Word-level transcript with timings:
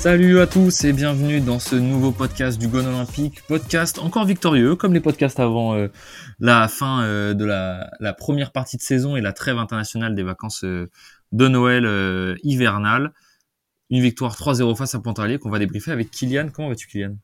Salut 0.00 0.40
à 0.40 0.46
tous 0.46 0.84
et 0.84 0.94
bienvenue 0.94 1.42
dans 1.42 1.58
ce 1.58 1.76
nouveau 1.76 2.10
podcast 2.10 2.58
du 2.58 2.68
Gone 2.68 2.86
Olympique. 2.86 3.42
Podcast 3.46 3.98
encore 3.98 4.24
victorieux, 4.24 4.74
comme 4.74 4.94
les 4.94 5.00
podcasts 5.00 5.38
avant 5.38 5.74
euh, 5.74 5.88
la 6.38 6.68
fin 6.68 7.04
euh, 7.04 7.34
de 7.34 7.44
la, 7.44 8.14
première 8.14 8.50
partie 8.50 8.78
de 8.78 8.82
saison 8.82 9.16
et 9.16 9.20
la 9.20 9.34
trêve 9.34 9.58
internationale 9.58 10.14
des 10.14 10.22
vacances 10.22 10.64
euh, 10.64 10.88
de 11.32 11.48
Noël 11.48 12.38
hivernale. 12.42 13.12
Une 13.90 14.00
victoire 14.00 14.34
3-0 14.36 14.74
face 14.74 14.94
à 14.94 15.00
Pontarlier 15.00 15.38
qu'on 15.38 15.50
va 15.50 15.58
débriefer 15.58 15.90
avec 15.90 16.10
Kylian. 16.10 16.48
Comment 16.48 16.70
vas-tu 16.70 16.86
Kylian? 16.86 17.16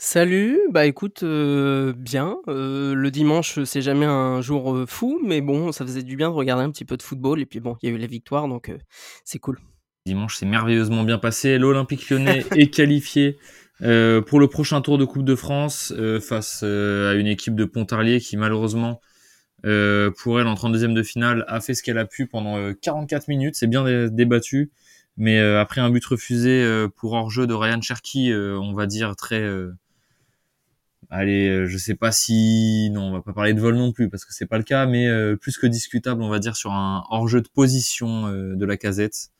Salut, 0.00 0.60
bah 0.70 0.86
écoute, 0.86 1.22
euh, 1.22 1.92
bien. 1.92 2.38
Euh, 2.48 2.94
le 2.94 3.10
dimanche, 3.10 3.62
c'est 3.64 3.82
jamais 3.82 4.06
un 4.06 4.40
jour 4.40 4.74
euh, 4.74 4.86
fou, 4.86 5.20
mais 5.24 5.40
bon, 5.40 5.72
ça 5.72 5.84
faisait 5.84 6.02
du 6.02 6.16
bien 6.16 6.30
de 6.30 6.34
regarder 6.34 6.64
un 6.64 6.70
petit 6.70 6.84
peu 6.84 6.96
de 6.96 7.02
football. 7.02 7.40
Et 7.40 7.46
puis 7.46 7.60
bon, 7.60 7.76
il 7.82 7.88
y 7.88 7.92
a 7.92 7.94
eu 7.94 7.98
la 7.98 8.06
victoire, 8.06 8.48
donc 8.48 8.72
c'est 9.24 9.38
cool. 9.38 9.58
Dimanche, 10.06 10.36
c'est 10.36 10.46
merveilleusement 10.46 11.02
bien 11.04 11.18
passé. 11.18 11.58
L'Olympique 11.58 12.08
lyonnais 12.10 12.44
est 12.56 12.72
qualifié 12.72 13.38
pour 13.80 14.40
le 14.40 14.46
prochain 14.46 14.80
tour 14.80 14.98
de 14.98 15.04
Coupe 15.04 15.24
de 15.24 15.34
France 15.34 15.92
face 16.20 16.62
à 16.62 17.14
une 17.14 17.26
équipe 17.28 17.54
de 17.54 17.64
Pontarlier 17.64 18.20
qui 18.20 18.36
malheureusement, 18.36 19.00
pour 19.62 20.40
elle 20.40 20.46
en 20.46 20.54
32e 20.54 20.94
de 20.94 21.02
finale, 21.02 21.44
a 21.48 21.60
fait 21.60 21.74
ce 21.74 21.82
qu'elle 21.82 21.98
a 21.98 22.06
pu 22.06 22.26
pendant 22.26 22.72
44 22.74 23.28
minutes. 23.28 23.54
C'est 23.56 23.68
bien 23.68 24.08
débattu. 24.08 24.70
Mais 25.18 25.40
euh, 25.40 25.60
après 25.60 25.80
un 25.80 25.90
but 25.90 26.04
refusé 26.04 26.62
euh, 26.62 26.88
pour 26.88 27.12
hors-jeu 27.12 27.48
de 27.48 27.52
Ryan 27.52 27.82
Cherky, 27.82 28.30
euh, 28.30 28.56
on 28.58 28.72
va 28.72 28.86
dire 28.86 29.16
très... 29.16 29.44
allez, 31.10 31.66
je 31.66 31.76
sais 31.76 31.96
pas 31.96 32.12
si... 32.12 32.88
Non, 32.92 33.08
on 33.08 33.12
va 33.12 33.20
pas 33.20 33.32
parler 33.32 33.52
de 33.52 33.60
vol 33.60 33.74
non 33.76 33.92
plus, 33.92 34.08
parce 34.08 34.24
que 34.24 34.32
c'est 34.32 34.46
pas 34.46 34.58
le 34.58 34.64
cas, 34.64 34.86
mais 34.86 35.08
plus 35.36 35.58
que 35.58 35.66
discutable, 35.66 36.22
on 36.22 36.28
va 36.28 36.38
dire, 36.38 36.56
sur 36.56 36.72
un 36.72 37.04
hors-jeu 37.10 37.40
de 37.40 37.48
position 37.48 38.30
de 38.30 38.64
la 38.64 38.76
casette. 38.76 39.30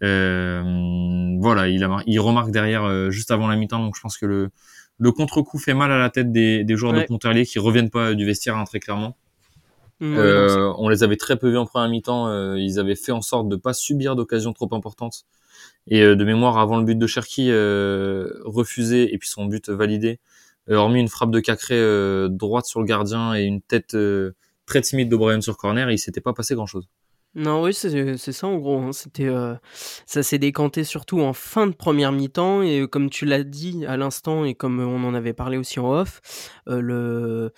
voilà, 0.00 1.68
il, 1.68 1.82
a, 1.82 2.02
il 2.06 2.20
remarque 2.20 2.52
derrière 2.52 3.10
juste 3.10 3.32
avant 3.32 3.48
la 3.48 3.56
mi-temps, 3.56 3.80
donc 3.80 3.96
je 3.96 4.00
pense 4.00 4.16
que 4.16 4.26
le, 4.26 4.50
le 4.98 5.10
contre-coup 5.10 5.58
fait 5.58 5.74
mal 5.74 5.90
à 5.90 5.98
la 5.98 6.10
tête 6.10 6.30
des, 6.30 6.62
des 6.62 6.76
joueurs 6.76 6.92
de 6.92 7.02
Pontarlier 7.02 7.44
qui 7.44 7.58
reviennent 7.58 7.90
pas 7.90 8.14
du 8.14 8.24
vestiaire 8.24 8.56
hein, 8.56 8.64
très 8.64 8.78
clairement. 8.78 9.16
Euh, 10.02 10.72
on 10.76 10.88
les 10.88 11.02
avait 11.02 11.16
très 11.16 11.36
peu 11.36 11.50
vus 11.50 11.58
en 11.58 11.66
première 11.66 11.88
mi-temps. 11.88 12.28
Euh, 12.28 12.58
ils 12.58 12.78
avaient 12.78 12.96
fait 12.96 13.12
en 13.12 13.22
sorte 13.22 13.48
de 13.48 13.56
pas 13.56 13.72
subir 13.72 14.16
d'occasions 14.16 14.52
trop 14.52 14.68
importantes. 14.72 15.24
Et 15.86 16.02
euh, 16.02 16.16
de 16.16 16.24
mémoire, 16.24 16.58
avant 16.58 16.76
le 16.76 16.84
but 16.84 16.98
de 16.98 17.06
Cherki 17.06 17.50
refusé 18.44 19.14
et 19.14 19.18
puis 19.18 19.28
son 19.28 19.46
but 19.46 19.68
validé, 19.68 20.20
hormis 20.68 21.00
une 21.00 21.08
frappe 21.08 21.30
de 21.30 21.40
Cacré 21.40 21.80
droite 22.28 22.66
sur 22.66 22.80
le 22.80 22.86
gardien 22.86 23.34
et 23.34 23.42
une 23.42 23.62
tête 23.62 23.96
très 24.66 24.80
timide 24.80 25.08
d'O'Brien 25.08 25.40
sur 25.40 25.56
corner, 25.56 25.90
il 25.90 25.98
s'était 25.98 26.20
pas 26.20 26.32
passé 26.32 26.54
grand-chose. 26.54 26.88
Non, 27.36 27.62
oui, 27.62 27.74
c'est 27.74 28.16
ça 28.32 28.46
en 28.46 28.56
gros. 28.56 28.78
Hein. 28.78 28.92
C'était, 28.92 29.26
euh, 29.26 29.54
ça 30.06 30.22
s'est 30.22 30.38
décanté 30.38 30.84
surtout 30.84 31.20
en 31.20 31.34
fin 31.34 31.66
de 31.66 31.74
première 31.74 32.10
mi-temps 32.10 32.62
et 32.62 32.80
euh, 32.80 32.86
comme 32.86 33.10
tu 33.10 33.26
l'as 33.26 33.44
dit 33.44 33.84
à 33.84 33.98
l'instant 33.98 34.46
et 34.46 34.54
comme 34.54 34.80
on 34.80 35.04
en 35.04 35.12
avait 35.12 35.34
parlé 35.34 35.58
aussi 35.58 35.78
en 35.78 35.92
off, 35.92 36.22
euh, 36.66 37.50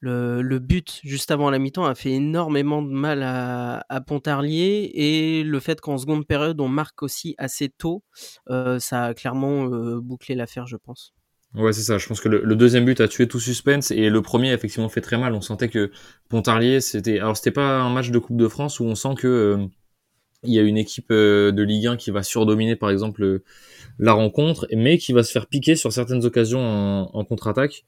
le, 0.00 0.58
but 0.58 1.00
juste 1.04 1.30
avant 1.30 1.48
la 1.48 1.60
mi-temps 1.60 1.84
a 1.84 1.94
fait 1.94 2.10
énormément 2.10 2.82
de 2.82 2.90
mal 2.90 3.22
à, 3.22 3.84
à 3.88 4.00
Pontarlier 4.00 4.90
et 4.94 5.44
le 5.44 5.60
fait 5.60 5.80
qu'en 5.80 5.96
seconde 5.96 6.26
période 6.26 6.60
on 6.60 6.68
marque 6.68 7.04
aussi 7.04 7.36
assez 7.38 7.68
tôt, 7.68 8.02
ça 8.48 9.04
a 9.04 9.14
clairement 9.14 9.66
bouclé 9.98 10.34
l'affaire, 10.34 10.66
je 10.66 10.76
pense. 10.76 11.14
Ouais, 11.54 11.72
c'est 11.72 11.82
ça. 11.82 11.98
Je 11.98 12.06
pense 12.06 12.20
que 12.20 12.28
le, 12.28 12.54
deuxième 12.56 12.84
but 12.84 13.00
a 13.00 13.08
tué 13.08 13.26
tout 13.26 13.40
suspense 13.40 13.90
et 13.90 14.08
le 14.08 14.22
premier 14.22 14.52
effectivement 14.52 14.88
fait 14.88 15.00
très 15.00 15.18
mal. 15.18 15.34
On 15.34 15.40
sentait 15.40 15.68
que 15.68 15.90
Pontarlier, 16.28 16.80
c'était, 16.80 17.18
alors 17.18 17.36
c'était 17.36 17.50
pas 17.50 17.80
un 17.80 17.90
match 17.90 18.10
de 18.10 18.18
Coupe 18.20 18.36
de 18.36 18.46
France 18.46 18.78
où 18.78 18.84
on 18.84 18.94
sent 18.94 19.14
que 19.18 19.26
euh, 19.26 19.66
il 20.44 20.54
y 20.54 20.58
a 20.60 20.62
une 20.62 20.78
équipe 20.78 21.10
euh, 21.10 21.52
de 21.52 21.62
Ligue 21.64 21.88
1 21.88 21.96
qui 21.96 22.12
va 22.12 22.22
surdominer 22.22 22.76
par 22.76 22.90
exemple 22.90 23.24
euh, 23.24 23.44
la 23.98 24.12
rencontre, 24.12 24.68
mais 24.76 24.96
qui 24.98 25.12
va 25.12 25.24
se 25.24 25.32
faire 25.32 25.46
piquer 25.48 25.74
sur 25.74 25.92
certaines 25.92 26.24
occasions 26.24 26.60
en, 26.60 27.10
en 27.12 27.24
contre-attaque. 27.24 27.84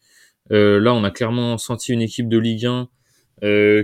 là, 0.51 0.93
on 0.95 1.05
a 1.05 1.11
clairement 1.13 1.57
senti 1.59 1.93
une 1.93 2.03
équipe 2.03 2.29
de 2.29 2.39
Ligue 2.39 2.67
1 2.67 2.89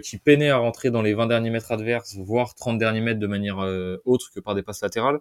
qui 0.01 0.19
peinait 0.19 0.51
à 0.51 0.59
rentrer 0.59 0.91
dans 0.91 1.03
les 1.03 1.15
20 1.15 1.27
derniers 1.27 1.51
mètres 1.51 1.73
adverses, 1.73 2.17
voire 2.17 2.55
30 2.55 2.79
derniers 2.79 3.01
mètres 3.01 3.21
de 3.21 3.27
manière 3.27 3.59
autre 4.05 4.31
que 4.35 4.41
par 4.41 4.55
des 4.55 4.63
passes 4.63 4.83
latérales 4.83 5.21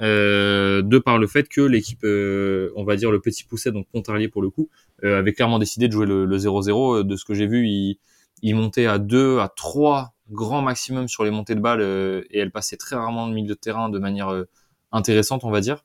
euh, 0.00 0.80
de 0.82 0.98
par 0.98 1.18
le 1.18 1.26
fait 1.26 1.48
que 1.48 1.60
l'équipe, 1.60 2.04
euh, 2.04 2.70
on 2.76 2.84
va 2.84 2.96
dire 2.96 3.10
le 3.10 3.20
petit 3.20 3.44
pousset, 3.44 3.72
donc 3.72 3.86
Pontarlier 3.92 4.28
pour 4.28 4.42
le 4.42 4.50
coup, 4.50 4.68
euh, 5.04 5.18
avait 5.18 5.32
clairement 5.32 5.58
décidé 5.58 5.88
de 5.88 5.92
jouer 5.92 6.06
le 6.06 6.38
0-0. 6.38 7.02
De 7.02 7.16
ce 7.16 7.24
que 7.24 7.34
j'ai 7.34 7.46
vu, 7.46 7.66
il, 7.66 7.98
il, 8.42 8.54
montait 8.54 8.86
à 8.86 8.98
2, 8.98 9.38
à 9.38 9.48
3 9.48 10.14
grand 10.30 10.62
maximum 10.62 11.08
sur 11.08 11.24
les 11.24 11.30
montées 11.30 11.54
de 11.54 11.60
balles 11.60 11.80
et 12.30 12.38
elle 12.38 12.50
passait 12.50 12.76
très 12.76 12.96
rarement 12.96 13.26
le 13.26 13.34
milieu 13.34 13.54
de 13.54 13.54
terrain 13.54 13.88
de 13.88 13.98
manière 13.98 14.44
intéressante, 14.92 15.42
on 15.44 15.50
va 15.50 15.60
dire. 15.60 15.84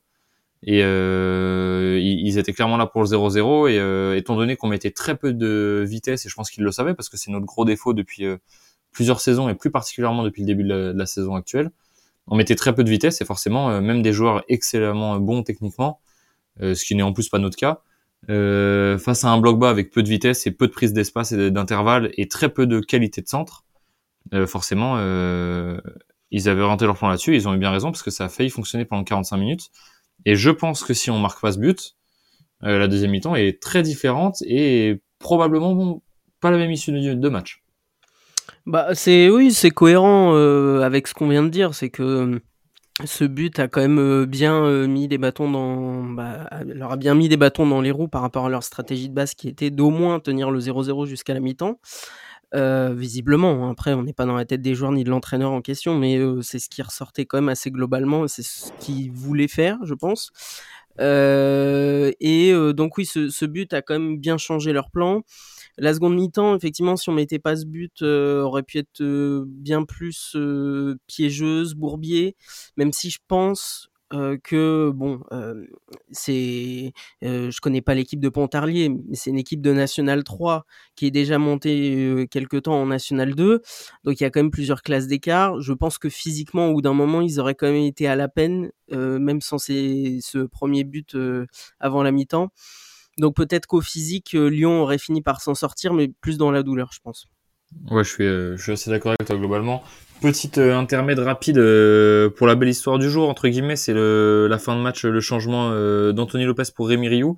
Et 0.63 0.81
ils 0.81 2.37
étaient 2.37 2.53
clairement 2.53 2.77
là 2.77 2.85
pour 2.85 3.01
le 3.01 3.07
0-0 3.07 3.69
et 3.69 4.17
étant 4.17 4.35
donné 4.35 4.57
qu'on 4.57 4.67
mettait 4.67 4.91
très 4.91 5.15
peu 5.15 5.33
de 5.33 5.83
vitesse, 5.87 6.25
et 6.25 6.29
je 6.29 6.35
pense 6.35 6.51
qu'ils 6.51 6.63
le 6.63 6.71
savaient 6.71 6.93
parce 6.93 7.09
que 7.09 7.17
c'est 7.17 7.31
notre 7.31 7.45
gros 7.45 7.63
défaut 7.63 7.93
depuis 7.93 8.25
plusieurs 8.91 9.21
saisons 9.21 9.47
et 9.47 9.55
plus 9.55 9.71
particulièrement 9.71 10.23
depuis 10.23 10.41
le 10.41 10.47
début 10.47 10.63
de 10.65 10.93
la 10.93 11.05
saison 11.05 11.35
actuelle, 11.35 11.71
on 12.27 12.35
mettait 12.35 12.55
très 12.55 12.73
peu 12.73 12.83
de 12.83 12.89
vitesse 12.89 13.21
et 13.21 13.25
forcément 13.25 13.69
euh, 13.69 13.81
même 13.81 14.01
des 14.01 14.13
joueurs 14.13 14.43
excellemment 14.47 15.19
bons 15.19 15.43
techniquement, 15.43 15.99
euh, 16.61 16.75
ce 16.75 16.85
qui 16.85 16.95
n'est 16.95 17.03
en 17.03 17.13
plus 17.13 17.29
pas 17.29 17.39
notre 17.39 17.57
cas, 17.57 17.81
euh, 18.29 18.97
face 18.97 19.25
à 19.25 19.29
un 19.29 19.37
bloc 19.39 19.59
bas 19.59 19.69
avec 19.69 19.91
peu 19.91 20.03
de 20.03 20.09
vitesse 20.09 20.47
et 20.47 20.51
peu 20.51 20.67
de 20.67 20.71
prise 20.71 20.93
d'espace 20.93 21.31
et 21.33 21.51
d'intervalle 21.51 22.11
et 22.17 22.27
très 22.27 22.49
peu 22.49 22.65
de 22.67 22.79
qualité 22.79 23.21
de 23.21 23.27
centre, 23.27 23.65
forcément 24.47 24.97
ils 26.31 26.49
avaient 26.49 26.63
rentré 26.63 26.87
leur 26.87 26.97
plan 26.97 27.09
là-dessus, 27.09 27.35
ils 27.35 27.47
ont 27.47 27.53
eu 27.53 27.57
bien 27.57 27.71
raison 27.71 27.91
parce 27.91 28.01
que 28.01 28.09
ça 28.09 28.25
a 28.25 28.29
failli 28.29 28.49
fonctionner 28.49 28.85
pendant 28.85 29.03
45 29.03 29.37
minutes. 29.37 29.69
Et 30.25 30.35
je 30.35 30.49
pense 30.49 30.83
que 30.83 30.93
si 30.93 31.11
on 31.11 31.19
marque 31.19 31.41
pas 31.41 31.51
ce 31.51 31.59
but, 31.59 31.97
la 32.61 32.87
deuxième 32.87 33.11
mi-temps 33.11 33.35
est 33.35 33.61
très 33.61 33.83
différente 33.83 34.41
et 34.43 35.01
probablement 35.19 36.01
pas 36.39 36.49
la 36.49 36.57
même 36.57 36.71
issue 36.71 36.93
de, 36.93 37.13
de 37.13 37.29
match. 37.29 37.62
Bah, 38.65 38.95
c'est 38.95 39.29
oui, 39.29 39.51
c'est 39.51 39.71
cohérent 39.71 40.33
euh, 40.35 40.81
avec 40.81 41.07
ce 41.07 41.13
qu'on 41.13 41.27
vient 41.27 41.43
de 41.43 41.49
dire, 41.49 41.75
c'est 41.75 41.89
que 41.89 42.03
euh, 42.03 42.39
ce 43.03 43.25
but 43.25 43.59
a 43.59 43.67
quand 43.67 43.81
même 43.81 43.99
euh, 43.99 44.25
bien 44.25 44.87
mis 44.87 45.09
des 45.09 45.17
bâtons 45.17 45.51
dans, 45.51 46.03
bah, 46.03 46.47
leur 46.65 46.93
a 46.93 46.97
bien 46.97 47.13
mis 47.13 47.27
des 47.27 47.35
bâtons 47.35 47.67
dans 47.67 47.81
les 47.81 47.91
roues 47.91 48.07
par 48.07 48.21
rapport 48.21 48.45
à 48.45 48.49
leur 48.49 48.63
stratégie 48.63 49.09
de 49.09 49.13
base 49.13 49.33
qui 49.33 49.49
était 49.49 49.69
d'au 49.69 49.89
moins 49.89 50.21
tenir 50.21 50.49
le 50.49 50.59
0-0 50.61 51.05
jusqu'à 51.07 51.33
la 51.33 51.41
mi-temps. 51.41 51.77
visiblement, 52.53 53.65
hein. 53.65 53.71
après 53.71 53.93
on 53.93 54.03
n'est 54.03 54.13
pas 54.13 54.25
dans 54.25 54.35
la 54.35 54.45
tête 54.45 54.61
des 54.61 54.75
joueurs 54.75 54.93
ni 54.93 55.03
de 55.03 55.09
l'entraîneur 55.09 55.51
en 55.51 55.61
question, 55.61 55.97
mais 55.97 56.17
c'est 56.41 56.59
ce 56.59 56.69
qui 56.69 56.81
ressortait 56.81 57.25
quand 57.25 57.39
même 57.39 57.49
assez 57.49 57.69
globalement, 57.71 58.27
c'est 58.29 58.43
ce 58.43 58.71
qu'ils 58.79 59.11
voulaient 59.11 59.49
faire, 59.49 59.77
je 59.83 59.93
pense. 59.93 60.31
et 60.99 62.53
donc 62.73 62.97
oui, 62.97 63.05
ce, 63.05 63.45
but 63.45 63.73
a 63.73 63.81
quand 63.81 63.99
même 63.99 64.17
bien 64.19 64.37
changé 64.37 64.71
leur 64.71 64.89
plan. 64.89 65.23
La 65.77 65.93
seconde 65.93 66.15
mi-temps, 66.15 66.55
effectivement, 66.55 66.95
si 66.95 67.09
on 67.09 67.13
mettait 67.13 67.39
pas 67.39 67.55
ce 67.55 67.65
but, 67.65 68.01
euh, 68.03 68.41
aurait 68.43 68.63
pu 68.63 68.77
être 68.77 69.01
euh, 69.01 69.45
bien 69.47 69.83
plus 69.85 70.33
euh, 70.35 70.97
piégeuse, 71.07 71.73
bourbier. 71.73 72.35
Même 72.77 72.93
si 72.93 73.09
je 73.09 73.19
pense 73.27 73.89
que 74.43 74.91
bon, 74.93 75.21
c'est, 76.11 76.93
je 77.23 77.59
connais 77.61 77.81
pas 77.81 77.95
l'équipe 77.95 78.19
de 78.19 78.29
Pontarlier, 78.29 78.89
mais 78.89 79.15
c'est 79.15 79.31
une 79.31 79.39
équipe 79.39 79.59
de 79.59 79.73
National 79.73 80.23
3 80.23 80.67
qui 80.95 81.07
est 81.07 81.11
déjà 81.11 81.39
montée 81.39 82.27
quelque 82.29 82.57
temps 82.57 82.79
en 82.79 82.85
National 82.85 83.33
2, 83.33 83.63
donc 84.03 84.19
il 84.19 84.21
y 84.21 84.25
a 84.27 84.29
quand 84.29 84.41
même 84.41 84.51
plusieurs 84.51 84.83
classes 84.83 85.07
d'écart. 85.07 85.59
Je 85.61 85.73
pense 85.73 85.97
que 85.97 86.09
physiquement, 86.09 86.67
au 86.67 86.73
bout 86.73 86.83
d'un 86.83 86.93
moment, 86.93 87.21
ils 87.21 87.39
auraient 87.39 87.55
quand 87.55 87.65
même 87.65 87.81
été 87.81 88.05
à 88.05 88.15
la 88.15 88.27
peine, 88.27 88.69
même 88.91 89.41
sans 89.41 89.57
ce 89.57 90.45
premier 90.45 90.83
but 90.83 91.17
avant 91.79 92.03
la 92.03 92.11
mi-temps. 92.11 92.51
Donc 93.17 93.35
peut-être 93.35 93.67
qu'au 93.67 93.81
physique, 93.81 94.35
euh, 94.35 94.47
Lyon 94.47 94.81
aurait 94.81 94.97
fini 94.97 95.21
par 95.21 95.41
s'en 95.41 95.55
sortir, 95.55 95.93
mais 95.93 96.11
plus 96.21 96.37
dans 96.37 96.51
la 96.51 96.63
douleur, 96.63 96.89
je 96.93 96.99
pense. 97.03 97.27
Ouais, 97.89 98.03
je 98.03 98.09
suis, 98.09 98.25
euh, 98.25 98.57
je 98.57 98.63
suis 98.63 98.71
assez 98.71 98.89
d'accord 98.89 99.11
avec 99.11 99.27
toi 99.27 99.37
globalement. 99.37 99.83
Petite 100.21 100.57
euh, 100.57 100.75
intermède 100.75 101.19
rapide 101.19 101.57
pour 102.35 102.47
la 102.47 102.55
belle 102.55 102.69
histoire 102.69 102.97
du 102.97 103.09
jour, 103.09 103.29
entre 103.29 103.47
guillemets, 103.47 103.75
c'est 103.75 103.93
la 103.93 104.57
fin 104.57 104.75
de 104.75 104.81
match, 104.81 105.05
le 105.05 105.21
changement 105.21 105.71
d'Anthony 106.11 106.45
Lopez 106.45 106.63
pour 106.75 106.87
Rémi 106.87 107.07
Rioux, 107.07 107.37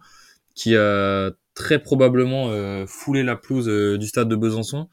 qui 0.54 0.75
a 0.75 1.31
très 1.56 1.80
probablement 1.80 2.51
foulé 2.86 3.24
la 3.24 3.36
pelouse 3.38 3.68
du 3.98 4.07
stade 4.07 4.30
de 4.30 4.36
Besançon 4.36 4.88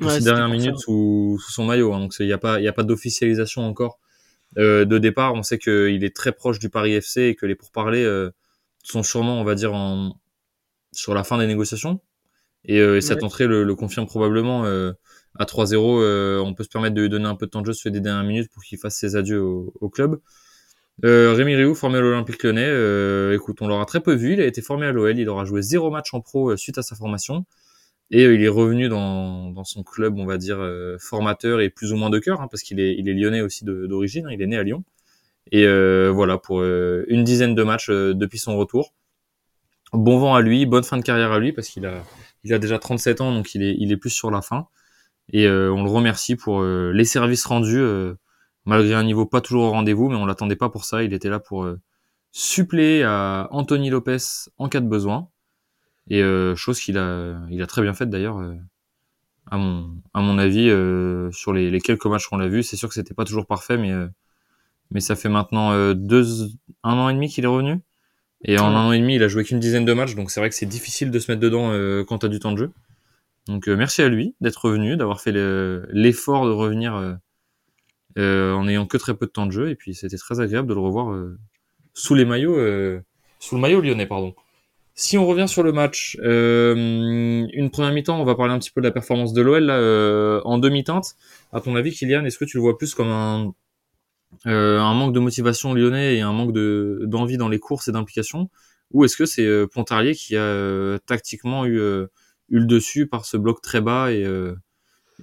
pour 0.00 0.10
ses 0.10 0.22
dernières 0.22 0.48
minutes 0.48 0.78
sous, 0.78 1.38
sous, 1.40 1.52
son 1.52 1.64
maillot. 1.64 1.92
Hein. 1.92 2.00
donc 2.00 2.14
il 2.18 2.26
n'y 2.26 2.32
a 2.32 2.38
pas, 2.38 2.60
y 2.60 2.68
a 2.68 2.72
pas 2.72 2.82
d'officialisation 2.82 3.62
encore 3.62 4.00
de 4.56 4.98
départ. 4.98 5.34
On 5.34 5.42
sait 5.44 5.58
qu'il 5.58 6.02
est 6.02 6.16
très 6.16 6.32
proche 6.32 6.58
du 6.58 6.70
Paris 6.70 6.94
FC 6.94 7.22
et 7.22 7.34
que 7.36 7.46
les 7.46 7.54
pourparlers 7.54 8.30
sont 8.82 9.02
sûrement, 9.02 9.40
on 9.40 9.44
va 9.44 9.54
dire, 9.54 9.74
en, 9.74 10.14
sur 10.92 11.14
la 11.14 11.24
fin 11.24 11.38
des 11.38 11.46
négociations. 11.46 12.00
Et, 12.64 12.80
euh, 12.80 13.00
cette 13.00 13.22
entrée 13.22 13.46
le, 13.46 13.74
confirme 13.74 14.06
probablement 14.06 14.64
euh, 14.64 14.92
à 15.38 15.44
3-0. 15.44 16.00
Euh, 16.02 16.38
on 16.40 16.54
peut 16.54 16.64
se 16.64 16.68
permettre 16.68 16.94
de 16.94 17.02
lui 17.02 17.08
donner 17.08 17.26
un 17.26 17.34
peu 17.34 17.46
de 17.46 17.50
temps 17.50 17.60
de 17.60 17.66
jeu 17.66 17.72
sur 17.72 17.90
les 17.90 18.00
dernières 18.00 18.24
minutes 18.24 18.50
pour 18.52 18.62
qu'il 18.62 18.78
fasse 18.78 18.96
ses 18.96 19.16
adieux 19.16 19.40
au, 19.40 19.88
club. 19.88 20.20
Rémi 21.02 21.54
Rioux, 21.54 21.74
formé 21.74 21.98
à 21.98 22.00
l'Olympique 22.00 22.42
Lyonnais, 22.42 23.34
écoute, 23.34 23.62
on 23.62 23.68
l'aura 23.68 23.86
très 23.86 24.00
peu 24.00 24.14
vu. 24.14 24.32
Il 24.32 24.40
a 24.40 24.46
été 24.46 24.62
formé 24.62 24.86
à 24.86 24.92
l'OL. 24.92 25.18
Il 25.18 25.28
aura 25.28 25.44
joué 25.44 25.62
zéro 25.62 25.90
match 25.90 26.12
en 26.12 26.20
pro 26.20 26.56
suite 26.56 26.78
à 26.78 26.82
sa 26.82 26.96
formation. 26.96 27.44
Et 28.10 28.24
il 28.24 28.42
est 28.42 28.48
revenu 28.48 28.88
dans, 28.88 29.50
dans 29.50 29.64
son 29.64 29.82
club, 29.82 30.18
on 30.18 30.26
va 30.26 30.38
dire, 30.38 30.58
formateur 30.98 31.60
et 31.60 31.70
plus 31.70 31.92
ou 31.92 31.96
moins 31.96 32.10
de 32.10 32.18
cœur, 32.18 32.40
hein, 32.40 32.48
parce 32.50 32.62
qu'il 32.62 32.80
est, 32.80 32.96
il 32.98 33.08
est 33.08 33.14
lyonnais 33.14 33.42
aussi 33.42 33.64
d'origine, 33.64 34.26
hein, 34.26 34.30
il 34.32 34.42
est 34.42 34.46
né 34.46 34.56
à 34.56 34.62
Lyon. 34.62 34.82
Et 35.52 35.66
voilà, 36.10 36.38
pour 36.38 36.62
une 36.62 37.24
dizaine 37.24 37.54
de 37.54 37.62
matchs 37.62 37.90
depuis 37.90 38.38
son 38.38 38.56
retour. 38.56 38.94
Bon 39.92 40.18
vent 40.18 40.34
à 40.34 40.42
lui, 40.42 40.66
bonne 40.66 40.84
fin 40.84 40.98
de 40.98 41.02
carrière 41.02 41.32
à 41.32 41.38
lui, 41.38 41.52
parce 41.52 41.68
qu'il 41.68 41.86
a, 41.86 42.02
il 42.44 42.52
a 42.52 42.58
déjà 42.58 42.78
37 42.78 43.20
ans, 43.22 43.32
donc 43.32 43.54
il 43.54 43.62
est, 43.62 43.74
il 43.78 43.90
est 43.90 43.96
plus 43.96 44.10
sur 44.10 44.30
la 44.30 44.42
fin. 44.42 44.68
Et 45.32 45.48
on 45.48 45.82
le 45.82 45.90
remercie 45.90 46.36
pour 46.36 46.62
les 46.62 47.04
services 47.04 47.46
rendus 47.46 47.82
malgré 48.68 48.94
un 48.94 49.02
niveau 49.02 49.24
pas 49.24 49.40
toujours 49.40 49.64
au 49.64 49.70
rendez-vous, 49.70 50.10
mais 50.10 50.16
on 50.16 50.26
l'attendait 50.26 50.54
pas 50.54 50.68
pour 50.68 50.84
ça. 50.84 51.02
Il 51.02 51.14
était 51.14 51.30
là 51.30 51.40
pour 51.40 51.64
euh, 51.64 51.80
suppléer 52.32 53.02
à 53.02 53.48
Anthony 53.50 53.88
Lopez 53.88 54.18
en 54.58 54.68
cas 54.68 54.80
de 54.80 54.86
besoin. 54.86 55.30
Et 56.10 56.22
euh, 56.22 56.54
chose 56.54 56.78
qu'il 56.78 56.98
a, 56.98 57.38
il 57.50 57.62
a 57.62 57.66
très 57.66 57.80
bien 57.80 57.94
faite 57.94 58.10
d'ailleurs, 58.10 58.38
euh, 58.38 58.54
à 59.50 59.56
mon, 59.56 59.96
à 60.12 60.20
mon 60.20 60.36
avis, 60.36 60.68
sur 61.32 61.54
les, 61.54 61.80
quelques 61.80 62.04
matchs 62.04 62.26
qu'on 62.28 62.36
l'a 62.36 62.48
vu. 62.48 62.62
C'est 62.62 62.76
sûr 62.76 62.88
que 62.88 62.94
c'était 62.94 63.14
pas 63.14 63.24
toujours 63.24 63.46
parfait, 63.46 63.78
mais 63.78 63.90
mais 64.90 65.00
ça 65.00 65.16
fait 65.16 65.28
maintenant 65.28 65.94
deux, 65.94 66.48
un 66.82 66.94
an 66.94 67.08
et 67.08 67.14
demi 67.14 67.28
qu'il 67.28 67.44
est 67.44 67.48
revenu. 67.48 67.80
Et 68.44 68.58
en 68.58 68.66
un 68.68 68.86
an 68.86 68.92
et 68.92 68.98
demi, 69.00 69.16
il 69.16 69.22
a 69.22 69.28
joué 69.28 69.44
qu'une 69.44 69.58
dizaine 69.58 69.84
de 69.84 69.92
matchs, 69.92 70.14
donc 70.14 70.30
c'est 70.30 70.40
vrai 70.40 70.48
que 70.48 70.54
c'est 70.54 70.66
difficile 70.66 71.10
de 71.10 71.18
se 71.18 71.30
mettre 71.30 71.40
dedans 71.40 71.72
quand 72.06 72.18
tu 72.18 72.26
as 72.26 72.28
du 72.28 72.38
temps 72.38 72.52
de 72.52 72.58
jeu. 72.58 72.70
Donc 73.46 73.66
merci 73.66 74.02
à 74.02 74.08
lui 74.08 74.34
d'être 74.40 74.64
revenu, 74.64 74.96
d'avoir 74.96 75.20
fait 75.20 75.32
l'effort 75.32 76.46
de 76.46 76.52
revenir 76.52 77.18
euh, 78.18 78.52
en 78.52 78.66
ayant 78.66 78.86
que 78.86 78.96
très 78.96 79.14
peu 79.14 79.26
de 79.26 79.30
temps 79.30 79.46
de 79.46 79.52
jeu. 79.52 79.70
Et 79.70 79.74
puis 79.74 79.94
c'était 79.94 80.16
très 80.16 80.40
agréable 80.40 80.68
de 80.68 80.74
le 80.74 80.80
revoir 80.80 81.12
euh, 81.12 81.38
sous 81.94 82.14
les 82.14 82.24
maillots, 82.24 82.58
euh, 82.58 83.00
sous 83.38 83.54
le 83.54 83.60
maillot 83.60 83.80
lyonnais, 83.80 84.06
pardon. 84.06 84.34
Si 84.94 85.16
on 85.16 85.26
revient 85.26 85.46
sur 85.46 85.62
le 85.62 85.70
match, 85.70 86.16
une 86.20 87.70
première 87.70 87.92
mi-temps, 87.92 88.20
on 88.20 88.24
va 88.24 88.34
parler 88.34 88.52
un 88.52 88.58
petit 88.58 88.72
peu 88.72 88.80
de 88.80 88.86
la 88.86 88.90
performance 88.90 89.32
de 89.32 89.42
l'OL 89.42 89.70
en 90.44 90.58
demi-teinte. 90.58 91.14
À 91.52 91.60
ton 91.60 91.76
avis, 91.76 91.92
Kylian, 91.92 92.24
est-ce 92.24 92.36
que 92.36 92.44
tu 92.44 92.56
le 92.56 92.62
vois 92.62 92.76
plus 92.76 92.96
comme 92.96 93.06
un, 93.06 93.54
un 94.44 94.94
manque 94.94 95.14
de 95.14 95.20
motivation 95.20 95.74
lyonnais 95.74 96.16
et 96.16 96.20
un 96.20 96.32
manque 96.32 96.52
de 96.52 97.02
d'envie 97.06 97.36
dans 97.36 97.48
les 97.48 97.58
courses 97.58 97.88
et 97.88 97.92
d'implication, 97.92 98.50
ou 98.92 99.04
est-ce 99.04 99.16
que 99.16 99.26
c'est 99.26 99.66
Pontarlier 99.72 100.14
qui 100.14 100.36
a 100.36 100.98
tactiquement 101.06 101.66
eu, 101.66 101.78
eu 101.78 102.58
le 102.58 102.66
dessus 102.66 103.06
par 103.06 103.24
ce 103.24 103.36
bloc 103.36 103.60
très 103.62 103.80
bas 103.80 104.12
et 104.12 104.26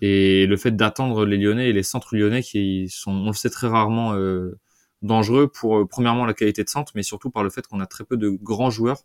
et 0.01 0.45
le 0.45 0.57
fait 0.57 0.75
d'attendre 0.75 1.25
les 1.25 1.37
Lyonnais 1.37 1.69
et 1.69 1.73
les 1.73 1.83
centres 1.83 2.15
lyonnais 2.15 2.43
qui 2.43 2.89
sont, 2.89 3.11
on 3.11 3.27
le 3.27 3.33
sait 3.33 3.49
très 3.49 3.67
rarement, 3.67 4.13
euh, 4.13 4.59
dangereux 5.01 5.47
pour 5.47 5.77
euh, 5.77 5.85
premièrement 5.85 6.25
la 6.25 6.33
qualité 6.33 6.63
de 6.63 6.69
centre, 6.69 6.91
mais 6.95 7.03
surtout 7.03 7.29
par 7.29 7.43
le 7.43 7.49
fait 7.49 7.65
qu'on 7.67 7.79
a 7.79 7.85
très 7.85 8.03
peu 8.03 8.17
de 8.17 8.29
grands 8.29 8.69
joueurs 8.69 9.03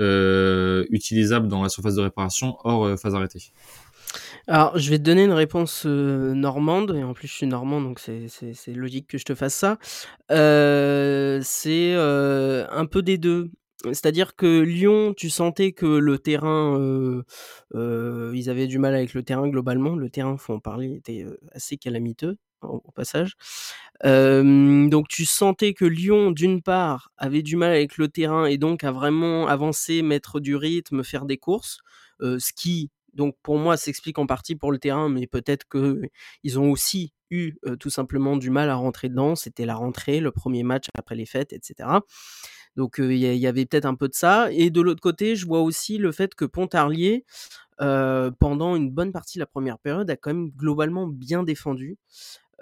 euh, 0.00 0.86
utilisables 0.90 1.48
dans 1.48 1.62
la 1.62 1.68
surface 1.68 1.96
de 1.96 2.00
réparation 2.00 2.56
hors 2.64 2.86
euh, 2.86 2.96
phase 2.96 3.14
arrêtée? 3.14 3.52
Alors, 4.48 4.78
je 4.78 4.90
vais 4.90 4.98
te 4.98 5.02
donner 5.02 5.24
une 5.24 5.32
réponse 5.32 5.84
normande, 5.84 6.94
et 6.96 7.02
en 7.02 7.14
plus 7.14 7.28
je 7.28 7.34
suis 7.34 7.46
normand, 7.46 7.80
donc 7.80 8.00
c'est 8.00 8.74
logique 8.74 9.06
que 9.08 9.18
je 9.18 9.24
te 9.24 9.34
fasse 9.34 9.54
ça. 9.54 9.78
c'est 10.28 11.94
un 11.94 12.86
peu 12.86 13.02
des 13.02 13.18
deux. 13.18 13.50
C'est-à-dire 13.84 14.36
que 14.36 14.60
Lyon, 14.60 15.12
tu 15.16 15.28
sentais 15.28 15.72
que 15.72 15.86
le 15.86 16.18
terrain, 16.18 16.78
euh, 16.78 17.24
euh, 17.74 18.32
ils 18.34 18.48
avaient 18.48 18.68
du 18.68 18.78
mal 18.78 18.94
avec 18.94 19.12
le 19.14 19.22
terrain 19.24 19.48
globalement. 19.48 19.96
Le 19.96 20.08
terrain, 20.08 20.36
faut 20.36 20.54
en 20.54 20.60
parler, 20.60 20.94
était 20.94 21.26
assez 21.52 21.76
calamiteux 21.76 22.38
au, 22.62 22.80
passage. 22.94 23.34
donc 24.04 25.08
tu 25.08 25.24
sentais 25.24 25.74
que 25.74 25.84
Lyon, 25.84 26.30
d'une 26.30 26.62
part, 26.62 27.10
avait 27.16 27.42
du 27.42 27.56
mal 27.56 27.70
avec 27.72 27.96
le 27.98 28.08
terrain 28.08 28.46
et 28.46 28.56
donc 28.56 28.84
a 28.84 28.92
vraiment 28.92 29.48
avancé, 29.48 30.02
mettre 30.02 30.38
du 30.38 30.54
rythme, 30.54 31.02
faire 31.02 31.24
des 31.24 31.38
courses, 31.38 31.78
ce 32.20 32.52
qui 32.54 32.90
donc 33.14 33.36
pour 33.42 33.58
moi 33.58 33.76
s'explique 33.76 34.18
en 34.18 34.26
partie 34.26 34.56
pour 34.56 34.72
le 34.72 34.78
terrain, 34.78 35.08
mais 35.08 35.26
peut-être 35.26 35.66
que 35.68 36.02
ils 36.42 36.58
ont 36.58 36.70
aussi 36.70 37.12
eu 37.30 37.54
tout 37.80 37.90
simplement 37.90 38.36
du 38.36 38.50
mal 38.50 38.70
à 38.70 38.74
rentrer 38.74 39.08
dedans. 39.08 39.34
C'était 39.34 39.66
la 39.66 39.74
rentrée, 39.74 40.20
le 40.20 40.30
premier 40.30 40.62
match 40.62 40.86
après 40.94 41.14
les 41.14 41.26
fêtes, 41.26 41.52
etc. 41.52 41.88
Donc 42.76 42.96
il 42.98 43.16
y, 43.16 43.46
avait 43.46 43.66
peut-être 43.66 43.86
un 43.86 43.94
peu 43.94 44.08
de 44.08 44.14
ça. 44.14 44.50
Et 44.52 44.70
de 44.70 44.80
l'autre 44.80 45.00
côté, 45.00 45.36
je 45.36 45.46
vois 45.46 45.60
aussi 45.60 45.98
le 45.98 46.12
fait 46.12 46.34
que 46.34 46.44
Pontarlier, 46.44 47.24
pendant 47.78 48.76
une 48.76 48.90
bonne 48.90 49.12
partie 49.12 49.38
de 49.38 49.42
la 49.42 49.46
première 49.46 49.78
période, 49.78 50.08
a 50.10 50.16
quand 50.16 50.32
même 50.32 50.50
globalement 50.50 51.06
bien 51.06 51.42
défendu. 51.42 51.98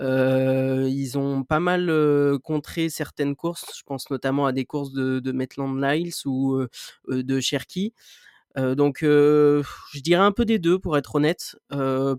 ils 0.01 1.13
ont 1.17 1.45
pas 1.45 1.61
mal 1.61 1.93
contré 2.43 2.89
certaines 2.89 3.37
courses. 3.37 3.67
Je 3.77 3.83
pense 3.85 4.11
notamment 4.11 4.47
à 4.47 4.53
des 4.53 4.65
courses 4.65 4.93
de, 4.93 5.21
de 5.21 5.33
Maitland 5.33 5.77
Niles 5.77 6.13
ou 6.25 6.61
de 7.09 7.41
Cherky 7.41 7.93
donc 8.57 8.99
je 9.03 10.01
dirais 10.03 10.23
un 10.23 10.33
peu 10.33 10.45
des 10.45 10.59
deux 10.59 10.79
pour 10.79 10.97
être 10.97 11.15
honnête. 11.15 11.57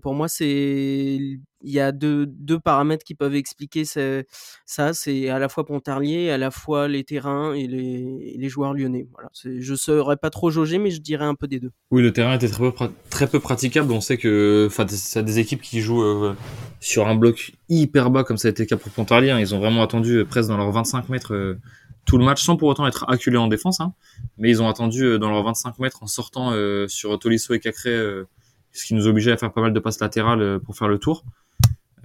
pour 0.02 0.14
moi, 0.14 0.28
c'est 0.28 1.38
il 1.64 1.72
y 1.72 1.80
a 1.80 1.92
deux, 1.92 2.26
deux 2.26 2.58
paramètres 2.58 3.04
qui 3.04 3.14
peuvent 3.14 3.34
expliquer 3.34 3.84
ça. 3.84 4.92
C'est 4.92 5.28
à 5.28 5.38
la 5.38 5.48
fois 5.48 5.64
Pontarlier, 5.64 6.30
à 6.30 6.38
la 6.38 6.50
fois 6.50 6.88
les 6.88 7.04
terrains 7.04 7.54
et 7.54 7.66
les, 7.66 8.36
les 8.36 8.48
joueurs 8.48 8.74
lyonnais. 8.74 9.06
Voilà. 9.12 9.28
Je 9.44 9.74
saurais 9.74 10.16
pas 10.16 10.30
trop 10.30 10.50
jauger, 10.50 10.78
mais 10.78 10.90
je 10.90 11.00
dirais 11.00 11.24
un 11.24 11.34
peu 11.34 11.46
des 11.46 11.60
deux. 11.60 11.70
Oui, 11.90 12.02
le 12.02 12.12
terrain 12.12 12.34
était 12.34 12.48
très 12.48 12.70
peu, 12.70 12.72
très 13.10 13.26
peu 13.26 13.40
praticable. 13.40 13.92
On 13.92 14.00
sait 14.00 14.16
que, 14.16 14.66
enfin, 14.68 14.84
des 14.84 15.38
équipes 15.38 15.62
qui 15.62 15.80
jouent 15.80 16.34
sur 16.80 17.06
un 17.06 17.14
bloc 17.14 17.52
hyper 17.68 18.10
bas, 18.10 18.24
comme 18.24 18.36
ça 18.36 18.48
a 18.48 18.50
été 18.50 18.64
le 18.64 18.68
cas 18.68 18.76
pour 18.76 18.92
Pontarlier. 18.92 19.30
Hein. 19.30 19.40
Ils 19.40 19.54
ont 19.54 19.58
vraiment 19.58 19.82
attendu 19.82 20.24
presque 20.28 20.48
dans 20.48 20.56
leurs 20.56 20.72
25 20.72 21.08
mètres 21.08 21.58
tout 22.04 22.18
le 22.18 22.24
match 22.24 22.42
sans 22.42 22.56
pour 22.56 22.68
autant 22.68 22.86
être 22.86 23.04
acculé 23.08 23.36
en 23.36 23.48
défense. 23.48 23.80
Hein. 23.80 23.92
Mais 24.38 24.50
ils 24.50 24.62
ont 24.62 24.68
attendu 24.68 25.04
euh, 25.04 25.18
dans 25.18 25.30
leurs 25.30 25.42
25 25.42 25.78
mètres 25.78 26.02
en 26.02 26.06
sortant 26.06 26.50
euh, 26.52 26.88
sur 26.88 27.18
Tolisso 27.18 27.54
et 27.54 27.60
Cacré, 27.60 27.90
euh, 27.90 28.26
ce 28.72 28.86
qui 28.86 28.94
nous 28.94 29.06
obligeait 29.06 29.32
à 29.32 29.36
faire 29.36 29.52
pas 29.52 29.60
mal 29.60 29.72
de 29.72 29.80
passes 29.80 30.00
latérales 30.00 30.60
pour 30.60 30.76
faire 30.76 30.88
le 30.88 30.98
tour. 30.98 31.24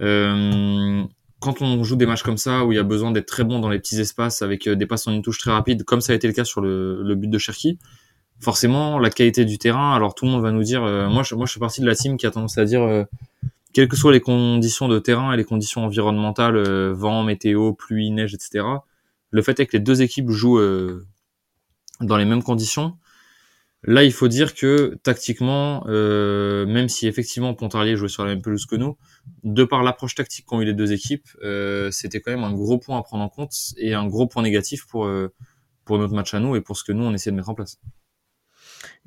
quand 0.00 1.62
on 1.62 1.84
joue 1.84 1.96
des 1.96 2.06
matchs 2.06 2.22
comme 2.22 2.36
ça 2.36 2.64
où 2.64 2.72
il 2.72 2.76
y 2.76 2.78
a 2.78 2.84
besoin 2.84 3.10
d'être 3.10 3.26
très 3.26 3.44
bon 3.44 3.58
dans 3.58 3.68
les 3.68 3.78
petits 3.78 3.98
espaces 4.00 4.42
avec 4.42 4.68
des 4.68 4.86
passes 4.86 5.06
en 5.06 5.12
une 5.12 5.22
touche 5.22 5.38
très 5.38 5.50
rapide, 5.50 5.84
comme 5.84 6.00
ça 6.00 6.12
a 6.12 6.16
été 6.16 6.26
le 6.26 6.34
cas 6.34 6.44
sur 6.44 6.60
le, 6.60 7.02
le 7.02 7.14
but 7.14 7.28
de 7.28 7.38
Cherki, 7.38 7.78
forcément 8.38 8.98
la 8.98 9.08
qualité 9.08 9.44
du 9.44 9.56
terrain. 9.56 9.94
Alors 9.94 10.14
tout 10.14 10.26
le 10.26 10.32
monde 10.32 10.42
va 10.42 10.50
nous 10.50 10.62
dire, 10.62 10.82
moi, 10.82 11.22
je, 11.22 11.34
moi 11.34 11.46
je 11.46 11.58
partie 11.58 11.80
de 11.80 11.86
la 11.86 11.94
team 11.94 12.18
qui 12.18 12.26
a 12.26 12.30
tendance 12.30 12.58
à 12.58 12.66
dire, 12.66 13.06
quelles 13.72 13.88
que 13.88 13.96
soient 13.96 14.12
les 14.12 14.20
conditions 14.20 14.88
de 14.88 14.98
terrain 14.98 15.32
et 15.32 15.38
les 15.38 15.44
conditions 15.44 15.84
environnementales, 15.84 16.58
vent, 16.90 17.22
météo, 17.22 17.72
pluie, 17.72 18.10
neige, 18.10 18.34
etc 18.34 18.64
le 19.30 19.42
fait 19.42 19.60
est 19.60 19.66
que 19.66 19.76
les 19.76 19.82
deux 19.82 20.02
équipes 20.02 20.30
jouent 20.30 20.58
euh, 20.58 21.06
dans 22.00 22.16
les 22.16 22.24
mêmes 22.24 22.42
conditions. 22.42 22.96
Là, 23.84 24.02
il 24.02 24.12
faut 24.12 24.26
dire 24.26 24.54
que 24.54 24.98
tactiquement, 25.04 25.84
euh, 25.86 26.66
même 26.66 26.88
si 26.88 27.06
effectivement 27.06 27.54
Pontarlier 27.54 27.96
jouait 27.96 28.08
sur 28.08 28.24
la 28.24 28.30
même 28.30 28.42
pelouse 28.42 28.66
que 28.66 28.74
nous, 28.74 28.96
de 29.44 29.62
par 29.64 29.84
l'approche 29.84 30.16
tactique 30.16 30.46
qu'ont 30.46 30.60
eu 30.60 30.64
les 30.64 30.74
deux 30.74 30.92
équipes, 30.92 31.28
euh, 31.42 31.90
c'était 31.92 32.20
quand 32.20 32.32
même 32.32 32.42
un 32.42 32.52
gros 32.52 32.78
point 32.78 32.98
à 32.98 33.02
prendre 33.02 33.22
en 33.22 33.28
compte 33.28 33.54
et 33.76 33.94
un 33.94 34.06
gros 34.06 34.26
point 34.26 34.42
négatif 34.42 34.86
pour 34.86 35.08
pour 35.84 35.98
notre 35.98 36.12
match 36.12 36.34
à 36.34 36.40
nous 36.40 36.56
et 36.56 36.60
pour 36.60 36.76
ce 36.76 36.84
que 36.84 36.92
nous 36.92 37.04
on 37.04 37.14
essaie 37.14 37.30
de 37.30 37.36
mettre 37.36 37.50
en 37.50 37.54
place. 37.54 37.78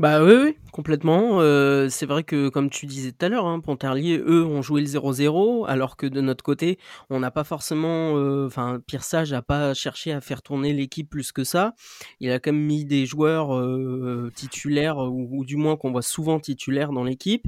Bah 0.02 0.24
oui, 0.24 0.34
oui 0.34 0.56
complètement. 0.72 1.42
Euh, 1.42 1.88
c'est 1.90 2.08
vrai 2.08 2.24
que 2.24 2.50
comme 2.50 2.72
tu 2.72 2.88
disais 2.88 3.12
tout 3.12 3.24
à 3.24 3.30
l'heure, 3.30 3.46
hein, 3.46 3.60
Pontarlier, 3.60 4.18
eux, 4.18 4.44
ont 4.44 4.64
joué 4.64 4.82
le 4.82 4.88
0-0, 4.88 5.66
alors 5.68 5.96
que 5.96 6.08
de 6.08 6.22
notre 6.22 6.44
côté, 6.44 6.80
on 7.12 7.20
n'a 7.20 7.30
pas 7.30 7.44
forcément, 7.44 8.18
euh, 8.18 8.48
enfin, 8.48 8.82
Pierre 8.88 9.04
Sage 9.04 9.32
n'a 9.32 9.44
pas 9.44 9.76
cherché 9.76 10.12
à 10.12 10.20
faire 10.20 10.42
tourner 10.42 10.74
l'équipe 10.74 11.08
plus 11.08 11.32
que 11.32 11.44
ça. 11.44 11.76
Il 12.20 12.32
a 12.32 12.40
quand 12.40 12.52
même 12.52 12.64
mis 12.64 12.84
des 12.84 13.06
joueurs 13.06 13.56
euh, 13.56 14.32
titulaires, 14.34 14.98
ou, 14.98 15.46
du 15.46 15.56
moins 15.56 15.78
qu'on 15.78 15.92
voit 15.92 16.02
souvent 16.02 16.40
titulaires 16.40 16.94
dans 16.94 17.04
l'équipe. 17.04 17.46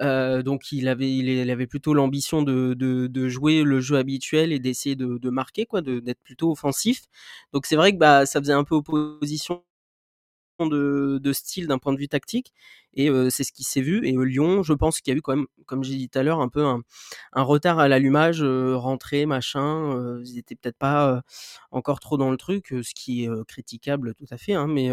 donc 0.00 0.72
il 0.72 0.88
avait, 0.88 1.14
il, 1.14 1.48
avait 1.50 1.68
plutôt 1.68 1.94
l'ambition 1.94 2.42
de, 2.42 2.74
de, 2.74 3.06
de, 3.06 3.28
jouer 3.28 3.62
le 3.62 3.78
jeu 3.80 3.98
habituel 3.98 4.50
et 4.52 4.58
d'essayer 4.58 4.96
de, 4.96 5.18
de 5.18 5.30
marquer, 5.30 5.64
quoi, 5.64 5.80
d'être 5.80 6.20
plutôt 6.24 6.50
offensif. 6.50 7.02
Donc 7.52 7.66
c'est 7.66 7.76
vrai 7.76 7.92
que 7.92 7.98
bah 7.98 8.26
ça 8.26 8.40
faisait 8.40 8.52
un 8.52 8.64
peu 8.64 8.74
opposition 8.74 9.62
de, 10.60 11.32
style 11.32 11.66
d'un 11.66 11.78
point 11.78 11.92
de 11.92 11.98
vue 11.98 12.08
tactique 12.08 12.52
et 12.94 13.10
c'est 13.30 13.42
ce 13.42 13.52
qui 13.52 13.64
s'est 13.64 13.80
vu 13.80 14.06
et 14.06 14.12
Lyon 14.12 14.62
je 14.62 14.72
pense 14.72 15.00
qu'il 15.00 15.12
y 15.12 15.14
a 15.14 15.18
eu 15.18 15.22
quand 15.22 15.34
même 15.34 15.46
comme 15.66 15.82
j'ai 15.82 15.96
dit 15.96 16.08
tout 16.08 16.18
à 16.18 16.22
l'heure 16.22 16.40
un 16.40 16.48
peu 16.48 16.64
un, 16.64 16.82
retard 17.42 17.80
à 17.80 17.88
l'allumage 17.88 18.42
rentrée 18.42 19.26
machin 19.26 20.20
ils 20.24 20.38
étaient 20.38 20.54
peut-être 20.54 20.78
pas 20.78 21.22
encore 21.72 21.98
trop 21.98 22.16
dans 22.16 22.30
le 22.30 22.36
truc 22.36 22.68
ce 22.68 22.94
qui 22.94 23.24
est 23.24 23.44
critiquable 23.48 24.14
tout 24.14 24.26
à 24.30 24.36
fait 24.36 24.54
hein, 24.54 24.68
mais 24.68 24.90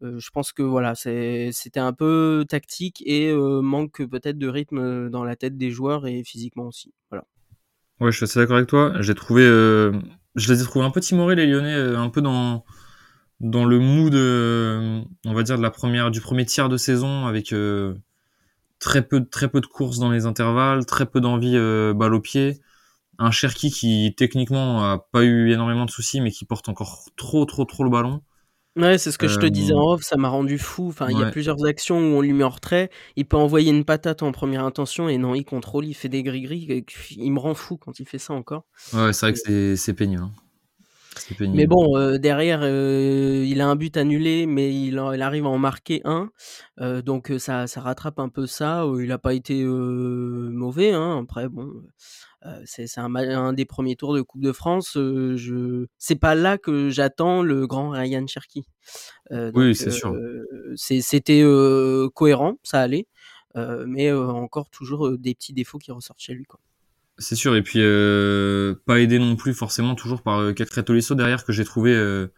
je 0.00 0.30
pense 0.30 0.52
que 0.52 0.62
voilà 0.62 0.94
c'était 0.94 1.80
un 1.80 1.92
peu 1.92 2.46
tactique 2.48 3.02
et 3.04 3.34
manque 3.34 4.02
peut-être 4.06 4.38
de 4.38 4.48
rythme 4.48 5.10
dans 5.10 5.24
la 5.24 5.36
tête 5.36 5.58
des 5.58 5.70
joueurs 5.70 6.06
et 6.06 6.24
physiquement 6.24 6.66
aussi 6.66 6.94
voilà. 7.10 7.24
Ouais 8.00 8.10
je 8.10 8.16
suis 8.16 8.24
assez 8.24 8.38
d'accord 8.38 8.56
avec 8.56 8.68
toi. 8.68 8.94
J'ai 9.00 9.14
trouvé 9.14 9.42
je 9.42 10.52
les 10.52 10.62
ai 10.62 10.64
trouvés 10.64 10.84
un 10.86 10.90
peu 10.90 11.00
timorés 11.00 11.34
les 11.34 11.46
Lyonnais 11.46 11.74
un 11.74 12.08
peu 12.08 12.22
dans 12.22 12.64
dans 13.40 13.64
le 13.64 13.78
mood, 13.78 14.14
euh, 14.14 15.02
on 15.24 15.34
va 15.34 15.42
dire 15.42 15.58
de 15.58 15.62
la 15.62 15.70
première, 15.70 16.10
du 16.10 16.20
premier 16.20 16.46
tiers 16.46 16.68
de 16.68 16.76
saison, 16.76 17.26
avec 17.26 17.52
euh, 17.52 17.94
très 18.78 19.02
peu, 19.02 19.24
très 19.24 19.48
peu 19.48 19.60
de 19.60 19.66
courses 19.66 19.98
dans 19.98 20.10
les 20.10 20.26
intervalles, 20.26 20.86
très 20.86 21.06
peu 21.06 21.20
d'envie 21.20 21.56
euh, 21.56 21.92
balle 21.92 22.14
au 22.14 22.20
pied, 22.20 22.60
un 23.18 23.30
Cherki 23.30 23.70
qui 23.70 24.14
techniquement 24.16 24.84
a 24.84 24.98
pas 25.12 25.24
eu 25.24 25.52
énormément 25.52 25.84
de 25.84 25.90
soucis, 25.90 26.20
mais 26.20 26.30
qui 26.30 26.44
porte 26.44 26.68
encore 26.68 27.04
trop, 27.16 27.44
trop, 27.44 27.64
trop 27.64 27.84
le 27.84 27.90
ballon. 27.90 28.22
Ouais, 28.76 28.98
c'est 28.98 29.10
ce 29.10 29.16
que 29.16 29.26
je 29.26 29.38
te 29.38 29.46
disais 29.46 29.72
en 29.72 29.92
off, 29.92 30.02
ça 30.02 30.18
m'a 30.18 30.28
rendu 30.28 30.58
fou. 30.58 30.88
Enfin, 30.88 31.08
il 31.08 31.18
y 31.18 31.22
a 31.22 31.30
plusieurs 31.30 31.64
actions 31.64 31.98
où 31.98 32.16
on 32.18 32.20
lui 32.20 32.34
met 32.34 32.44
en 32.44 32.50
retrait. 32.50 32.90
Il 33.16 33.24
peut 33.24 33.38
envoyer 33.38 33.70
une 33.70 33.86
patate 33.86 34.22
en 34.22 34.32
première 34.32 34.64
intention 34.64 35.08
et 35.08 35.16
non, 35.16 35.34
il 35.34 35.44
contrôle, 35.44 35.86
il 35.86 35.94
fait 35.94 36.10
des 36.10 36.22
gris-gris. 36.22 36.84
Il 37.12 37.32
me 37.32 37.38
rend 37.38 37.54
fou 37.54 37.78
quand 37.78 38.00
il 38.00 38.06
fait 38.06 38.18
ça 38.18 38.34
encore. 38.34 38.66
Ouais, 38.92 39.14
c'est 39.14 39.30
vrai 39.30 39.32
que 39.32 39.76
c'est 39.76 39.94
pénible. 39.94 40.24
Hein. 40.24 40.32
Mais 41.40 41.66
bon, 41.66 41.96
euh, 41.96 42.18
derrière, 42.18 42.60
euh, 42.62 43.44
il 43.46 43.60
a 43.60 43.66
un 43.66 43.76
but 43.76 43.96
annulé, 43.96 44.46
mais 44.46 44.72
il, 44.74 44.94
il 45.14 45.22
arrive 45.22 45.46
à 45.46 45.48
en 45.48 45.58
marquer 45.58 46.00
un. 46.04 46.30
Euh, 46.80 47.02
donc 47.02 47.32
ça, 47.38 47.66
ça 47.66 47.80
rattrape 47.80 48.18
un 48.18 48.28
peu 48.28 48.46
ça. 48.46 48.84
Il 48.98 49.08
n'a 49.08 49.18
pas 49.18 49.34
été 49.34 49.64
mauvais. 49.64 50.92
Hein. 50.92 51.20
Après, 51.22 51.48
bon, 51.48 51.72
c'est 52.64 52.86
un, 52.98 53.14
un, 53.14 53.52
des 53.52 53.64
premiers 53.64 53.96
tours 53.96 54.14
de 54.14 54.22
Coupe 54.22 54.42
de 54.42 54.52
France. 54.52 54.92
je, 54.94 55.86
c'est 55.98 56.16
pas 56.16 56.34
là 56.34 56.58
que 56.58 56.90
j'attends 56.90 57.42
le 57.42 57.66
grand 57.66 57.90
Ryan 57.90 58.26
Cherky. 58.26 58.66
oui, 59.30 59.74
c'est 59.74 59.90
sûr. 59.90 60.14
C'était 60.76 61.42
cohérent, 62.14 62.58
ça 62.62 62.80
allait. 62.80 63.06
mais 63.54 64.12
encore 64.12 64.70
toujours 64.70 65.18
des 65.18 65.34
petits 65.34 65.52
défauts 65.52 65.78
qui 65.78 65.92
ressortent 65.92 66.20
chez 66.20 66.34
lui. 66.34 66.44
Quoi. 66.44 66.60
C'est 67.18 67.34
sûr, 67.34 67.56
et 67.56 67.62
puis 67.62 67.78
euh, 67.80 68.74
pas 68.84 69.00
aidé 69.00 69.18
non 69.18 69.36
plus 69.36 69.54
forcément 69.54 69.94
toujours 69.94 70.20
par 70.22 70.40
euh, 70.40 70.52
Tolisso 70.52 71.14
derrière 71.14 71.44
que 71.44 71.52
j'ai 71.52 71.64
trouvé 71.64 71.94
euh, 71.94 72.28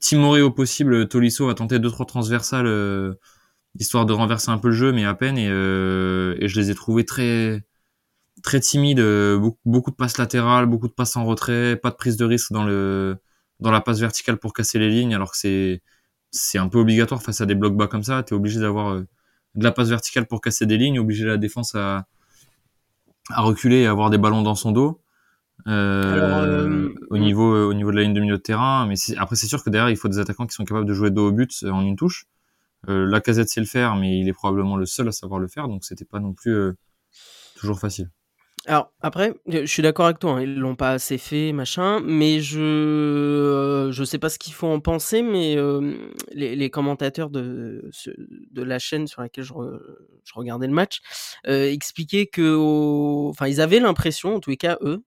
timoré 0.00 0.42
au 0.42 0.50
possible. 0.50 1.08
Tolisso 1.08 1.48
a 1.48 1.54
tenté 1.54 1.78
deux 1.78 1.90
trois 1.90 2.06
transversales 2.06 2.66
euh, 2.66 3.14
histoire 3.78 4.06
de 4.06 4.12
renverser 4.12 4.50
un 4.50 4.58
peu 4.58 4.68
le 4.68 4.74
jeu, 4.74 4.92
mais 4.92 5.04
à 5.06 5.14
peine 5.14 5.38
et, 5.38 5.48
euh, 5.48 6.36
je 6.46 6.60
les 6.60 6.70
ai 6.70 6.74
trouvés 6.74 7.06
très 7.06 7.64
très 8.42 8.60
timides, 8.60 9.00
beaucoup, 9.38 9.58
beaucoup, 9.66 9.90
de 9.92 9.96
passes 9.96 10.18
latérales, 10.18 10.66
beaucoup 10.66 10.88
de 10.88 10.92
passes 10.94 11.16
en 11.16 11.24
retrait, 11.24 11.76
pas 11.76 11.90
de 11.90 11.96
prise 11.96 12.16
de 12.16 12.24
risque 12.26 12.52
dans 12.52 12.64
le 12.64 13.16
dans 13.60 13.70
la 13.70 13.80
passe 13.80 14.00
verticale 14.00 14.38
pour 14.38 14.52
casser 14.54 14.78
les 14.78 14.90
lignes, 14.90 15.14
alors 15.14 15.32
que 15.32 15.38
c'est 15.38 15.82
c'est 16.32 16.58
un 16.58 16.68
peu 16.68 16.78
obligatoire 16.80 17.22
face 17.22 17.40
à 17.40 17.46
des 17.46 17.54
blocs 17.54 17.76
bas 17.76 17.88
comme 17.88 18.02
ça. 18.04 18.22
T'es 18.24 18.34
obligé 18.34 18.60
d'avoir 18.60 18.96
de 19.00 19.64
la 19.64 19.72
passe 19.72 19.88
verticale 19.90 20.26
pour 20.26 20.40
casser 20.42 20.66
des 20.66 20.78
lignes, 20.78 20.98
obligé 20.98 21.24
la 21.26 21.38
défense 21.38 21.74
à 21.74 22.06
à 23.30 23.42
reculer 23.42 23.82
et 23.82 23.86
avoir 23.86 24.10
des 24.10 24.18
ballons 24.18 24.42
dans 24.42 24.54
son 24.54 24.72
dos. 24.72 25.02
Euh, 25.68 26.88
euh, 26.88 26.94
au 27.10 27.18
niveau 27.18 27.68
au 27.68 27.74
niveau 27.74 27.92
de 27.92 27.96
la 27.96 28.02
ligne 28.02 28.14
de 28.14 28.20
milieu 28.20 28.36
de 28.36 28.42
terrain. 28.42 28.86
Mais 28.86 28.94
après 29.16 29.36
c'est 29.36 29.46
sûr 29.46 29.62
que 29.62 29.70
derrière 29.70 29.90
il 29.90 29.96
faut 29.96 30.08
des 30.08 30.18
attaquants 30.18 30.46
qui 30.46 30.54
sont 30.54 30.64
capables 30.64 30.86
de 30.86 30.94
jouer 30.94 31.10
dos 31.10 31.28
au 31.28 31.32
but 31.32 31.52
euh, 31.62 31.70
en 31.70 31.82
une 31.82 31.96
touche. 31.96 32.26
Euh, 32.88 33.06
la 33.06 33.20
casette 33.20 33.48
sait 33.48 33.60
le 33.60 33.66
faire 33.66 33.94
mais 33.94 34.18
il 34.18 34.28
est 34.28 34.32
probablement 34.32 34.76
le 34.76 34.86
seul 34.86 35.06
à 35.06 35.12
savoir 35.12 35.38
le 35.38 35.46
faire 35.46 35.68
donc 35.68 35.84
c'était 35.84 36.04
pas 36.04 36.18
non 36.18 36.32
plus 36.32 36.72
toujours 37.54 37.78
facile 37.78 38.10
alors 38.66 38.92
après, 39.00 39.34
je 39.48 39.66
suis 39.66 39.82
d'accord 39.82 40.06
avec 40.06 40.20
toi, 40.20 40.34
hein, 40.34 40.42
ils 40.42 40.54
l'ont 40.54 40.76
pas 40.76 40.92
assez 40.92 41.18
fait, 41.18 41.52
machin, 41.52 42.00
mais 42.04 42.40
je 42.40 42.60
euh, 42.60 43.90
je 43.90 44.04
sais 44.04 44.18
pas 44.18 44.28
ce 44.28 44.38
qu'il 44.38 44.52
faut 44.52 44.68
en 44.68 44.78
penser, 44.78 45.22
mais 45.22 45.56
euh, 45.56 45.96
les, 46.32 46.70
commentateurs 46.70 47.28
de 47.30 47.90
de 48.52 48.62
la 48.62 48.78
chaîne 48.78 49.08
sur 49.08 49.20
laquelle 49.20 49.42
je, 49.42 49.52
je 50.24 50.32
regardais 50.34 50.68
le 50.68 50.74
match 50.74 51.00
euh, 51.48 51.72
expliquaient 51.72 52.26
que, 52.26 53.28
enfin, 53.30 53.48
ils 53.48 53.60
avaient 53.60 53.80
l'impression, 53.80 54.36
en 54.36 54.40
tous 54.40 54.50
les 54.50 54.56
cas 54.56 54.78
eux, 54.82 55.02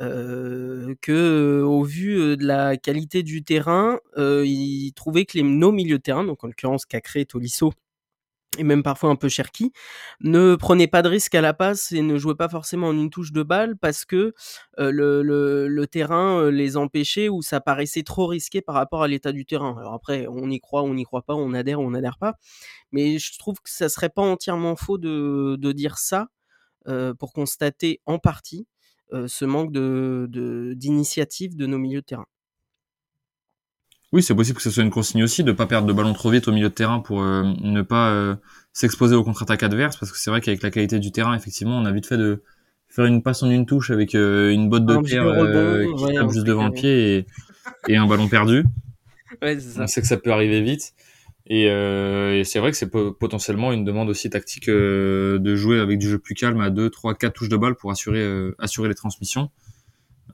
euh, 0.00 0.94
que 1.02 1.62
au 1.66 1.82
vu 1.82 2.36
de 2.36 2.46
la 2.46 2.76
qualité 2.76 3.24
du 3.24 3.42
terrain, 3.42 3.98
ils 4.16 4.92
trouvaient 4.94 5.24
que 5.24 5.36
les 5.36 5.42
nos 5.42 5.72
milieux 5.72 5.98
de 5.98 6.02
terrain, 6.02 6.22
donc 6.22 6.44
en 6.44 6.46
l'occurrence 6.46 6.86
Cacré 6.86 7.22
et 7.22 7.26
Tolisso, 7.26 7.72
et 8.58 8.64
même 8.64 8.82
parfois 8.82 9.10
un 9.10 9.16
peu 9.16 9.28
cherki, 9.28 9.72
ne 10.20 10.56
prenez 10.56 10.88
pas 10.88 11.02
de 11.02 11.08
risque 11.08 11.34
à 11.34 11.40
la 11.40 11.54
passe 11.54 11.92
et 11.92 12.02
ne 12.02 12.18
jouez 12.18 12.34
pas 12.34 12.48
forcément 12.48 12.88
en 12.88 12.92
une 12.92 13.10
touche 13.10 13.32
de 13.32 13.42
balle 13.42 13.76
parce 13.76 14.04
que 14.04 14.34
le, 14.76 15.84
terrain 15.86 16.50
les 16.50 16.76
empêchait 16.76 17.28
ou 17.28 17.42
ça 17.42 17.60
paraissait 17.60 18.02
trop 18.02 18.26
risqué 18.26 18.60
par 18.60 18.74
rapport 18.74 19.02
à 19.02 19.08
l'état 19.08 19.32
du 19.32 19.46
terrain. 19.46 19.76
Alors 19.78 19.94
après, 19.94 20.26
on 20.28 20.50
y 20.50 20.58
croit, 20.60 20.82
on 20.82 20.94
n'y 20.94 21.04
croit 21.04 21.22
pas, 21.22 21.34
on 21.34 21.54
adhère 21.54 21.80
ou 21.80 21.84
on 21.84 21.90
n'adhère 21.90 22.18
pas, 22.18 22.34
mais 22.92 23.18
je 23.18 23.38
trouve 23.38 23.60
que 23.60 23.70
ça 23.70 23.88
serait 23.88 24.10
pas 24.10 24.22
entièrement 24.22 24.76
faux 24.76 24.98
de, 24.98 25.72
dire 25.72 25.98
ça 25.98 26.28
pour 27.18 27.32
constater 27.32 28.00
en 28.06 28.18
partie 28.18 28.66
ce 29.12 29.44
manque 29.44 29.72
d'initiative 29.72 31.56
de, 31.56 31.64
de 31.64 31.66
nos 31.66 31.78
milieux 31.78 32.00
de 32.00 32.06
terrain. 32.06 32.26
Oui, 34.12 34.24
c'est 34.24 34.34
possible 34.34 34.56
que 34.56 34.62
ce 34.62 34.70
soit 34.70 34.82
une 34.82 34.90
consigne 34.90 35.22
aussi 35.22 35.44
de 35.44 35.52
pas 35.52 35.66
perdre 35.66 35.86
de 35.86 35.92
ballon 35.92 36.12
trop 36.12 36.30
vite 36.30 36.48
au 36.48 36.52
milieu 36.52 36.68
de 36.68 36.74
terrain 36.74 36.98
pour 36.98 37.22
euh, 37.22 37.44
ne 37.60 37.82
pas 37.82 38.10
euh, 38.10 38.34
s'exposer 38.72 39.14
aux 39.14 39.22
contre-attaques 39.22 39.62
adverses 39.62 39.96
parce 39.96 40.10
que 40.10 40.18
c'est 40.18 40.30
vrai 40.30 40.40
qu'avec 40.40 40.62
la 40.62 40.70
qualité 40.70 40.98
du 40.98 41.12
terrain, 41.12 41.34
effectivement, 41.36 41.78
on 41.78 41.84
a 41.84 41.92
vite 41.92 42.06
fait 42.06 42.16
de 42.16 42.42
faire 42.88 43.04
une 43.04 43.22
passe 43.22 43.44
en 43.44 43.50
une 43.50 43.66
touche 43.66 43.92
avec 43.92 44.16
euh, 44.16 44.50
une 44.50 44.68
botte 44.68 44.84
de 44.84 44.96
qui 45.02 46.14
tape 46.14 46.30
juste 46.32 46.44
devant 46.44 46.66
le 46.66 46.72
pied 46.72 47.18
et, 47.18 47.26
et, 47.86 47.96
un 47.96 48.06
ballon 48.06 48.28
perdu. 48.28 48.64
Ouais, 49.42 49.60
ça. 49.60 49.84
On 49.84 49.86
sait 49.86 50.00
que 50.00 50.08
ça 50.08 50.16
peut 50.16 50.32
arriver 50.32 50.60
vite. 50.60 50.92
Et, 51.46 51.66
et 51.66 52.42
c'est 52.44 52.58
vrai 52.58 52.72
que 52.72 52.76
c'est 52.76 52.90
potentiellement 52.90 53.72
une 53.72 53.84
demande 53.84 54.08
aussi 54.10 54.28
tactique 54.28 54.68
de 54.68 55.54
jouer 55.54 55.78
avec 55.78 56.00
du 56.00 56.08
jeu 56.08 56.18
plus 56.18 56.34
calme 56.34 56.60
à 56.60 56.70
2, 56.70 56.90
3, 56.90 57.14
4 57.14 57.32
touches 57.32 57.48
de 57.48 57.56
balle 57.56 57.76
pour 57.76 57.92
assurer, 57.92 58.28
assurer 58.58 58.88
les 58.88 58.96
transmissions 58.96 59.48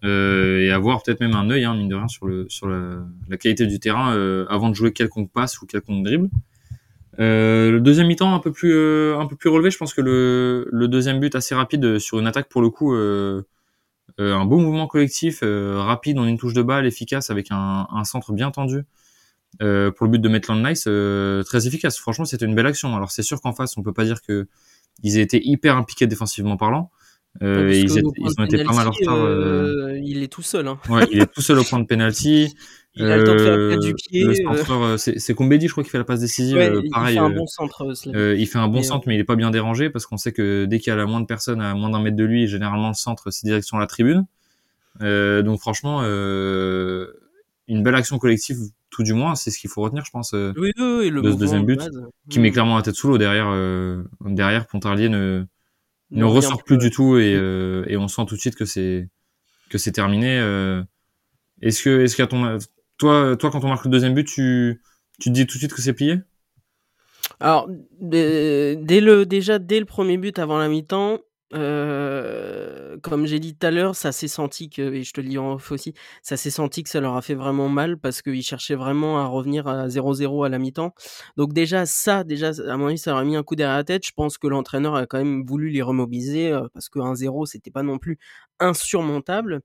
euh, 0.05 0.61
et 0.61 0.71
avoir 0.71 1.03
peut-être 1.03 1.21
même 1.21 1.35
un 1.35 1.50
œil, 1.50 1.65
hein, 1.65 1.75
mine 1.75 1.88
de 1.88 1.95
rien, 1.95 2.09
sur, 2.09 2.26
le, 2.26 2.47
sur 2.49 2.69
la, 2.69 2.99
la 3.29 3.37
qualité 3.37 3.67
du 3.67 3.79
terrain 3.81 4.15
euh, 4.15 4.47
avant 4.49 4.69
de 4.69 4.75
jouer 4.75 4.93
quelconque 4.93 5.31
passe 5.33 5.61
ou 5.61 5.67
quelconque 5.67 6.05
dribble. 6.05 6.29
Euh, 7.19 7.71
le 7.71 7.81
deuxième 7.81 8.09
mi-temps 8.09 8.35
un 8.35 8.41
peu 8.41 8.53
plus 8.53 8.75
euh, 8.75 9.19
un 9.19 9.26
peu 9.26 9.37
plus 9.37 9.49
relevé, 9.49 9.71
je 9.71 9.79
pense 9.79 9.95
que 9.95 10.03
le, 10.03 10.69
le 10.71 10.87
deuxième 10.87 11.19
but 11.19 11.35
assez 11.35 11.55
rapide 11.55 11.99
sur 11.99 12.19
une 12.19 12.26
attaque 12.26 12.49
pour 12.50 12.61
le 12.61 12.69
coup, 12.69 12.95
euh, 12.95 13.43
un 14.19 14.45
beau 14.45 14.59
mouvement 14.59 14.87
collectif, 14.87 15.43
rapide 15.43 16.19
en 16.19 16.26
une 16.26 16.38
touche 16.38 16.55
de 16.55 16.62
balle, 16.62 16.87
efficace 16.87 17.31
avec 17.31 17.49
un, 17.50 17.87
un 17.91 18.05
centre 18.05 18.33
bien 18.33 18.50
tendu. 18.50 18.85
pour 19.59 20.07
le 20.07 20.09
but 20.09 20.21
de 20.21 20.29
Maitland 20.29 20.62
Nice, 20.65 20.88
très 21.47 21.67
efficace. 21.67 21.99
Franchement, 21.99 22.25
c'était 22.25 22.47
une 22.47 22.55
belle 22.55 22.67
action. 22.67 22.95
Alors 22.95 23.11
c'est 23.11 23.23
sûr 23.23 23.41
qu'en 23.41 23.53
face, 23.53 23.76
on 23.76 23.83
peut 23.83 23.93
pas 23.93 24.05
dire 24.05 24.21
que 24.23 24.47
ils 25.03 25.19
aient 25.19 25.23
été 25.23 25.41
hyper 25.47 25.76
impliqués 25.76 26.07
défensivement 26.07 26.57
parlant, 26.57 26.91
euh, 27.43 27.73
ils, 27.73 27.90
ils, 27.90 28.35
ont 28.38 28.45
été 28.45 28.64
pas 28.64 28.73
mal 28.73 28.88
en 28.88 28.90
retard. 28.90 29.16
Euh, 29.16 29.90
euh... 29.90 30.00
Il 30.02 30.23
est 30.23 30.28
tout 30.28 30.43
seul. 30.43 30.69
Hein. 30.69 30.78
Ouais, 30.88 31.07
il 31.11 31.23
est 31.23 31.33
tout 31.33 31.43
seul 31.43 31.59
au 31.59 31.64
point 31.64 31.78
de 31.78 31.85
penalty. 31.88 32.55
il 32.95 33.05
a 33.05 33.16
le 33.16 33.25
temps 33.25 33.35
de 33.35 33.38
faire 33.38 33.57
la 33.57 33.76
du 33.76 33.95
pied. 33.95 34.25
Le 34.25 34.97
c'est 34.97 35.35
Combedi, 35.35 35.66
je 35.66 35.73
crois, 35.73 35.85
qui 35.85 35.90
fait 35.90 35.99
la 35.99 36.05
passe 36.05 36.21
décisive. 36.21 36.57
Ouais, 36.57 36.73
pareil, 36.90 37.14
il 37.14 37.19
fait 37.19 37.25
un 37.25 37.31
bon 37.31 37.47
centre. 37.47 37.87
il 38.14 38.47
fait 38.47 38.59
un 38.59 38.69
bon 38.69 38.83
centre, 38.83 39.05
mais 39.07 39.14
il 39.14 39.21
est 39.21 39.25
pas 39.25 39.37
bien 39.37 39.50
dérangé 39.50 39.90
parce 39.90 40.07
qu'on 40.07 40.16
sait 40.16 40.33
que 40.33 40.64
dès 40.64 40.78
qu'il 40.78 40.90
y 40.90 40.93
a 40.93 40.97
la 40.97 41.07
moindre 41.07 41.26
personne 41.26 41.61
à 41.61 41.75
moins 41.75 41.90
d'un 41.90 42.00
mètre 42.00 42.16
de 42.16 42.25
lui, 42.25 42.47
généralement 42.47 42.88
le 42.88 42.95
centre, 42.95 43.31
c'est 43.31 43.47
direction 43.47 43.78
la 43.78 43.87
tribune. 43.87 44.26
donc 45.00 45.61
franchement, 45.61 46.02
une 46.02 47.83
belle 47.83 47.97
action 47.97 48.19
collective, 48.19 48.59
tout 48.90 49.02
du 49.02 49.12
moins, 49.12 49.35
c'est 49.35 49.50
ce 49.50 49.59
qu'il 49.59 49.69
faut 49.69 49.83
retenir, 49.83 50.05
je 50.05 50.11
pense, 50.11 50.33
oui, 50.33 50.73
oui, 50.78 50.97
oui, 50.99 51.11
le 51.11 51.21
de 51.21 51.33
ce 51.33 51.37
deuxième 51.37 51.66
but, 51.66 51.83
qui 52.31 52.40
met 52.40 52.50
clairement 52.50 52.76
la 52.76 52.83
tête 52.83 52.95
sous 52.95 53.09
l'eau 53.09 53.19
derrière. 53.19 53.50
derrière, 54.25 54.66
Pontarlier 54.66 55.09
ne 55.09 55.45
ne 56.10 56.25
ressort 56.25 56.62
plus 56.62 56.78
du 56.78 56.90
tout 56.90 57.18
et, 57.18 57.34
euh, 57.34 57.84
et 57.88 57.96
on 57.96 58.08
sent 58.08 58.26
tout 58.26 58.36
de 58.36 58.40
suite 58.40 58.54
que 58.54 58.64
c'est 58.64 59.08
que 59.70 59.78
c'est 59.78 59.92
terminé. 59.92 60.38
Euh. 60.38 60.82
Est-ce 61.62 61.82
que 61.82 62.02
est-ce 62.02 62.16
qu'à 62.16 62.26
ton 62.26 62.58
toi 62.98 63.36
toi 63.36 63.50
quand 63.50 63.64
on 63.64 63.68
marque 63.68 63.84
le 63.84 63.90
deuxième 63.90 64.14
but 64.14 64.26
tu 64.26 64.82
tu 65.18 65.30
te 65.30 65.34
dis 65.34 65.46
tout 65.46 65.54
de 65.54 65.58
suite 65.58 65.75
que 65.75 65.82
c'est 65.82 65.92
plié? 65.92 66.18
Alors 67.40 67.68
dès 68.00 69.00
le 69.00 69.25
déjà 69.26 69.58
dès 69.58 69.80
le 69.80 69.86
premier 69.86 70.16
but 70.16 70.38
avant 70.38 70.58
la 70.58 70.68
mi-temps, 70.68 71.18
comme 71.50 73.26
j'ai 73.26 73.38
dit 73.38 73.57
tout 73.57 73.67
à 73.67 73.71
l'heure, 73.71 73.95
ça 73.95 74.12
s'est 74.12 74.29
senti 74.29 74.69
que, 74.69 74.83
et 74.83 75.03
je 75.05 75.12
te 75.12 75.21
le 75.21 75.29
dis 75.29 75.38
en 75.38 75.55
off 75.55 75.71
aussi, 75.73 75.95
ça 76.23 76.37
s'est 76.37 76.50
senti 76.50 76.83
que 76.83 76.91
ça 76.91 77.00
leur 77.00 77.17
a 77.17 77.23
fait 77.23 77.35
vraiment 77.35 77.69
mal 77.69 77.99
parce 77.99 78.23
qu'ils 78.23 78.43
cherchaient 78.43 78.75
vraiment 78.75 79.21
à 79.21 79.26
revenir 79.26 79.69
à 79.69 79.88
0-0 79.88 80.45
à 80.45 80.49
la 80.49 80.59
mi-temps. 80.59 80.95
Donc 81.37 81.53
déjà 81.53 81.87
ça, 81.87 82.25
déjà 82.25 82.50
à 82.69 82.76
mon 82.76 82.88
avis, 82.88 82.99
ça 82.99 83.12
leur 83.12 83.21
a 83.21 83.25
mis 83.25 83.37
un 83.37 83.43
coup 83.43 83.57
derrière 83.57 83.76
la 83.76 83.85
tête. 83.85 84.07
Je 84.07 84.12
pense 84.12 84.38
que 84.38 84.47
l'entraîneur 84.49 84.97
a 84.97 85.07
quand 85.07 85.19
même 85.19 85.45
voulu 85.47 85.71
les 85.71 85.83
remobiliser 85.83 86.59
parce 86.75 86.88
que 86.88 86.99
1-0 86.99 87.47
c'était 87.47 87.71
pas 87.71 87.83
non 87.83 87.99
plus 87.99 88.19
insurmontable. 88.61 89.62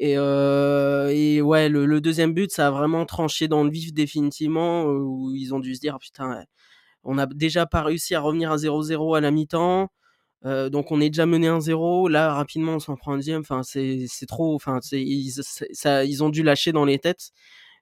Et, 0.00 0.16
ouais, 1.40 1.68
le, 1.68 2.00
deuxième 2.00 2.32
but, 2.34 2.52
ça 2.52 2.68
a 2.68 2.70
vraiment 2.70 3.04
tranché 3.06 3.48
dans 3.48 3.64
le 3.64 3.70
vif 3.70 3.92
définitivement 3.92 4.84
où 4.84 5.32
ils 5.34 5.54
ont 5.54 5.60
dû 5.60 5.74
se 5.74 5.80
dire 5.80 5.94
oh, 5.96 5.98
putain, 5.98 6.44
on 7.04 7.18
a 7.18 7.26
déjà 7.26 7.66
pas 7.66 7.82
réussi 7.82 8.14
à 8.14 8.20
revenir 8.20 8.52
à 8.52 8.56
0-0 8.56 9.16
à 9.16 9.20
la 9.20 9.30
mi-temps. 9.30 9.88
Euh, 10.44 10.68
donc 10.70 10.92
on 10.92 11.00
est 11.00 11.10
déjà 11.10 11.26
mené 11.26 11.48
1-0. 11.48 12.08
Là, 12.08 12.34
rapidement, 12.34 12.74
on 12.74 12.78
s'en 12.80 12.96
prend 12.96 13.12
un 13.12 13.16
deuxième. 13.16 13.40
Enfin, 13.40 13.62
c'est 13.62 14.06
trop. 14.26 14.54
Enfin, 14.54 14.80
ils, 14.92 15.32
ça, 15.72 16.04
ils 16.04 16.22
ont 16.24 16.30
dû 16.30 16.42
lâcher 16.42 16.72
dans 16.72 16.84
les 16.84 16.98
têtes. 16.98 17.32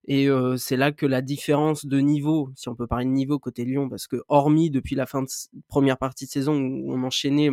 Et 0.08 0.28
euh, 0.28 0.56
c'est 0.56 0.76
là 0.76 0.92
que 0.92 1.06
la 1.06 1.20
différence 1.22 1.86
de 1.86 1.98
niveau, 2.00 2.50
si 2.56 2.68
on 2.68 2.76
peut 2.76 2.86
parler 2.86 3.06
de 3.06 3.10
niveau 3.10 3.38
côté 3.38 3.64
Lyon, 3.64 3.88
parce 3.88 4.06
que 4.06 4.22
hormis 4.28 4.70
depuis 4.70 4.94
la 4.94 5.06
fin 5.06 5.22
de 5.22 5.28
première 5.68 5.98
partie 5.98 6.26
de 6.26 6.30
saison 6.30 6.54
où 6.56 6.92
on 6.92 7.02
enchaînait 7.04 7.50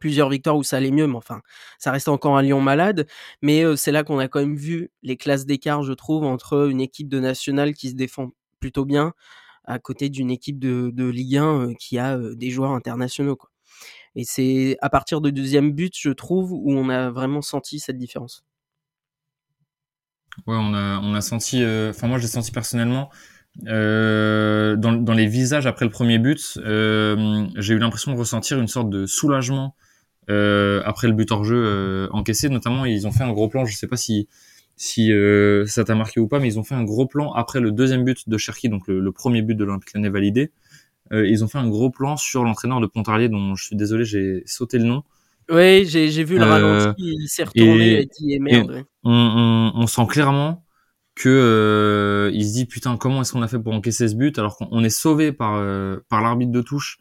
plusieurs 0.00 0.30
victoires 0.30 0.56
où 0.56 0.62
ça 0.64 0.78
allait 0.78 0.90
mieux, 0.90 1.06
mais 1.06 1.16
enfin, 1.16 1.42
ça 1.78 1.92
reste 1.92 2.08
encore 2.08 2.36
un 2.38 2.42
Lyon 2.42 2.60
malade. 2.60 3.08
Mais 3.42 3.64
euh, 3.64 3.76
c'est 3.76 3.92
là 3.92 4.04
qu'on 4.04 4.18
a 4.18 4.28
quand 4.28 4.40
même 4.40 4.56
vu 4.56 4.90
les 5.02 5.16
classes 5.16 5.46
d'écart, 5.46 5.82
je 5.84 5.92
trouve, 5.94 6.24
entre 6.24 6.68
une 6.70 6.80
équipe 6.80 7.08
de 7.08 7.20
nationale 7.20 7.74
qui 7.74 7.90
se 7.90 7.94
défend 7.94 8.32
plutôt 8.60 8.84
bien 8.86 9.14
à 9.64 9.78
côté 9.78 10.10
d'une 10.10 10.30
équipe 10.30 10.58
de, 10.60 10.90
de 10.94 11.04
Ligue 11.06 11.38
1 11.38 11.74
qui 11.74 11.98
a 11.98 12.18
des 12.18 12.50
joueurs 12.50 12.72
internationaux. 12.72 13.36
Quoi. 13.36 13.51
Et 14.14 14.24
c'est 14.24 14.76
à 14.80 14.90
partir 14.90 15.20
du 15.20 15.32
deuxième 15.32 15.72
but, 15.72 15.94
je 15.96 16.10
trouve, 16.10 16.52
où 16.52 16.72
on 16.72 16.88
a 16.88 17.10
vraiment 17.10 17.42
senti 17.42 17.80
cette 17.80 17.98
différence. 17.98 18.44
Ouais, 20.46 20.56
on 20.56 20.74
a, 20.74 21.20
senti, 21.20 21.62
euh, 21.62 21.90
enfin 21.90 22.08
moi 22.08 22.18
j'ai 22.18 22.26
senti 22.26 22.52
personnellement 22.52 23.10
euh, 23.66 24.76
dans, 24.76 25.12
les 25.12 25.26
visages 25.26 25.66
après 25.66 25.84
le 25.84 25.90
premier 25.90 26.18
but, 26.18 26.58
euh, 26.64 27.46
j'ai 27.56 27.74
eu 27.74 27.78
l'impression 27.78 28.12
de 28.12 28.18
ressentir 28.18 28.58
une 28.58 28.66
sorte 28.66 28.88
de 28.88 29.04
soulagement 29.04 29.76
euh, 30.30 30.82
après 30.84 31.08
le 31.08 31.14
but 31.14 31.30
hors 31.32 31.44
jeu 31.44 31.62
euh, 31.64 32.08
encaissé. 32.12 32.48
Notamment, 32.48 32.84
ils 32.84 33.06
ont 33.06 33.12
fait 33.12 33.24
un 33.24 33.32
gros 33.32 33.48
plan. 33.48 33.64
Je 33.64 33.76
sais 33.76 33.86
pas 33.88 33.96
si 33.96 34.28
euh, 35.12 35.66
ça 35.66 35.84
t'a 35.84 35.94
marqué 35.94 36.20
ou 36.20 36.28
pas, 36.28 36.38
mais 36.38 36.48
ils 36.48 36.58
ont 36.58 36.64
fait 36.64 36.74
un 36.74 36.84
gros 36.84 37.06
plan 37.06 37.32
après 37.32 37.60
le 37.60 37.72
deuxième 37.72 38.04
but 38.04 38.28
de 38.28 38.38
Cherki, 38.38 38.68
donc 38.68 38.86
le, 38.88 39.00
le 39.00 39.12
premier 39.12 39.42
but 39.42 39.54
de 39.54 39.64
l'Olympique 39.64 39.94
Lyonnais 39.94 40.10
validé. 40.10 40.52
Ils 41.12 41.44
ont 41.44 41.48
fait 41.48 41.58
un 41.58 41.68
gros 41.68 41.90
plan 41.90 42.16
sur 42.16 42.42
l'entraîneur 42.42 42.80
de 42.80 42.86
Pontarlier, 42.86 43.28
dont 43.28 43.54
je 43.54 43.64
suis 43.64 43.76
désolé, 43.76 44.04
j'ai 44.04 44.42
sauté 44.46 44.78
le 44.78 44.84
nom. 44.84 45.02
Oui, 45.50 45.84
j'ai 45.86 46.24
vu 46.24 46.38
le 46.38 46.44
ralenti, 46.44 47.16
il 47.20 47.28
s'est 47.28 47.44
retourné 47.44 48.00
et, 48.00 48.06
dit 48.06 48.38
merde. 48.38 48.84
On, 49.04 49.12
on, 49.12 49.82
on, 49.82 49.86
sent 49.86 50.06
clairement 50.08 50.64
que 51.14 51.28
euh, 51.28 52.30
il 52.32 52.46
se 52.46 52.54
dit 52.54 52.66
putain 52.66 52.96
comment 52.96 53.20
est-ce 53.20 53.32
qu'on 53.32 53.42
a 53.42 53.48
fait 53.48 53.58
pour 53.58 53.72
encaisser 53.74 54.08
ce 54.08 54.14
but 54.14 54.38
alors 54.38 54.56
qu'on 54.56 54.82
est 54.82 54.90
sauvé 54.90 55.32
par 55.32 55.56
euh, 55.56 55.98
par 56.08 56.22
l'arbitre 56.22 56.52
de 56.52 56.62
touche 56.62 56.98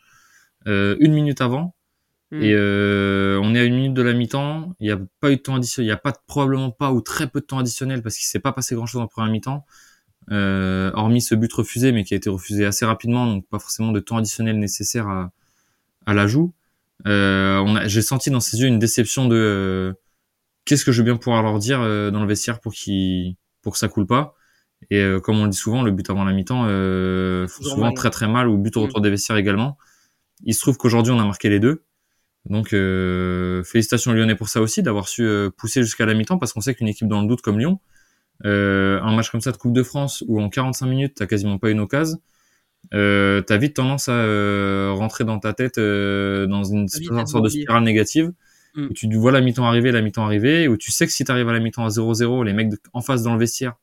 euh, 0.67 0.97
une 0.99 1.13
minute 1.13 1.39
avant 1.39 1.75
mm. 2.31 2.41
et 2.41 2.53
euh, 2.53 3.39
on 3.41 3.55
est 3.55 3.59
à 3.59 3.63
une 3.63 3.75
minute 3.75 3.93
de 3.93 4.01
la 4.01 4.13
mi-temps 4.13 4.75
il 4.79 4.87
n'y 4.87 4.91
a 4.91 4.99
pas 5.21 5.31
eu 5.31 5.37
de 5.37 5.41
temps 5.41 5.55
additionnel 5.55 5.85
il 5.85 5.89
n'y 5.89 5.93
a 5.93 5.97
pas 5.97 6.13
probablement 6.27 6.71
pas 6.71 6.91
ou 6.91 7.01
très 7.01 7.27
peu 7.27 7.39
de 7.39 7.45
temps 7.45 7.59
additionnel 7.59 8.01
parce 8.01 8.17
qu'il 8.17 8.25
s'est 8.25 8.39
pas 8.39 8.51
passé 8.51 8.75
grand 8.75 8.85
chose 8.85 9.01
en 9.01 9.07
première 9.07 9.31
mi-temps 9.31 9.65
euh, 10.31 10.91
hormis 10.93 11.21
ce 11.21 11.35
but 11.35 11.51
refusé 11.51 11.91
mais 11.91 12.03
qui 12.03 12.13
a 12.13 12.17
été 12.17 12.29
refusé 12.29 12.65
assez 12.65 12.85
rapidement 12.85 13.25
donc 13.25 13.47
pas 13.47 13.59
forcément 13.59 13.91
de 13.91 13.99
temps 13.99 14.17
additionnel 14.17 14.59
nécessaire 14.59 15.07
à 15.07 15.31
à 16.05 16.13
l'ajout 16.13 16.53
j'ai 17.05 18.01
senti 18.01 18.29
dans 18.29 18.39
ses 18.39 18.61
yeux 18.61 18.67
une 18.67 18.79
déception 18.79 19.27
de 19.27 19.95
qu'est-ce 20.65 20.85
que 20.85 20.91
je 20.91 21.01
vais 21.01 21.11
bien 21.11 21.17
pouvoir 21.17 21.43
leur 21.43 21.59
dire 21.59 21.79
dans 21.79 22.21
le 22.21 22.27
vestiaire 22.27 22.59
pour 22.59 22.73
qu'ils 22.73 23.35
pour 23.61 23.73
que 23.73 23.79
ça 23.79 23.87
coule 23.87 24.05
pas. 24.05 24.35
Et 24.89 24.99
euh, 24.99 25.19
comme 25.19 25.39
on 25.39 25.43
le 25.43 25.49
dit 25.49 25.57
souvent, 25.57 25.83
le 25.83 25.91
but 25.91 26.09
avant 26.09 26.23
la 26.23 26.33
mi-temps, 26.33 26.65
euh, 26.67 27.47
souvent 27.47 27.93
très 27.93 28.09
très 28.09 28.27
mal, 28.27 28.47
ou 28.47 28.57
but 28.57 28.75
au 28.77 28.81
retour 28.81 29.01
des 29.01 29.09
vestiaires 29.09 29.37
également. 29.37 29.77
Il 30.43 30.55
se 30.55 30.61
trouve 30.61 30.77
qu'aujourd'hui 30.77 31.13
on 31.13 31.19
a 31.19 31.25
marqué 31.25 31.49
les 31.49 31.59
deux. 31.59 31.83
Donc 32.45 32.73
euh, 32.73 33.63
félicitations 33.63 34.13
Lyonnais 34.13 34.35
pour 34.35 34.49
ça 34.49 34.61
aussi, 34.61 34.81
d'avoir 34.81 35.07
su 35.07 35.23
euh, 35.23 35.51
pousser 35.51 35.83
jusqu'à 35.83 36.05
la 36.07 36.15
mi-temps, 36.15 36.39
parce 36.39 36.53
qu'on 36.53 36.61
sait 36.61 36.73
qu'une 36.73 36.87
équipe 36.87 37.07
dans 37.07 37.21
le 37.21 37.27
doute 37.27 37.41
comme 37.41 37.59
Lyon, 37.59 37.79
euh, 37.79 38.00
un 38.43 39.15
match 39.15 39.29
comme 39.29 39.41
ça 39.41 39.51
de 39.51 39.57
Coupe 39.57 39.73
de 39.73 39.83
France, 39.83 40.23
où 40.27 40.41
en 40.41 40.49
45 40.49 40.85
minutes 40.87 41.13
t'as 41.15 41.27
quasiment 41.27 41.57
pas 41.57 41.69
une 41.69 41.79
occasion, 41.79 42.19
euh, 42.93 43.41
t'as 43.41 43.57
vite 43.57 43.75
tendance 43.75 44.09
à 44.09 44.91
rentrer 44.91 45.23
dans 45.23 45.39
ta 45.39 45.53
tête 45.53 45.77
dans 45.77 46.63
une 46.63 46.87
sorte 46.87 47.43
de 47.43 47.49
spirale 47.49 47.83
négative. 47.83 48.31
Mm. 48.75 48.85
Où 48.85 48.93
tu 48.93 49.13
vois 49.15 49.31
la 49.31 49.41
mi-temps 49.41 49.65
arriver, 49.65 49.91
la 49.91 50.01
mi-temps 50.01 50.25
arriver, 50.25 50.67
où 50.67 50.77
tu 50.77 50.91
sais 50.91 51.05
que 51.05 51.11
si 51.11 51.23
tu 51.25 51.31
arrives 51.31 51.49
à 51.49 51.53
la 51.53 51.59
mi-temps 51.59 51.85
à 51.85 51.89
0-0, 51.89 52.45
les 52.45 52.53
mecs 52.53 52.71
en 52.93 53.01
face 53.01 53.23
dans 53.23 53.33
le 53.33 53.39
vestiaire, 53.39 53.73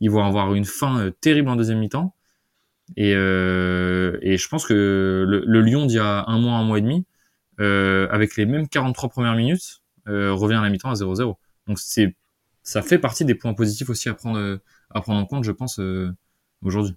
ils 0.00 0.10
vont 0.10 0.24
avoir 0.24 0.54
une 0.54 0.64
fin 0.64 1.00
euh, 1.00 1.10
terrible 1.10 1.48
en 1.48 1.56
deuxième 1.56 1.78
mi-temps. 1.78 2.14
Et, 2.96 3.12
euh, 3.14 4.16
et 4.22 4.38
je 4.38 4.48
pense 4.48 4.66
que 4.66 5.24
le, 5.26 5.42
le 5.44 5.60
Lyon 5.60 5.86
d'il 5.86 5.96
y 5.96 6.00
a 6.00 6.24
un 6.26 6.38
mois, 6.38 6.54
un 6.54 6.64
mois 6.64 6.78
et 6.78 6.82
demi, 6.82 7.04
euh, 7.60 8.08
avec 8.10 8.36
les 8.36 8.46
mêmes 8.46 8.68
43 8.68 9.08
premières 9.08 9.34
minutes, 9.34 9.82
euh, 10.08 10.32
revient 10.32 10.54
à 10.54 10.62
la 10.62 10.70
mi-temps 10.70 10.90
à 10.90 10.94
0-0. 10.94 11.36
Donc 11.66 11.78
c'est 11.78 12.14
ça 12.68 12.82
fait 12.82 12.98
partie 12.98 13.24
des 13.24 13.34
points 13.34 13.54
positifs 13.54 13.90
aussi 13.90 14.08
à 14.08 14.14
prendre 14.14 14.60
à 14.90 15.00
prendre 15.00 15.20
en 15.20 15.26
compte, 15.26 15.44
je 15.44 15.52
pense, 15.52 15.78
euh, 15.80 16.12
aujourd'hui. 16.62 16.96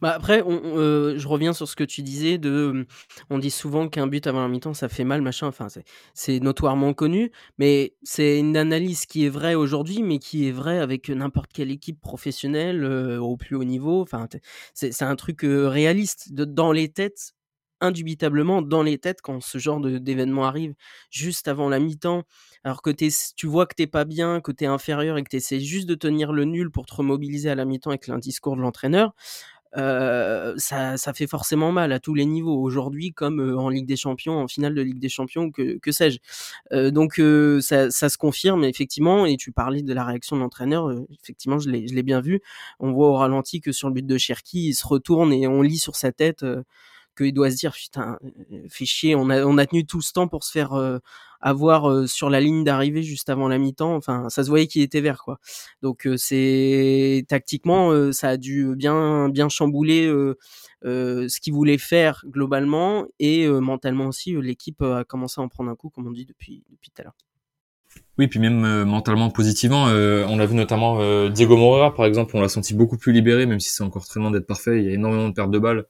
Bah 0.00 0.12
après, 0.14 0.42
euh, 0.46 1.18
je 1.18 1.28
reviens 1.28 1.52
sur 1.52 1.68
ce 1.68 1.76
que 1.76 1.84
tu 1.84 2.02
disais 2.02 2.38
de, 2.38 2.86
on 3.30 3.38
dit 3.38 3.50
souvent 3.50 3.88
qu'un 3.88 4.06
but 4.06 4.26
avant 4.26 4.40
la 4.40 4.48
mi-temps 4.48 4.74
ça 4.74 4.88
fait 4.88 5.04
mal, 5.04 5.22
machin. 5.22 5.46
Enfin, 5.46 5.68
c'est 6.14 6.40
notoirement 6.40 6.94
connu, 6.94 7.30
mais 7.58 7.94
c'est 8.02 8.38
une 8.38 8.56
analyse 8.56 9.06
qui 9.06 9.24
est 9.26 9.28
vraie 9.28 9.54
aujourd'hui, 9.54 10.02
mais 10.02 10.18
qui 10.18 10.48
est 10.48 10.52
vraie 10.52 10.78
avec 10.78 11.08
n'importe 11.10 11.52
quelle 11.52 11.70
équipe 11.70 12.00
professionnelle 12.00 12.84
euh, 12.84 13.20
au 13.20 13.36
plus 13.36 13.56
haut 13.56 13.64
niveau. 13.64 14.00
Enfin, 14.02 14.28
c'est 14.74 15.02
un 15.02 15.16
truc 15.16 15.44
euh, 15.44 15.68
réaliste 15.68 16.32
dans 16.32 16.72
les 16.72 16.88
têtes, 16.88 17.34
indubitablement 17.80 18.62
dans 18.62 18.82
les 18.82 18.98
têtes 18.98 19.20
quand 19.22 19.40
ce 19.40 19.58
genre 19.58 19.80
d'événement 19.80 20.44
arrive 20.44 20.74
juste 21.10 21.48
avant 21.48 21.68
la 21.68 21.78
mi-temps. 21.78 22.24
Alors 22.64 22.82
que 22.82 22.90
tu 22.90 23.46
vois 23.46 23.66
que 23.66 23.74
t'es 23.74 23.86
pas 23.86 24.04
bien, 24.04 24.40
que 24.40 24.52
t'es 24.52 24.66
inférieur 24.66 25.18
et 25.18 25.22
que 25.22 25.30
t'essaies 25.30 25.60
juste 25.60 25.88
de 25.88 25.94
tenir 25.94 26.32
le 26.32 26.44
nul 26.44 26.70
pour 26.70 26.86
te 26.86 26.94
remobiliser 26.94 27.50
à 27.50 27.54
la 27.54 27.64
mi-temps 27.64 27.90
avec 27.90 28.08
un 28.08 28.18
discours 28.18 28.56
de 28.56 28.62
l'entraîneur 28.62 29.14
euh, 29.76 30.54
ça, 30.56 30.96
ça, 30.96 31.12
fait 31.12 31.26
forcément 31.26 31.72
mal 31.72 31.92
à 31.92 32.00
tous 32.00 32.14
les 32.14 32.24
niveaux, 32.24 32.60
aujourd'hui 32.62 33.12
comme 33.12 33.40
euh, 33.40 33.58
en 33.58 33.68
Ligue 33.68 33.86
des 33.86 33.96
Champions, 33.96 34.38
en 34.38 34.48
finale 34.48 34.74
de 34.74 34.80
Ligue 34.80 34.98
des 34.98 35.08
Champions, 35.08 35.50
que, 35.50 35.78
que 35.78 35.92
sais-je. 35.92 36.18
Euh, 36.72 36.90
donc 36.90 37.20
ça, 37.62 37.90
ça, 37.90 38.08
se 38.08 38.18
confirme 38.18 38.64
effectivement, 38.64 39.26
et 39.26 39.36
tu 39.36 39.52
parlais 39.52 39.82
de 39.82 39.92
la 39.92 40.04
réaction 40.04 40.36
de 40.36 40.42
l'entraîneur, 40.42 40.90
effectivement 41.22 41.58
je 41.58 41.70
l'ai 41.70 42.02
bien 42.02 42.20
vu, 42.20 42.40
on 42.80 42.92
voit 42.92 43.08
au 43.08 43.14
ralenti 43.14 43.60
que 43.60 43.72
sur 43.72 43.88
le 43.88 43.94
but 43.94 44.06
de 44.06 44.18
Cherki, 44.18 44.68
il 44.68 44.74
se 44.74 44.86
retourne 44.86 45.32
et 45.32 45.46
on 45.46 45.62
lit 45.62 45.78
sur 45.78 45.96
sa 45.96 46.12
tête 46.12 46.44
qu'il 47.18 47.34
doit 47.34 47.50
se 47.50 47.56
dire 47.56 47.72
putain, 47.72 48.18
fait 48.68 48.84
chier, 48.84 49.14
on 49.14 49.28
a, 49.28 49.66
tenu 49.66 49.84
tout 49.84 50.00
ce 50.00 50.12
temps 50.12 50.28
pour 50.28 50.44
se 50.44 50.52
faire 50.52 51.00
avoir 51.40 51.88
euh, 51.88 52.06
sur 52.06 52.30
la 52.30 52.40
ligne 52.40 52.64
d'arrivée 52.64 53.02
juste 53.02 53.28
avant 53.28 53.48
la 53.48 53.58
mi-temps. 53.58 53.94
Enfin, 53.94 54.28
ça 54.28 54.44
se 54.44 54.48
voyait 54.48 54.66
qu'il 54.66 54.82
était 54.82 55.00
vert, 55.00 55.22
quoi. 55.22 55.38
Donc 55.82 56.06
euh, 56.06 56.16
c'est 56.16 57.24
tactiquement, 57.28 57.90
euh, 57.90 58.12
ça 58.12 58.30
a 58.30 58.36
dû 58.36 58.74
bien 58.76 59.28
bien 59.28 59.48
chambouler 59.48 60.08
ce 60.82 61.40
qu'il 61.40 61.52
voulait 61.52 61.78
faire 61.78 62.24
globalement 62.26 63.06
et 63.18 63.48
mentalement 63.48 64.06
aussi. 64.06 64.34
L'équipe 64.40 64.82
a 64.82 65.04
commencé 65.04 65.40
à 65.40 65.44
en 65.44 65.48
prendre 65.48 65.70
un 65.70 65.76
coup, 65.76 65.90
comme 65.90 66.06
on 66.06 66.10
dit 66.10 66.26
depuis 66.26 66.64
depuis 66.70 66.90
tout 66.90 67.02
à 67.02 67.04
l'heure. 67.04 67.16
Oui, 68.18 68.28
puis 68.28 68.38
même 68.38 68.84
mentalement 68.84 69.30
positivement, 69.30 69.84
on 69.84 70.36
l'a 70.36 70.46
vu 70.46 70.54
notamment 70.54 71.28
Diego 71.30 71.56
Moreira 71.56 71.94
par 71.94 72.06
exemple, 72.06 72.36
on 72.36 72.40
l'a 72.40 72.48
senti 72.48 72.74
beaucoup 72.74 72.96
plus 72.98 73.12
libéré, 73.12 73.46
même 73.46 73.60
si 73.60 73.70
c'est 73.70 73.82
encore 73.82 74.06
très 74.06 74.20
loin 74.20 74.30
d'être 74.30 74.46
parfait. 74.46 74.78
Il 74.78 74.84
y 74.84 74.88
a 74.88 74.94
énormément 74.94 75.28
de 75.28 75.34
pertes 75.34 75.50
de 75.50 75.58
balles. 75.58 75.86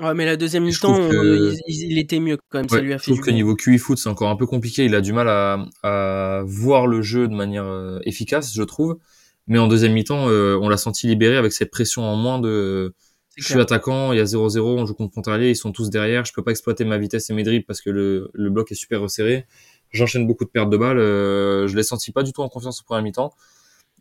Ouais, 0.00 0.12
mais 0.12 0.26
la 0.26 0.36
deuxième 0.36 0.64
mi-temps, 0.64 1.00
euh, 1.00 1.54
il, 1.68 1.98
était 1.98 2.20
mieux 2.20 2.36
quand 2.50 2.58
même. 2.58 2.68
ça 2.68 2.80
lui 2.80 2.92
a 2.92 2.98
fait 2.98 3.04
je 3.06 3.12
trouve 3.12 3.24
que 3.24 3.30
niveau 3.30 3.54
QI 3.54 3.78
foot, 3.78 3.96
c'est 3.96 4.10
encore 4.10 4.28
un 4.28 4.36
peu 4.36 4.46
compliqué. 4.46 4.84
Il 4.84 4.94
a 4.94 5.00
du 5.00 5.14
mal 5.14 5.28
à, 5.28 5.64
à 5.82 6.42
voir 6.44 6.86
le 6.86 7.00
jeu 7.00 7.28
de 7.28 7.34
manière 7.34 7.64
euh, 7.64 7.98
efficace, 8.04 8.52
je 8.54 8.62
trouve. 8.62 8.98
Mais 9.46 9.58
en 9.58 9.68
deuxième 9.68 9.94
mi-temps, 9.94 10.28
euh, 10.28 10.58
on 10.60 10.68
l'a 10.68 10.76
senti 10.76 11.06
libéré 11.06 11.36
avec 11.36 11.52
cette 11.52 11.70
pression 11.70 12.02
en 12.02 12.16
moins 12.16 12.38
de. 12.38 12.94
Je 13.36 13.44
suis 13.44 13.60
attaquant, 13.60 14.12
il 14.12 14.18
y 14.18 14.20
a 14.20 14.24
0-0, 14.24 14.60
on 14.60 14.86
joue 14.86 14.94
contre 14.94 15.12
Pontarlier, 15.12 15.50
ils 15.50 15.56
sont 15.56 15.70
tous 15.70 15.90
derrière. 15.90 16.24
Je 16.24 16.32
peux 16.32 16.42
pas 16.42 16.50
exploiter 16.50 16.84
ma 16.84 16.96
vitesse 16.98 17.28
et 17.28 17.34
mes 17.34 17.42
dribbles 17.42 17.66
parce 17.66 17.82
que 17.82 17.90
le, 17.90 18.30
le 18.32 18.50
bloc 18.50 18.72
est 18.72 18.74
super 18.74 19.00
resserré. 19.00 19.46
J'enchaîne 19.92 20.26
beaucoup 20.26 20.44
de 20.44 20.50
pertes 20.50 20.70
de 20.70 20.76
balles. 20.76 20.98
je 20.98 21.76
l'ai 21.76 21.82
senti 21.82 22.12
pas 22.12 22.22
du 22.22 22.32
tout 22.32 22.42
en 22.42 22.48
confiance 22.48 22.80
au 22.80 22.84
premier 22.84 23.02
mi-temps 23.02 23.34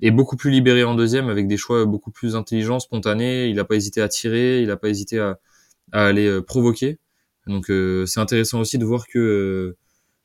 et 0.01 0.11
beaucoup 0.11 0.35
plus 0.35 0.51
libéré 0.51 0.83
en 0.83 0.95
deuxième 0.95 1.29
avec 1.29 1.47
des 1.47 1.57
choix 1.57 1.85
beaucoup 1.85 2.11
plus 2.11 2.35
intelligents, 2.35 2.79
spontanés. 2.79 3.47
Il 3.47 3.59
a 3.59 3.65
pas 3.65 3.75
hésité 3.75 4.01
à 4.01 4.07
tirer, 4.07 4.61
il 4.61 4.71
a 4.71 4.77
pas 4.77 4.89
hésité 4.89 5.19
à 5.19 5.37
à 5.91 6.05
aller 6.05 6.27
euh, 6.27 6.41
provoquer. 6.41 6.99
Donc 7.47 7.69
euh, 7.69 8.05
c'est 8.05 8.19
intéressant 8.19 8.59
aussi 8.59 8.77
de 8.77 8.85
voir 8.85 9.07
que 9.07 9.19
euh, 9.19 9.77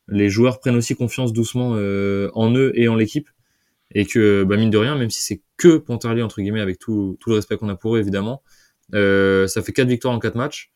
les 0.08 0.30
joueurs 0.30 0.60
prennent 0.60 0.76
aussi 0.76 0.94
confiance 0.94 1.32
doucement 1.32 1.70
en 1.70 2.54
eux 2.54 2.72
et 2.74 2.88
en 2.88 2.96
l'équipe 2.96 3.28
et 3.92 4.06
que 4.06 4.44
bah, 4.44 4.56
mine 4.56 4.70
de 4.70 4.78
rien, 4.78 4.96
même 4.96 5.10
si 5.10 5.22
c'est 5.22 5.42
que 5.56 5.76
Pontarlier 5.76 6.22
entre 6.22 6.40
guillemets 6.40 6.60
avec 6.60 6.78
tout, 6.78 7.16
tout 7.20 7.30
le 7.30 7.36
respect 7.36 7.56
qu'on 7.56 7.68
a 7.68 7.76
pour 7.76 7.96
eux 7.96 8.00
évidemment, 8.00 8.42
ça 8.92 9.62
fait 9.62 9.72
quatre 9.72 9.88
victoires 9.88 10.14
en 10.14 10.18
quatre 10.18 10.34
matchs 10.34 10.72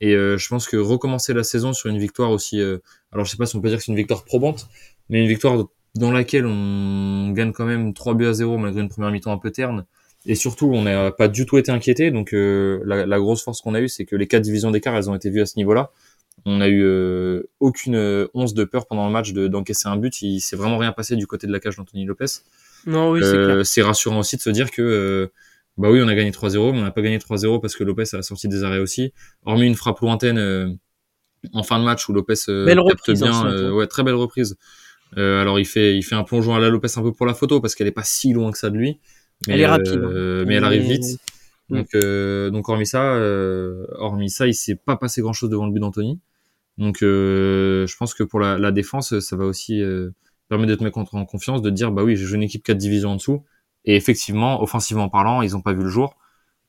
et 0.00 0.14
euh, 0.14 0.38
je 0.38 0.48
pense 0.48 0.66
que 0.66 0.76
recommencer 0.76 1.34
la 1.34 1.44
saison 1.44 1.72
sur 1.72 1.90
une 1.90 1.98
victoire 1.98 2.30
aussi, 2.30 2.60
euh, 2.60 2.78
alors 3.12 3.26
je 3.26 3.30
sais 3.30 3.36
pas 3.36 3.46
si 3.46 3.56
on 3.56 3.60
peut 3.60 3.68
dire 3.68 3.78
que 3.78 3.84
c'est 3.84 3.92
une 3.92 3.98
victoire 3.98 4.24
probante, 4.24 4.68
mais 5.08 5.20
une 5.20 5.28
victoire 5.28 5.66
dans 5.94 6.10
laquelle 6.10 6.46
on 6.46 7.30
gagne 7.32 7.52
quand 7.52 7.66
même 7.66 7.92
3 7.92 8.14
buts 8.14 8.26
à 8.26 8.32
0 8.32 8.56
malgré 8.56 8.80
une 8.80 8.88
première 8.88 9.10
mi-temps 9.10 9.32
un 9.32 9.38
peu 9.38 9.50
terne, 9.50 9.84
et 10.26 10.34
surtout, 10.34 10.66
on 10.66 10.82
n'a 10.82 11.10
pas 11.10 11.28
du 11.28 11.46
tout 11.46 11.56
été 11.58 11.72
inquiété. 11.72 12.10
Donc, 12.10 12.34
euh, 12.34 12.80
la, 12.84 13.06
la, 13.06 13.18
grosse 13.18 13.42
force 13.42 13.60
qu'on 13.62 13.74
a 13.74 13.80
eue, 13.80 13.88
c'est 13.88 14.04
que 14.04 14.16
les 14.16 14.26
quatre 14.26 14.42
divisions 14.42 14.70
d'écart, 14.70 14.94
elles 14.94 15.08
ont 15.08 15.14
été 15.14 15.30
vues 15.30 15.40
à 15.40 15.46
ce 15.46 15.56
niveau-là. 15.56 15.90
On 16.44 16.60
a 16.60 16.68
eu 16.68 16.82
euh, 16.84 17.48
aucune 17.58 17.96
euh, 17.96 18.28
once 18.34 18.54
de 18.54 18.64
peur 18.64 18.86
pendant 18.86 19.06
le 19.06 19.12
match 19.12 19.32
d'encaisser 19.32 19.88
un 19.88 19.96
but. 19.96 20.20
Il 20.22 20.40
s'est 20.40 20.56
vraiment 20.56 20.78
rien 20.78 20.92
passé 20.92 21.16
du 21.16 21.26
côté 21.26 21.46
de 21.46 21.52
la 21.52 21.60
cage 21.60 21.76
d'Anthony 21.76 22.04
Lopez. 22.04 22.26
Non, 22.86 23.12
oui, 23.12 23.22
c'est 23.64 23.82
rassurant 23.82 24.18
aussi 24.18 24.36
de 24.36 24.42
se 24.42 24.50
dire 24.50 24.70
que, 24.70 25.30
bah 25.76 25.90
oui, 25.90 26.00
on 26.02 26.08
a 26.08 26.14
gagné 26.14 26.30
3-0, 26.30 26.72
mais 26.72 26.78
on 26.78 26.82
n'a 26.82 26.90
pas 26.90 27.02
gagné 27.02 27.18
3-0 27.18 27.60
parce 27.60 27.74
que 27.76 27.84
Lopez 27.84 28.14
a 28.14 28.22
sorti 28.22 28.48
des 28.48 28.64
arrêts 28.64 28.78
aussi. 28.78 29.12
Hormis 29.44 29.66
une 29.66 29.74
frappe 29.74 30.00
lointaine 30.00 30.78
en 31.54 31.62
fin 31.62 31.78
de 31.78 31.84
match 31.84 32.08
où 32.08 32.12
Lopez 32.12 32.34
belle 32.46 32.80
reprise, 32.80 33.22
bien, 33.22 33.32
hein, 33.32 33.70
ouais, 33.70 33.86
très 33.86 34.02
belle 34.02 34.14
reprise. 34.14 34.56
alors 35.16 35.58
il 35.58 35.66
fait, 35.66 35.96
il 35.96 36.02
fait 36.02 36.14
un 36.14 36.24
plongeon 36.24 36.54
à 36.54 36.58
la 36.58 36.70
Lopez 36.70 36.88
un 36.96 37.02
peu 37.02 37.12
pour 37.12 37.26
la 37.26 37.34
photo 37.34 37.60
parce 37.60 37.74
qu'elle 37.74 37.86
est 37.86 37.92
pas 37.92 38.04
si 38.04 38.32
loin 38.32 38.50
que 38.50 38.58
ça 38.58 38.70
de 38.70 38.76
lui. 38.76 38.98
Mais, 39.46 39.54
elle 39.54 39.60
est 39.60 39.66
rapide. 39.66 39.94
Euh, 39.94 40.44
mais 40.46 40.54
elle 40.54 40.64
arrive 40.64 40.82
vite. 40.82 41.18
Donc, 41.68 41.88
euh, 41.94 42.50
donc 42.50 42.68
hormis 42.68 42.86
ça, 42.86 43.14
euh, 43.14 43.86
hormis 43.96 44.28
ça, 44.28 44.46
il 44.46 44.54
s'est 44.54 44.74
pas 44.74 44.96
passé 44.96 45.20
grand 45.22 45.32
chose 45.32 45.50
devant 45.50 45.66
le 45.66 45.72
but 45.72 45.80
d'Anthony. 45.80 46.20
Donc, 46.78 46.98
je 47.00 47.96
pense 47.96 48.14
que 48.14 48.22
pour 48.22 48.40
la, 48.40 48.58
la, 48.58 48.72
défense, 48.72 49.18
ça 49.20 49.36
va 49.36 49.44
aussi 49.44 49.82
permettre 50.48 50.70
de 50.70 50.74
te 50.76 50.84
mettre 50.84 50.98
en 50.98 51.24
confiance, 51.26 51.62
de 51.62 51.70
dire 51.70 51.92
bah 51.92 52.02
oui, 52.02 52.16
j'ai 52.16 52.34
une 52.34 52.42
équipe 52.42 52.62
4 52.62 52.76
divisions 52.76 53.10
en 53.10 53.16
dessous. 53.16 53.44
Et 53.84 53.96
effectivement, 53.96 54.62
offensivement 54.62 55.08
parlant, 55.08 55.42
ils 55.42 55.56
ont 55.56 55.62
pas 55.62 55.72
vu 55.72 55.82
le 55.82 55.88
jour. 55.88 56.16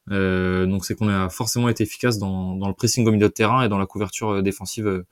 Euh, 0.10 0.66
donc 0.66 0.86
c'est 0.86 0.96
qu'on 0.96 1.10
a 1.10 1.30
forcément 1.30 1.70
été 1.70 1.84
efficace 1.84 2.18
dans, 2.18 2.56
dans, 2.56 2.68
le 2.68 2.74
pressing 2.74 3.08
au 3.08 3.12
milieu 3.12 3.28
de 3.28 3.34
terrain 3.34 3.64
et 3.64 3.70
dans 3.70 3.78
la 3.78 3.86
couverture 3.86 4.42
défensive 4.42 5.06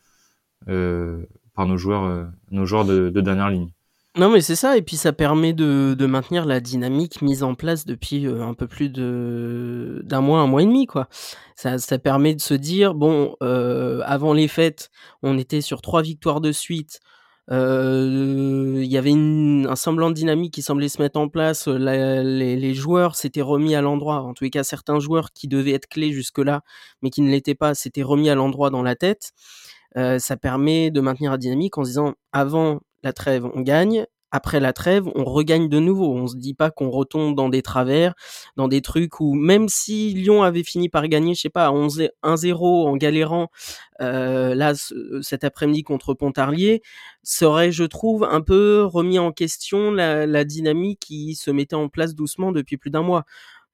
euh, 0.68 1.26
par 1.54 1.68
nos 1.68 1.78
joueurs, 1.78 2.30
nos 2.52 2.66
joueurs 2.66 2.86
de, 2.86 3.10
de, 3.10 3.22
dernière 3.22 3.50
ligne. 3.50 3.70
Non, 4.18 4.30
mais 4.32 4.42
c'est 4.42 4.56
ça 4.56 4.76
et 4.76 4.82
puis 4.82 4.96
ça 4.98 5.14
permet 5.14 5.54
de 5.54 5.96
de 5.98 6.06
maintenir 6.08 6.46
la 6.46 6.60
dynamique 6.60 7.22
mise 7.22 7.44
en 7.44 7.54
place 7.54 7.86
depuis, 7.86 8.26
heu, 8.26 8.42
un 8.42 8.56
peu 8.56 8.66
plus 8.68 8.90
de 8.90 10.02
d'un 10.04 10.20
mois, 10.22 10.40
un 10.40 10.48
mois 10.48 10.64
et 10.64 10.66
demi 10.66 10.88
quoi. 10.88 11.08
Ça 11.56 11.78
ça 11.78 12.00
permet 12.00 12.34
de 12.34 12.42
se 12.42 12.56
dire: 12.56 12.96
«Bon, 12.96 13.36
heu, 13.44 14.02
avant 14.06 14.34
les 14.34 14.48
fêtes, 14.48 14.90
on 15.22 15.38
était 15.38 15.62
sur 15.62 15.82
3 15.84 16.02
victoires 16.02 16.42
de 16.42 16.52
suite, 16.52 17.00
heu, 17.52 18.80
il 18.82 18.88
y 18.92 18.98
avait 18.98 19.12
une 19.12 19.68
un 19.70 19.76
semblant 19.76 20.10
de 20.10 20.16
dynamique 20.16 20.56
qui 20.56 20.64
semblait 20.64 20.90
se 20.90 21.00
mettre 21.00 21.20
en 21.20 21.30
place, 21.30 21.68
la 21.68 22.24
les 22.24 22.56
les 22.56 22.74
joueurs 22.74 23.16
s'étaient 23.16 23.42
remis 23.44 23.76
à 23.76 23.82
l'endroit, 23.82 24.22
en 24.24 24.34
tous 24.34 24.44
les 24.46 24.50
cas 24.50 24.64
certains 24.64 25.00
joueurs 25.00 25.32
qui 25.34 25.48
devaient 25.48 25.74
être 25.74 25.88
clés 25.88 26.12
jusque-là, 26.14 26.62
mais 27.04 27.12
qui 27.12 27.22
ne 27.22 27.30
l'étaient 27.30 27.54
pas, 27.56 27.76
s'étaient 27.76 28.02
remis 28.04 28.30
à 28.32 28.36
l'endroit 28.36 28.72
dans 28.72 28.82
la 28.82 28.96
tête». 28.96 29.32
Ça 30.20 30.38
permet 30.38 30.92
de 30.92 31.02
maintenir 31.02 31.32
la 31.32 31.38
dynamique 31.38 31.78
en 31.78 31.84
se 31.84 31.90
disant: 31.90 32.14
«Avant 32.34 32.80
la 33.04 33.14
trêve, 33.14 33.46
on 33.54 33.62
gagne. 33.62 34.06
Après 34.32 34.60
la 34.60 34.74
trêve, 34.74 35.08
on 35.16 35.24
regagne 35.24 35.70
de 35.70 35.80
nouveau. 35.80 36.14
On 36.14 36.28
se 36.28 36.36
dit 36.36 36.54
pas 36.54 36.70
qu'on 36.70 36.92
retombe 36.92 37.36
dans 37.36 37.50
des 37.50 37.64
travers, 37.64 38.14
dans 38.58 38.68
des 38.68 38.82
trucs 38.82 39.20
où 39.20 39.34
même 39.34 39.68
si 39.70 40.14
Lyon 40.14 40.44
avait 40.44 40.64
fini 40.64 40.88
par 40.88 41.08
gagner, 41.08 41.34
je 41.34 41.42
sais 41.42 41.50
pas, 41.50 41.72
11 41.72 42.10
1-0 42.24 42.88
en 42.88 42.96
galérant, 42.96 43.50
euh, 44.02 44.54
là, 44.54 44.74
cet 45.22 45.44
après-midi 45.44 45.82
contre 45.82 46.14
Pontarlier, 46.14 46.84
serait, 47.24 47.72
je 47.72 47.86
trouve, 47.86 48.24
un 48.24 48.42
peu 48.42 48.84
remis 48.84 49.18
en 49.18 49.32
question 49.32 49.92
la, 49.92 50.28
la 50.28 50.44
dynamique 50.44 51.00
qui 51.00 51.34
se 51.34 51.50
mettait 51.50 51.76
en 51.76 51.90
place 51.90 52.14
doucement 52.14 52.52
depuis 52.52 52.78
plus 52.78 52.92
d'un 52.92 53.02
mois. 53.02 53.26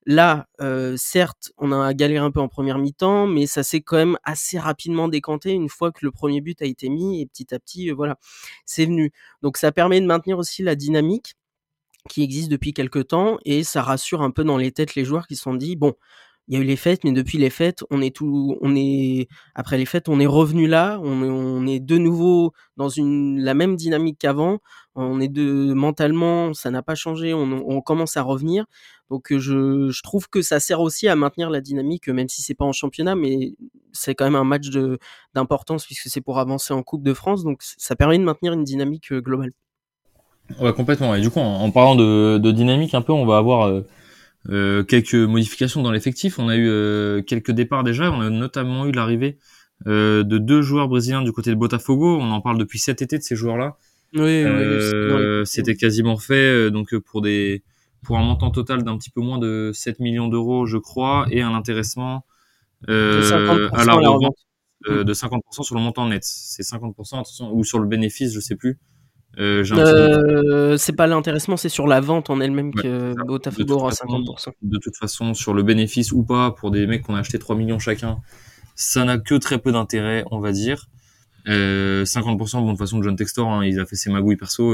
Là, 0.07 0.47
euh, 0.61 0.95
certes, 0.97 1.51
on 1.57 1.71
a 1.71 1.93
galéré 1.95 2.23
un 2.23 2.29
peu 2.31 2.39
en 2.39 2.47
première 2.47 2.77
mi-temps, 2.77 3.25
mais 3.25 3.47
ça 3.47 3.63
s'est 3.63 3.81
quand 3.81 3.97
même 3.97 4.17
assez 4.23 4.59
rapidement 4.59 5.07
décanté 5.07 5.51
une 5.51 5.69
fois 5.69 5.91
que 5.91 6.05
le 6.05 6.11
premier 6.11 6.41
but 6.41 6.61
a 6.61 6.65
été 6.65 6.89
mis 6.89 7.21
et 7.21 7.25
petit 7.25 7.53
à 7.55 7.59
petit, 7.59 7.89
voilà, 7.89 8.17
c'est 8.65 8.85
venu. 8.85 9.11
Donc 9.41 9.57
ça 9.57 9.71
permet 9.71 9.99
de 10.01 10.05
maintenir 10.05 10.37
aussi 10.37 10.61
la 10.61 10.75
dynamique 10.75 11.35
qui 12.09 12.23
existe 12.23 12.49
depuis 12.49 12.73
quelque 12.73 12.99
temps 12.99 13.39
et 13.45 13.63
ça 13.63 13.81
rassure 13.81 14.21
un 14.21 14.31
peu 14.31 14.43
dans 14.43 14.57
les 14.57 14.71
têtes 14.71 14.95
les 14.95 15.05
joueurs 15.05 15.27
qui 15.27 15.35
se 15.35 15.43
sont 15.43 15.55
dit 15.55 15.75
bon, 15.75 15.95
il 16.47 16.53
y 16.53 16.57
a 16.57 16.61
eu 16.61 16.63
les 16.63 16.75
fêtes, 16.75 17.03
mais 17.03 17.11
depuis 17.11 17.37
les 17.39 17.49
fêtes, 17.49 17.83
on 17.89 18.01
est 18.01 18.15
tout, 18.15 18.57
on 18.61 18.75
est 18.75 19.27
après 19.55 19.77
les 19.77 19.85
fêtes, 19.85 20.09
on 20.09 20.19
est 20.19 20.27
revenu 20.27 20.67
là, 20.67 20.99
on 21.01 21.23
est, 21.23 21.29
on 21.29 21.65
est 21.65 21.79
de 21.79 21.97
nouveau 21.97 22.53
dans 22.77 22.89
une 22.89 23.41
la 23.41 23.53
même 23.55 23.75
dynamique 23.75 24.19
qu'avant. 24.19 24.59
On 24.95 25.19
est 25.19 25.27
de 25.27 25.73
mentalement, 25.73 26.53
ça 26.53 26.71
n'a 26.71 26.81
pas 26.83 26.95
changé, 26.95 27.33
on, 27.33 27.51
on, 27.67 27.81
commence 27.81 28.15
à 28.15 28.21
revenir. 28.21 28.65
Donc 29.09 29.27
je, 29.29 29.89
je, 29.89 30.01
trouve 30.01 30.27
que 30.29 30.41
ça 30.41 30.59
sert 30.59 30.81
aussi 30.81 31.07
à 31.07 31.15
maintenir 31.15 31.49
la 31.49 31.61
dynamique, 31.61 32.07
même 32.07 32.27
si 32.27 32.41
c'est 32.41 32.55
pas 32.55 32.65
en 32.65 32.73
championnat, 32.73 33.15
mais 33.15 33.53
c'est 33.91 34.15
quand 34.15 34.25
même 34.25 34.35
un 34.35 34.43
match 34.43 34.69
d'importance 35.33 35.85
puisque 35.85 36.09
c'est 36.09 36.21
pour 36.21 36.39
avancer 36.39 36.73
en 36.73 36.81
Coupe 36.81 37.03
de 37.03 37.13
France. 37.13 37.43
Donc 37.43 37.59
ça 37.61 37.95
permet 37.95 38.17
de 38.17 38.23
maintenir 38.23 38.53
une 38.53 38.63
dynamique 38.63 39.11
euh, 39.11 39.21
globale. 39.21 39.51
Ouais, 40.59 40.73
complètement. 40.73 41.15
Et 41.15 41.21
du 41.21 41.29
coup, 41.29 41.39
en, 41.39 41.61
en 41.61 41.71
parlant 41.71 41.95
de, 41.95 42.37
de, 42.37 42.51
dynamique, 42.51 42.93
un 42.93 43.01
peu, 43.01 43.13
on 43.13 43.25
va 43.25 43.37
avoir 43.37 43.67
euh, 43.67 43.81
euh, 44.49 44.83
quelques 44.83 45.15
modifications 45.15 45.81
dans 45.81 45.91
l'effectif. 45.91 46.37
On 46.37 46.49
a 46.49 46.55
eu 46.55 46.67
euh, 46.69 47.21
quelques 47.21 47.51
départs 47.51 47.83
déjà. 47.83 48.11
On 48.11 48.21
a 48.21 48.29
notamment 48.29 48.85
eu 48.85 48.91
l'arrivée 48.91 49.37
euh, 49.87 50.23
de 50.23 50.37
deux 50.37 50.61
joueurs 50.61 50.87
brésiliens 50.87 51.23
du 51.23 51.31
côté 51.31 51.49
de 51.49 51.55
Botafogo. 51.55 52.17
On 52.19 52.31
en 52.31 52.41
parle 52.41 52.57
depuis 52.57 52.79
cet 52.79 53.01
été 53.01 53.17
de 53.17 53.23
ces 53.23 53.35
joueurs-là. 53.35 53.77
Oui, 54.13 54.45
oui 54.45 55.45
c'était 55.45 55.75
quasiment 55.75 56.17
fait. 56.17 56.71
donc 56.71 56.95
pour 56.95 57.21
des 57.21 57.63
pour 58.05 58.17
un 58.17 58.23
montant 58.23 58.51
total 58.51 58.83
d'un 58.83 58.97
petit 58.97 59.09
peu 59.09 59.21
moins 59.21 59.39
de 59.39 59.71
7 59.73 59.99
millions 59.99 60.27
d'euros, 60.27 60.65
je 60.65 60.77
crois, 60.77 61.25
et 61.31 61.41
un 61.41 61.53
intéressement 61.53 62.25
euh, 62.89 63.69
à 63.73 63.83
la 63.83 63.93
revente 63.93 64.37
euh, 64.87 65.03
de 65.03 65.13
50% 65.13 65.63
sur 65.63 65.75
le 65.75 65.81
montant 65.81 66.07
net. 66.07 66.23
C'est 66.23 66.63
50% 66.63 67.51
ou 67.51 67.63
sur 67.63 67.79
le 67.79 67.87
bénéfice, 67.87 68.33
je 68.33 68.39
sais 68.39 68.55
plus. 68.55 68.79
Euh, 69.37 69.65
euh, 69.73 70.77
c'est 70.77 70.93
pas 70.93 71.07
l'intéressement, 71.07 71.57
c'est 71.57 71.69
sur 71.69 71.87
la 71.87 71.99
vente 71.99 72.29
en 72.29 72.39
elle-même 72.39 72.71
ouais, 72.75 72.83
que 72.83 73.25
Botafogo 73.25 73.75
aura 73.75 73.89
50%. 73.89 74.51
De 74.61 74.77
toute 74.77 74.95
façon, 74.95 75.33
sur 75.33 75.53
le 75.53 75.63
bénéfice 75.63 76.11
ou 76.11 76.23
pas, 76.23 76.51
pour 76.51 76.71
des 76.71 76.87
mecs 76.87 77.03
qui 77.03 77.11
ont 77.11 77.15
acheté 77.15 77.37
3 77.37 77.55
millions 77.55 77.79
chacun, 77.79 78.19
ça 78.75 79.03
n'a 79.03 79.17
que 79.17 79.35
très 79.35 79.57
peu 79.57 79.71
d'intérêt, 79.71 80.23
on 80.31 80.39
va 80.39 80.51
dire. 80.51 80.87
Euh, 81.47 82.05
50%, 82.05 82.37
bon, 82.37 82.65
de 82.65 82.69
toute 82.71 82.79
façon, 82.79 83.03
John 83.03 83.15
Textor, 83.15 83.51
hein, 83.51 83.65
il 83.65 83.79
a 83.79 83.85
fait 83.85 83.97
ses 83.97 84.09
magouilles 84.09 84.37
perso. 84.37 84.73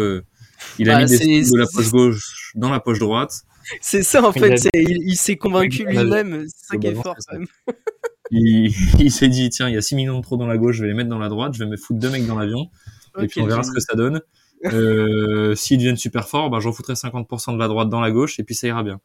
Il 0.80 0.89
a 0.89 0.95
bah, 0.95 1.06
mis 1.06 1.17
des 1.17 1.41
de 1.41 1.58
la 1.58 1.65
poche 1.67 1.91
gauche 1.91 2.52
dans 2.56 2.69
la 2.69 2.80
poche 2.80 3.00
droite. 3.00 3.41
C'est 3.80 4.04
ça, 4.04 4.24
en 4.26 4.32
fait. 4.32 4.69
Il, 4.74 5.10
il 5.10 5.15
s'est 5.15 5.38
convaincu 5.38 5.86
lui-même. 5.86 6.45
C'est 6.47 6.65
ça 6.74 6.78
qui 6.78 6.88
est 6.88 6.95
fort, 6.95 7.15
quand 7.28 7.38
même. 7.38 7.47
il, 8.32 8.74
il 9.00 9.12
s'est 9.12 9.28
dit, 9.28 9.50
tiens, 9.50 9.67
il 9.69 9.76
y 9.76 9.78
a 9.78 9.82
6 9.82 9.95
millions 9.95 10.17
de 10.17 10.24
trop 10.24 10.38
dans 10.38 10.47
la 10.47 10.58
gauche, 10.58 10.78
je 10.78 10.82
vais 10.82 10.88
les 10.88 10.93
mettre 10.93 11.10
dans 11.10 11.19
la 11.19 11.30
droite, 11.30 11.54
je 11.54 11.63
vais 11.63 11.69
me 11.69 11.78
foutre 11.78 12.00
deux 12.00 12.10
mecs 12.10 12.26
dans 12.26 12.38
l'avion. 12.38 12.69
Okay, 13.15 13.26
et 13.26 13.28
puis 13.28 13.41
on 13.41 13.45
verra 13.45 13.63
ce 13.63 13.71
que 13.71 13.82
ça 13.82 13.95
donne. 13.95 14.21
Euh, 14.65 15.56
S'ils 15.56 15.78
deviennent 15.78 15.97
super 15.97 16.28
forts, 16.28 16.50
bah, 16.50 16.60
j'en 16.60 16.71
foutrai 16.71 16.93
50% 16.93 17.54
de 17.54 17.60
la 17.60 17.67
droite 17.67 17.89
dans 17.89 18.02
la 18.02 18.12
gauche 18.12 18.39
et 18.39 18.43
puis 18.43 18.56
ça 18.56 18.67
ira 18.67 18.84
bien. 18.84 19.00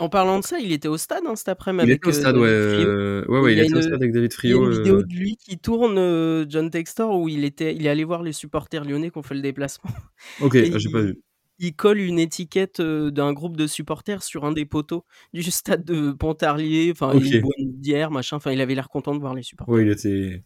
En 0.00 0.08
parlant 0.08 0.38
de 0.38 0.44
ça, 0.44 0.58
il 0.58 0.72
était 0.72 0.88
au 0.88 0.96
stade 0.96 1.24
hein, 1.26 1.36
cet 1.36 1.50
après-midi. 1.50 1.86
Il 1.86 1.92
était 1.92 2.08
au 2.08 2.12
stade, 2.12 2.36
euh, 2.36 3.22
ouais. 3.26 3.28
ouais, 3.28 3.40
ouais. 3.40 3.52
Il, 3.52 3.58
il 3.58 3.64
était 3.64 3.70
une, 3.70 3.76
au 3.76 3.82
stade 3.82 3.94
avec 3.94 4.12
David 4.12 4.32
Frio. 4.32 4.62
Il 4.62 4.62
y 4.62 4.64
a 4.64 4.70
une 4.70 4.78
vidéo 4.78 5.02
de 5.02 5.14
lui 5.14 5.36
qui 5.36 5.58
tourne, 5.58 5.98
euh, 5.98 6.46
John 6.48 6.70
Textor, 6.70 7.18
où 7.18 7.28
il 7.28 7.44
était, 7.44 7.76
il 7.76 7.84
est 7.84 7.90
allé 7.90 8.04
voir 8.04 8.22
les 8.22 8.32
supporters 8.32 8.84
lyonnais 8.84 9.10
qui 9.10 9.18
ont 9.18 9.22
fait 9.22 9.34
le 9.34 9.42
déplacement. 9.42 9.90
Ok, 10.40 10.56
ah, 10.56 10.78
j'ai 10.78 10.90
pas 10.90 11.02
vu. 11.02 11.20
Il 11.58 11.74
colle 11.74 12.00
une 12.00 12.18
étiquette 12.18 12.80
euh, 12.80 13.10
d'un 13.10 13.34
groupe 13.34 13.58
de 13.58 13.66
supporters 13.66 14.22
sur 14.22 14.46
un 14.46 14.52
des 14.52 14.64
poteaux 14.64 15.04
du 15.34 15.42
stade 15.42 15.84
de 15.84 16.12
Pontarlier. 16.12 16.90
Enfin, 16.92 17.14
okay. 17.14 17.26
il 17.26 17.42
boit 17.42 17.52
une 17.58 17.72
bière, 17.72 18.10
machin. 18.10 18.36
Enfin, 18.36 18.52
il 18.52 18.60
avait 18.62 18.74
l'air 18.74 18.88
content 18.88 19.14
de 19.14 19.20
voir 19.20 19.34
les 19.34 19.42
supporters. 19.42 19.74
Oui, 19.74 19.82
il 19.82 19.90
était 19.90 20.42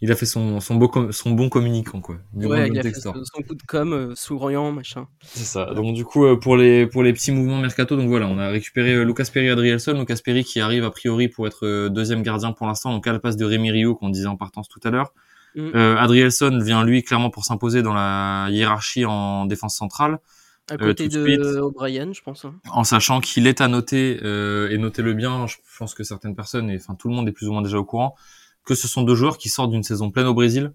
il 0.00 0.12
a 0.12 0.14
fait 0.14 0.26
son, 0.26 0.60
son, 0.60 0.76
beau 0.76 0.90
son 1.10 1.32
bon 1.32 1.48
communicant, 1.48 2.00
quoi. 2.00 2.18
Ouais, 2.32 2.68
il 2.68 2.78
a 2.78 2.82
fait 2.82 2.94
son, 2.94 3.12
son, 3.14 3.42
coup 3.42 3.56
de 3.56 3.62
com, 3.66 3.92
euh, 3.92 4.14
souriant, 4.14 4.70
machin. 4.70 5.08
C'est 5.22 5.44
ça. 5.44 5.74
Donc, 5.74 5.94
du 5.94 6.04
coup, 6.04 6.24
euh, 6.24 6.36
pour 6.36 6.56
les, 6.56 6.86
pour 6.86 7.02
les 7.02 7.12
petits 7.12 7.32
mouvements 7.32 7.58
mercato, 7.58 7.96
donc 7.96 8.08
voilà, 8.08 8.28
on 8.28 8.38
a 8.38 8.48
récupéré 8.48 8.94
euh, 8.94 9.02
Lucas 9.02 9.28
Perry 9.32 9.50
Adrielson. 9.50 9.94
Lucas 9.98 10.18
Perry 10.24 10.44
qui 10.44 10.60
arrive 10.60 10.84
a 10.84 10.90
priori 10.90 11.26
pour 11.28 11.48
être 11.48 11.66
euh, 11.66 11.88
deuxième 11.88 12.22
gardien 12.22 12.52
pour 12.52 12.68
l'instant, 12.68 12.92
donc 12.92 13.06
à 13.08 13.12
la 13.12 13.18
place 13.18 13.36
de 13.36 13.44
Rémi 13.44 13.72
Rio, 13.72 13.96
qu'on 13.96 14.08
disait 14.08 14.28
en 14.28 14.36
partance 14.36 14.68
tout 14.68 14.80
à 14.84 14.90
l'heure. 14.90 15.12
Mm. 15.56 15.70
Euh, 15.74 15.96
Adrielson 15.96 16.60
vient, 16.62 16.84
lui, 16.84 17.02
clairement 17.02 17.30
pour 17.30 17.44
s'imposer 17.44 17.82
dans 17.82 17.94
la 17.94 18.46
hiérarchie 18.50 19.04
en 19.04 19.46
défense 19.46 19.74
centrale. 19.74 20.20
À 20.70 20.76
côté 20.76 21.08
de, 21.08 21.24
de 21.24 21.58
O'Brien, 21.58 22.12
je 22.12 22.20
pense. 22.20 22.44
Hein. 22.44 22.54
En 22.70 22.84
sachant 22.84 23.20
qu'il 23.20 23.46
est 23.46 23.62
à 23.62 23.68
noter, 23.68 24.18
et 24.22 24.78
notez-le 24.78 25.14
bien, 25.14 25.46
je 25.46 25.56
pense 25.78 25.94
que 25.94 26.04
certaines 26.04 26.36
personnes, 26.36 26.70
et 26.70 26.76
enfin 26.76 26.94
tout 26.94 27.08
le 27.08 27.14
monde 27.14 27.26
est 27.26 27.32
plus 27.32 27.48
ou 27.48 27.52
moins 27.52 27.62
déjà 27.62 27.78
au 27.78 27.84
courant, 27.84 28.14
que 28.68 28.74
ce 28.74 28.86
sont 28.86 29.02
deux 29.02 29.14
joueurs 29.14 29.38
qui 29.38 29.48
sortent 29.48 29.70
d'une 29.70 29.82
saison 29.82 30.10
pleine 30.10 30.26
au 30.26 30.34
Brésil, 30.34 30.74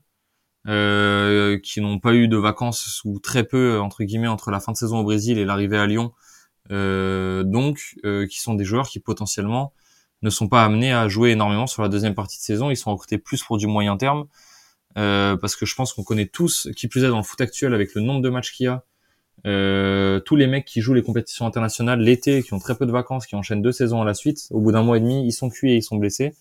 euh, 0.67 1.59
qui 1.59 1.79
n'ont 1.79 1.99
pas 1.99 2.15
eu 2.15 2.27
de 2.27 2.37
vacances 2.37 3.01
ou 3.05 3.19
très 3.19 3.43
peu 3.43 3.79
entre 3.79 4.03
guillemets 4.03 4.27
entre 4.27 4.49
la 4.49 4.59
fin 4.59 4.71
de 4.71 4.77
saison 4.77 4.97
au 4.97 5.03
Brésil 5.03 5.37
et 5.37 5.45
l'arrivée 5.45 5.77
à 5.77 5.85
Lyon, 5.85 6.11
euh, 6.71 7.43
donc 7.43 7.93
euh, 8.03 8.25
qui 8.25 8.41
sont 8.41 8.55
des 8.55 8.65
joueurs 8.65 8.87
qui 8.87 8.99
potentiellement 8.99 9.73
ne 10.23 10.31
sont 10.31 10.47
pas 10.47 10.65
amenés 10.65 10.91
à 10.91 11.07
jouer 11.07 11.31
énormément 11.31 11.67
sur 11.67 11.83
la 11.83 11.89
deuxième 11.89 12.15
partie 12.15 12.39
de 12.39 12.41
saison. 12.41 12.71
Ils 12.71 12.77
sont 12.77 12.91
recrutés 12.91 13.19
plus 13.19 13.43
pour 13.43 13.57
du 13.57 13.67
moyen 13.67 13.95
terme, 13.95 14.25
parce 14.95 15.55
que 15.55 15.67
je 15.67 15.75
pense 15.75 15.93
qu'on 15.93 16.03
connaît 16.03 16.25
tous, 16.25 16.69
qui 16.75 16.87
plus 16.87 17.03
est 17.03 17.09
dans 17.09 17.17
le 17.17 17.23
foot 17.23 17.41
actuel 17.41 17.75
avec 17.75 17.93
le 17.93 18.01
nombre 18.01 18.23
de 18.23 18.29
matchs 18.29 18.53
qu'il 18.53 18.65
y 18.65 18.69
a, 18.69 18.83
tous 20.21 20.35
les 20.35 20.47
mecs 20.47 20.65
qui 20.65 20.81
jouent 20.81 20.95
les 20.95 21.03
compétitions 21.03 21.45
internationales 21.45 21.99
l'été, 21.99 22.41
qui 22.41 22.55
ont 22.55 22.59
très 22.59 22.75
peu 22.75 22.87
de 22.87 22.91
vacances, 22.91 23.27
qui 23.27 23.35
enchaînent 23.35 23.61
deux 23.61 23.73
saisons 23.73 24.01
à 24.01 24.05
la 24.05 24.15
suite, 24.15 24.47
au 24.49 24.61
bout 24.61 24.71
d'un 24.71 24.81
mois 24.81 24.97
et 24.97 25.01
demi, 25.01 25.27
ils 25.27 25.33
sont 25.33 25.49
cuits 25.49 25.73
et 25.73 25.75
ils 25.75 25.83
sont 25.83 25.97
blessés. 25.97 26.33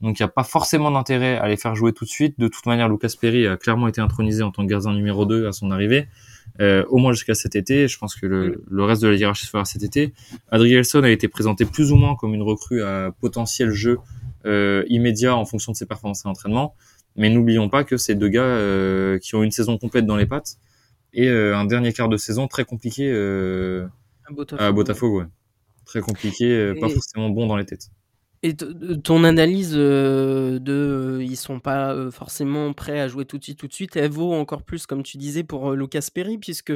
Donc 0.00 0.18
il 0.18 0.22
n'y 0.22 0.26
a 0.26 0.28
pas 0.28 0.44
forcément 0.44 0.90
d'intérêt 0.90 1.36
à 1.38 1.48
les 1.48 1.56
faire 1.56 1.74
jouer 1.74 1.92
tout 1.92 2.04
de 2.04 2.10
suite. 2.10 2.38
De 2.38 2.48
toute 2.48 2.66
manière, 2.66 2.88
Lucas 2.88 3.14
Perry 3.20 3.46
a 3.46 3.56
clairement 3.56 3.88
été 3.88 4.00
intronisé 4.00 4.42
en 4.42 4.50
tant 4.50 4.62
que 4.64 4.70
gardien 4.70 4.92
numéro 4.92 5.26
2 5.26 5.46
à 5.48 5.52
son 5.52 5.70
arrivée, 5.70 6.08
euh, 6.60 6.84
au 6.88 6.98
moins 6.98 7.12
jusqu'à 7.12 7.34
cet 7.34 7.56
été. 7.56 7.88
Je 7.88 7.98
pense 7.98 8.14
que 8.14 8.26
le, 8.26 8.64
le 8.68 8.84
reste 8.84 9.02
de 9.02 9.08
la 9.08 9.16
hiérarchie 9.16 9.46
se 9.46 9.50
fera 9.50 9.64
cet 9.64 9.82
été. 9.82 10.12
Adrielson 10.50 11.02
a 11.02 11.10
été 11.10 11.28
présenté 11.28 11.64
plus 11.64 11.92
ou 11.92 11.96
moins 11.96 12.14
comme 12.14 12.34
une 12.34 12.42
recrue 12.42 12.82
à 12.82 13.10
potentiel 13.20 13.70
jeu 13.70 13.98
euh, 14.46 14.84
immédiat 14.88 15.34
en 15.34 15.44
fonction 15.44 15.72
de 15.72 15.76
ses 15.76 15.86
performances 15.86 16.24
et 16.24 16.28
entraînement. 16.28 16.74
Mais 17.16 17.30
n'oublions 17.30 17.68
pas 17.68 17.82
que 17.82 17.96
c'est 17.96 18.14
deux 18.14 18.28
gars 18.28 18.42
euh, 18.42 19.18
qui 19.18 19.34
ont 19.34 19.42
une 19.42 19.50
saison 19.50 19.78
complète 19.78 20.06
dans 20.06 20.16
les 20.16 20.26
pattes 20.26 20.58
et 21.12 21.28
euh, 21.28 21.56
un 21.56 21.64
dernier 21.64 21.92
quart 21.92 22.08
de 22.08 22.16
saison 22.16 22.48
très 22.48 22.64
compliqué 22.64 23.10
euh, 23.10 23.86
à 24.28 24.32
Botafogo. 24.32 24.62
À 24.62 24.72
Botafogo 24.72 25.20
ouais. 25.20 25.26
Très 25.84 26.00
compliqué, 26.00 26.44
euh, 26.44 26.74
et... 26.74 26.80
pas 26.80 26.88
forcément 26.88 27.30
bon 27.30 27.46
dans 27.46 27.56
les 27.56 27.64
têtes. 27.64 27.90
Et 28.42 28.54
ton 28.56 29.24
analyse 29.24 29.74
euh, 29.74 30.60
de 30.60 30.72
euh, 31.18 31.24
ils 31.24 31.36
sont 31.36 31.58
pas 31.58 31.92
euh, 31.92 32.10
forcément 32.10 32.72
prêts 32.72 33.00
à 33.00 33.08
jouer 33.08 33.24
tout 33.24 33.38
de 33.38 33.42
suite, 33.42 33.58
tout 33.58 33.66
de 33.66 33.72
suite, 33.72 33.96
elle 33.96 34.10
vaut 34.10 34.32
encore 34.32 34.62
plus, 34.62 34.86
comme 34.86 35.02
tu 35.02 35.16
disais, 35.16 35.42
pour 35.42 35.72
Lucas 35.72 36.06
Perry, 36.14 36.38
puisque 36.38 36.72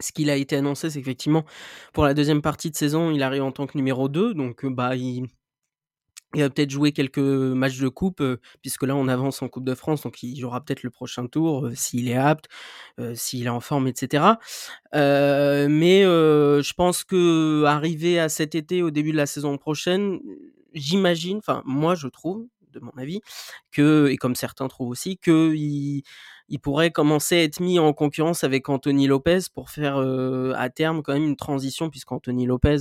ce 0.00 0.12
qu'il 0.12 0.30
a 0.30 0.36
été 0.36 0.56
annoncé, 0.56 0.90
c'est 0.90 1.00
qu'effectivement, 1.00 1.44
pour 1.92 2.04
la 2.04 2.14
deuxième 2.14 2.42
partie 2.42 2.70
de 2.70 2.76
saison, 2.76 3.10
il 3.10 3.22
arrive 3.22 3.42
en 3.42 3.52
tant 3.52 3.66
que 3.66 3.76
numéro 3.76 4.08
2, 4.08 4.34
donc 4.34 4.66
bah 4.66 4.96
il, 4.96 5.28
il 6.34 6.42
va 6.42 6.50
peut-être 6.50 6.70
jouer 6.70 6.92
quelques 6.92 7.18
matchs 7.18 7.78
de 7.78 7.88
coupe, 7.88 8.20
euh, 8.20 8.38
puisque 8.60 8.82
là 8.82 8.94
on 8.94 9.08
avance 9.08 9.40
en 9.42 9.48
Coupe 9.48 9.64
de 9.64 9.74
France, 9.74 10.02
donc 10.02 10.22
il 10.22 10.38
jouera 10.38 10.60
peut-être 10.62 10.82
le 10.82 10.90
prochain 10.90 11.26
tour, 11.26 11.66
euh, 11.66 11.74
s'il 11.74 12.08
est 12.08 12.16
apte, 12.16 12.46
euh, 13.00 13.14
s'il 13.14 13.46
est 13.46 13.50
en 13.50 13.60
forme, 13.60 13.88
etc. 13.88 14.24
mais 14.92 16.02
je 16.02 16.72
pense 16.74 17.04
que 17.04 17.64
arrivé 17.64 18.18
à 18.20 18.28
cet 18.28 18.54
été, 18.54 18.82
au 18.82 18.90
début 18.90 19.12
de 19.12 19.16
la 19.16 19.26
saison 19.26 19.56
prochaine, 19.56 20.20
j'imagine, 20.74 21.38
enfin 21.38 21.62
moi 21.64 21.94
je 21.94 22.08
trouve, 22.08 22.46
de 22.72 22.80
mon 22.80 22.92
avis, 22.98 23.20
que, 23.72 24.08
et 24.10 24.16
comme 24.16 24.34
certains 24.34 24.68
trouvent 24.68 24.90
aussi, 24.90 25.16
que 25.18 25.54
il, 25.54 26.02
il 26.48 26.58
pourrait 26.58 26.90
commencer 26.90 27.36
à 27.36 27.42
être 27.42 27.60
mis 27.60 27.78
en 27.78 27.92
concurrence 27.92 28.44
avec 28.44 28.68
Anthony 28.68 29.06
Lopez 29.06 29.40
pour 29.54 29.70
faire 29.70 29.98
à 29.98 30.70
terme 30.70 31.02
quand 31.02 31.12
même 31.12 31.24
une 31.24 31.36
transition, 31.36 31.90
puisqu'Anthony 31.90 32.46
Lopez 32.46 32.78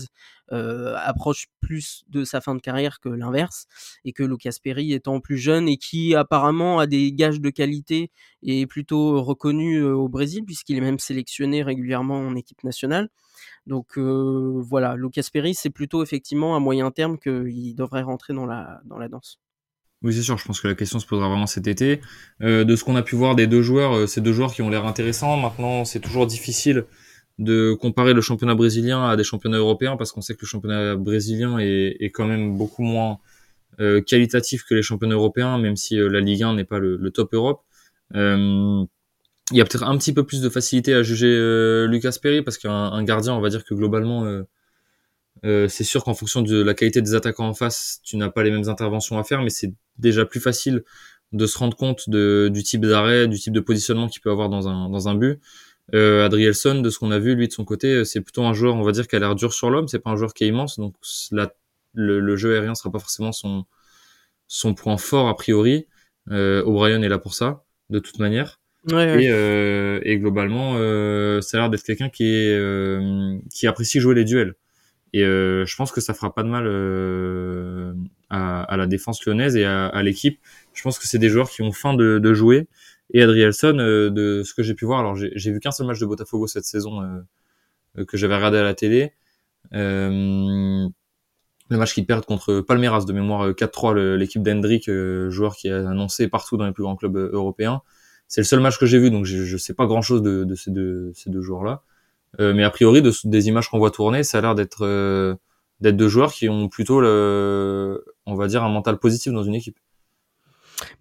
approche 0.49 1.47
plus 1.59 2.03
de 2.09 2.23
sa 2.23 2.39
fin 2.41 2.55
de 2.55 2.61
carrière 2.61 2.99
que 2.99 3.09
l'inverse, 3.09 3.67
et 4.05 4.13
que 4.13 4.23
Lucas 4.23 4.55
Perry 4.63 4.93
étant 4.93 5.19
plus 5.19 5.37
jeune 5.37 5.67
et 5.67 5.77
qui 5.77 6.15
apparemment 6.15 6.79
a 6.79 6.87
des 6.87 7.11
gages 7.11 7.41
de 7.41 7.49
qualité 7.49 8.11
et 8.41 8.61
est 8.61 8.67
plutôt 8.67 9.21
reconnu 9.21 9.83
au 9.83 10.07
Brésil, 10.07 10.45
puisqu'il 10.45 10.77
est 10.77 10.81
même 10.81 10.99
sélectionné 10.99 11.63
régulièrement 11.63 12.19
en 12.19 12.35
équipe 12.35 12.63
nationale. 12.63 13.09
Donc 13.65 13.97
voilà, 13.97 14.95
Lucas 14.95 15.27
Perry, 15.31 15.53
c'est 15.53 15.69
plutôt 15.69 16.03
effectivement 16.03 16.55
à 16.55 16.59
moyen 16.59 16.89
terme 16.91 17.17
qu'il 17.19 17.75
devrait 17.75 18.03
rentrer 18.03 18.33
dans 18.33 18.45
la, 18.45 18.79
dans 18.85 18.97
la 18.97 19.09
danse. 19.09 19.39
Oui, 20.03 20.13
c'est 20.13 20.21
sûr. 20.21 20.37
Je 20.37 20.45
pense 20.45 20.61
que 20.61 20.67
la 20.67 20.75
question 20.75 20.99
se 20.99 21.07
posera 21.07 21.27
vraiment 21.27 21.47
cet 21.47 21.67
été. 21.67 22.01
Euh, 22.41 22.63
de 22.63 22.75
ce 22.75 22.83
qu'on 22.83 22.95
a 22.95 23.01
pu 23.01 23.15
voir 23.15 23.35
des 23.35 23.47
deux 23.47 23.61
joueurs, 23.63 23.95
euh, 23.95 24.07
ces 24.07 24.21
deux 24.21 24.33
joueurs 24.33 24.53
qui 24.53 24.61
ont 24.61 24.69
l'air 24.69 24.85
intéressants. 24.85 25.37
Maintenant, 25.37 25.85
c'est 25.85 25.99
toujours 25.99 26.27
difficile 26.27 26.85
de 27.39 27.73
comparer 27.73 28.13
le 28.13 28.21
championnat 28.21 28.55
brésilien 28.55 29.07
à 29.07 29.15
des 29.15 29.23
championnats 29.23 29.57
européens 29.57 29.97
parce 29.97 30.11
qu'on 30.11 30.21
sait 30.21 30.35
que 30.35 30.41
le 30.41 30.47
championnat 30.47 30.95
brésilien 30.95 31.59
est, 31.59 31.97
est 31.99 32.11
quand 32.11 32.25
même 32.25 32.57
beaucoup 32.57 32.83
moins 32.83 33.19
euh, 33.79 34.01
qualitatif 34.01 34.63
que 34.65 34.73
les 34.75 34.81
championnats 34.81 35.15
européens, 35.15 35.57
même 35.59 35.75
si 35.75 35.97
la 35.97 36.19
Ligue 36.19 36.43
1 36.43 36.55
n'est 36.55 36.63
pas 36.63 36.79
le, 36.79 36.97
le, 36.97 37.11
top 37.11 37.33
Europe. 37.33 37.61
il 38.13 38.87
y 39.51 39.61
a 39.61 39.65
peut-être 39.65 39.83
un 39.83 39.97
petit 39.97 40.13
peu 40.13 40.23
plus 40.25 40.41
de 40.41 40.49
facilité 40.49 40.93
à 40.93 41.03
juger 41.03 41.87
Lucas 41.87 42.17
Perry 42.21 42.41
parce 42.41 42.57
qu'un 42.57 43.03
gardien, 43.03 43.33
on 43.33 43.41
va 43.41 43.49
dire 43.49 43.63
que 43.63 43.75
globalement 43.75 44.25
euh, 45.45 45.67
c'est 45.67 45.83
sûr 45.83 46.03
qu'en 46.03 46.13
fonction 46.13 46.41
de 46.41 46.61
la 46.61 46.73
qualité 46.73 47.01
des 47.01 47.15
attaquants 47.15 47.47
en 47.47 47.53
face, 47.53 47.99
tu 48.03 48.17
n'as 48.17 48.29
pas 48.29 48.43
les 48.43 48.51
mêmes 48.51 48.69
interventions 48.69 49.17
à 49.17 49.23
faire, 49.23 49.41
mais 49.41 49.49
c'est 49.49 49.73
déjà 49.97 50.25
plus 50.25 50.39
facile 50.39 50.83
de 51.33 51.45
se 51.45 51.57
rendre 51.57 51.75
compte 51.75 52.09
de, 52.09 52.49
du 52.51 52.63
type 52.63 52.85
d'arrêt, 52.85 53.27
du 53.27 53.37
type 53.37 53.53
de 53.53 53.59
positionnement 53.59 54.07
qu'il 54.07 54.21
peut 54.21 54.31
avoir 54.31 54.49
dans 54.49 54.67
un, 54.67 54.89
dans 54.89 55.07
un 55.07 55.15
but. 55.15 55.39
Euh, 55.93 56.25
Adrielson, 56.25 56.81
de 56.81 56.89
ce 56.89 56.99
qu'on 56.99 57.11
a 57.11 57.19
vu, 57.19 57.35
lui 57.35 57.47
de 57.47 57.53
son 57.53 57.65
côté, 57.65 57.93
euh, 57.93 58.03
c'est 58.03 58.21
plutôt 58.21 58.43
un 58.43 58.53
joueur, 58.53 58.75
on 58.75 58.83
va 58.83 58.91
dire, 58.91 59.07
qui 59.07 59.15
a 59.15 59.19
l'air 59.19 59.35
dur 59.35 59.53
sur 59.53 59.69
l'homme. 59.69 59.87
C'est 59.87 59.99
pas 59.99 60.09
un 60.09 60.15
joueur 60.15 60.33
qui 60.33 60.43
est 60.43 60.47
immense, 60.47 60.77
donc 60.77 60.95
la, 61.31 61.53
le, 61.93 62.35
jeu 62.35 62.55
aérien 62.55 62.75
sera 62.75 62.91
pas 62.91 62.99
forcément 62.99 63.31
son, 63.31 63.65
son 64.47 64.73
point 64.73 64.97
fort 64.97 65.27
a 65.27 65.35
priori. 65.35 65.87
Euh, 66.31 66.63
O'Brien 66.63 67.01
est 67.01 67.09
là 67.09 67.19
pour 67.19 67.33
ça, 67.33 67.63
de 67.89 67.99
toute 67.99 68.19
manière. 68.19 68.59
Ouais, 68.91 69.23
Et, 69.23 69.29
euh, 69.29 69.99
et, 70.03 70.17
globalement, 70.17 70.75
euh, 70.77 71.41
ça 71.41 71.57
a 71.57 71.61
l'air 71.61 71.69
d'être 71.69 71.83
quelqu'un 71.83 72.09
qui 72.09 72.23
est 72.23 72.53
euh, 72.53 73.37
qui 73.53 73.67
apprécie 73.67 73.99
jouer 73.99 74.15
les 74.15 74.23
duels. 74.23 74.55
Et 75.17 75.23
euh, 75.23 75.65
je 75.65 75.75
pense 75.75 75.91
que 75.91 75.99
ça 75.99 76.13
fera 76.13 76.31
pas 76.31 76.43
de 76.43 76.47
mal 76.47 76.65
euh, 76.67 77.91
à, 78.29 78.77
la 78.77 78.85
défense 78.85 79.25
lyonnaise 79.25 79.55
et 79.55 79.65
à, 79.65 80.03
l'équipe. 80.03 80.39
Je 80.75 80.83
pense 80.83 80.99
que 80.99 81.07
c'est 81.07 81.17
des 81.17 81.29
joueurs 81.29 81.49
qui 81.49 81.63
ont 81.63 81.71
faim 81.71 81.95
de, 81.95 82.33
jouer. 82.35 82.67
Et 83.15 83.23
Adrielson, 83.23 83.79
euh, 83.79 84.11
de 84.11 84.43
ce 84.45 84.53
que 84.53 84.61
j'ai 84.61 84.75
pu 84.75 84.85
voir, 84.85 84.99
alors 84.99 85.15
j'ai 85.15 85.51
vu 85.51 85.59
qu'un 85.59 85.71
seul 85.71 85.87
match 85.87 85.97
de 85.97 86.05
Botafogo 86.05 86.45
cette 86.45 86.65
saison 86.65 87.01
euh, 87.97 88.05
que 88.05 88.15
j'avais 88.15 88.35
regardé 88.35 88.59
à 88.59 88.63
la 88.63 88.75
télé. 88.75 89.13
le 89.71 90.87
match 91.71 91.95
qu'ils 91.95 92.05
perdent 92.05 92.25
contre 92.25 92.61
Palmeiras 92.61 93.05
de 93.05 93.13
mémoire 93.13 93.49
4-3, 93.49 94.13
l'équipe 94.17 94.43
d'Hendrick, 94.43 94.87
joueur 95.29 95.55
qui 95.55 95.67
est 95.69 95.71
annoncé 95.71 96.27
partout 96.27 96.57
dans 96.57 96.67
les 96.67 96.73
plus 96.73 96.83
grands 96.83 96.95
clubs 96.95 97.17
européens. 97.17 97.81
C'est 98.27 98.41
le 98.41 98.45
seul 98.45 98.59
match 98.59 98.77
que 98.77 98.85
j'ai 98.85 98.99
vu, 98.99 99.09
donc 99.09 99.25
je, 99.25 99.45
je 99.45 99.57
sais 99.57 99.73
pas 99.73 99.87
grand 99.87 100.03
chose 100.03 100.21
de, 100.21 100.53
ces 100.53 100.69
deux 100.69 101.41
joueurs-là. 101.41 101.81
Euh, 102.39 102.53
mais 102.53 102.63
a 102.63 102.69
priori, 102.69 103.01
de, 103.01 103.11
des 103.23 103.47
images 103.47 103.69
qu'on 103.69 103.79
voit 103.79 103.91
tourner, 103.91 104.23
ça 104.23 104.37
a 104.37 104.41
l'air 104.41 104.55
d'être 104.55 104.85
euh, 104.85 105.35
d'être 105.79 105.97
deux 105.97 106.07
joueurs 106.07 106.33
qui 106.33 106.49
ont 106.49 106.69
plutôt 106.69 107.01
on 107.03 108.35
va 108.35 108.47
dire, 108.47 108.63
un 108.63 108.69
mental 108.69 108.97
positif 108.97 109.31
dans 109.33 109.43
une 109.43 109.55
équipe. 109.55 109.77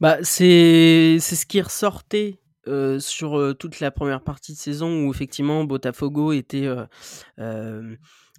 Bah, 0.00 0.18
c'est 0.22 1.18
c'est 1.20 1.36
ce 1.36 1.46
qui 1.46 1.60
ressortait 1.60 2.38
euh, 2.68 2.98
sur 2.98 3.54
toute 3.58 3.80
la 3.80 3.90
première 3.90 4.22
partie 4.22 4.52
de 4.52 4.58
saison 4.58 5.04
où 5.04 5.10
effectivement 5.10 5.64
Botafogo 5.64 6.32
était 6.32 6.68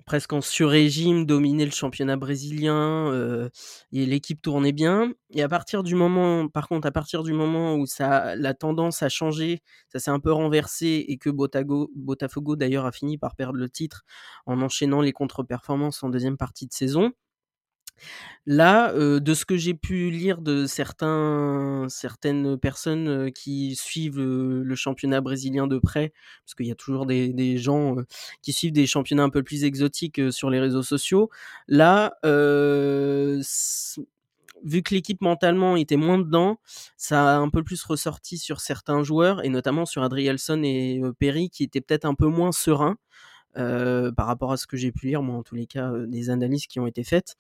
presque 0.07 0.33
en 0.33 0.41
sur-régime, 0.41 1.25
dominait 1.25 1.65
le 1.65 1.71
championnat 1.71 2.15
brésilien 2.15 3.11
euh, 3.11 3.49
et 3.91 4.05
l'équipe 4.07 4.41
tournait 4.41 4.71
bien. 4.71 5.11
Et 5.31 5.43
à 5.43 5.49
partir 5.49 5.83
du 5.83 5.93
moment, 5.95 6.47
par 6.47 6.67
contre, 6.69 6.87
à 6.87 6.91
partir 6.91 7.23
du 7.23 7.33
moment 7.33 7.75
où 7.75 7.85
ça, 7.85 8.35
la 8.37 8.53
tendance 8.55 9.03
a 9.03 9.09
changé, 9.09 9.61
ça 9.91 9.99
s'est 9.99 10.09
un 10.09 10.19
peu 10.19 10.31
renversé 10.31 11.05
et 11.07 11.17
que 11.17 11.29
Botago, 11.29 11.91
Botafogo 11.95 12.55
d'ailleurs 12.55 12.85
a 12.85 12.91
fini 12.91 13.17
par 13.17 13.35
perdre 13.35 13.59
le 13.59 13.69
titre 13.69 14.03
en 14.47 14.61
enchaînant 14.61 15.01
les 15.01 15.11
contre-performances 15.11 16.01
en 16.03 16.09
deuxième 16.09 16.37
partie 16.37 16.67
de 16.67 16.73
saison. 16.73 17.11
Là, 18.45 18.93
de 18.93 19.33
ce 19.33 19.45
que 19.45 19.57
j'ai 19.57 19.73
pu 19.73 20.09
lire 20.09 20.41
de 20.41 20.65
certains, 20.65 21.85
certaines 21.89 22.57
personnes 22.57 23.31
qui 23.33 23.75
suivent 23.75 24.19
le 24.21 24.75
championnat 24.75 25.21
brésilien 25.21 25.67
de 25.67 25.79
près, 25.79 26.13
parce 26.45 26.55
qu'il 26.55 26.67
y 26.67 26.71
a 26.71 26.75
toujours 26.75 27.05
des, 27.05 27.33
des 27.33 27.57
gens 27.57 27.95
qui 28.41 28.53
suivent 28.53 28.71
des 28.73 28.87
championnats 28.87 29.23
un 29.23 29.29
peu 29.29 29.43
plus 29.43 29.63
exotiques 29.65 30.21
sur 30.31 30.49
les 30.49 30.59
réseaux 30.59 30.83
sociaux, 30.83 31.29
là, 31.67 32.13
vu 34.63 34.81
que 34.81 34.93
l'équipe 34.93 35.21
mentalement 35.21 35.75
était 35.75 35.97
moins 35.97 36.17
dedans, 36.17 36.59
ça 36.97 37.35
a 37.35 37.37
un 37.37 37.49
peu 37.49 37.63
plus 37.63 37.83
ressorti 37.83 38.37
sur 38.37 38.59
certains 38.59 39.03
joueurs, 39.03 39.43
et 39.45 39.49
notamment 39.49 39.85
sur 39.85 40.03
Adrielson 40.03 40.61
et 40.63 41.01
Perry, 41.19 41.49
qui 41.49 41.63
étaient 41.63 41.81
peut-être 41.81 42.05
un 42.05 42.15
peu 42.15 42.27
moins 42.27 42.51
sereins. 42.51 42.97
Euh, 43.57 44.11
par 44.11 44.27
rapport 44.27 44.51
à 44.51 44.57
ce 44.57 44.67
que 44.67 44.77
j'ai 44.77 44.91
pu 44.91 45.07
lire, 45.07 45.23
moi 45.23 45.35
en 45.35 45.43
tous 45.43 45.55
les 45.55 45.65
cas, 45.65 45.91
euh, 45.91 46.05
des 46.05 46.29
analyses 46.29 46.67
qui 46.67 46.79
ont 46.79 46.85
été 46.85 47.03
faites, 47.03 47.35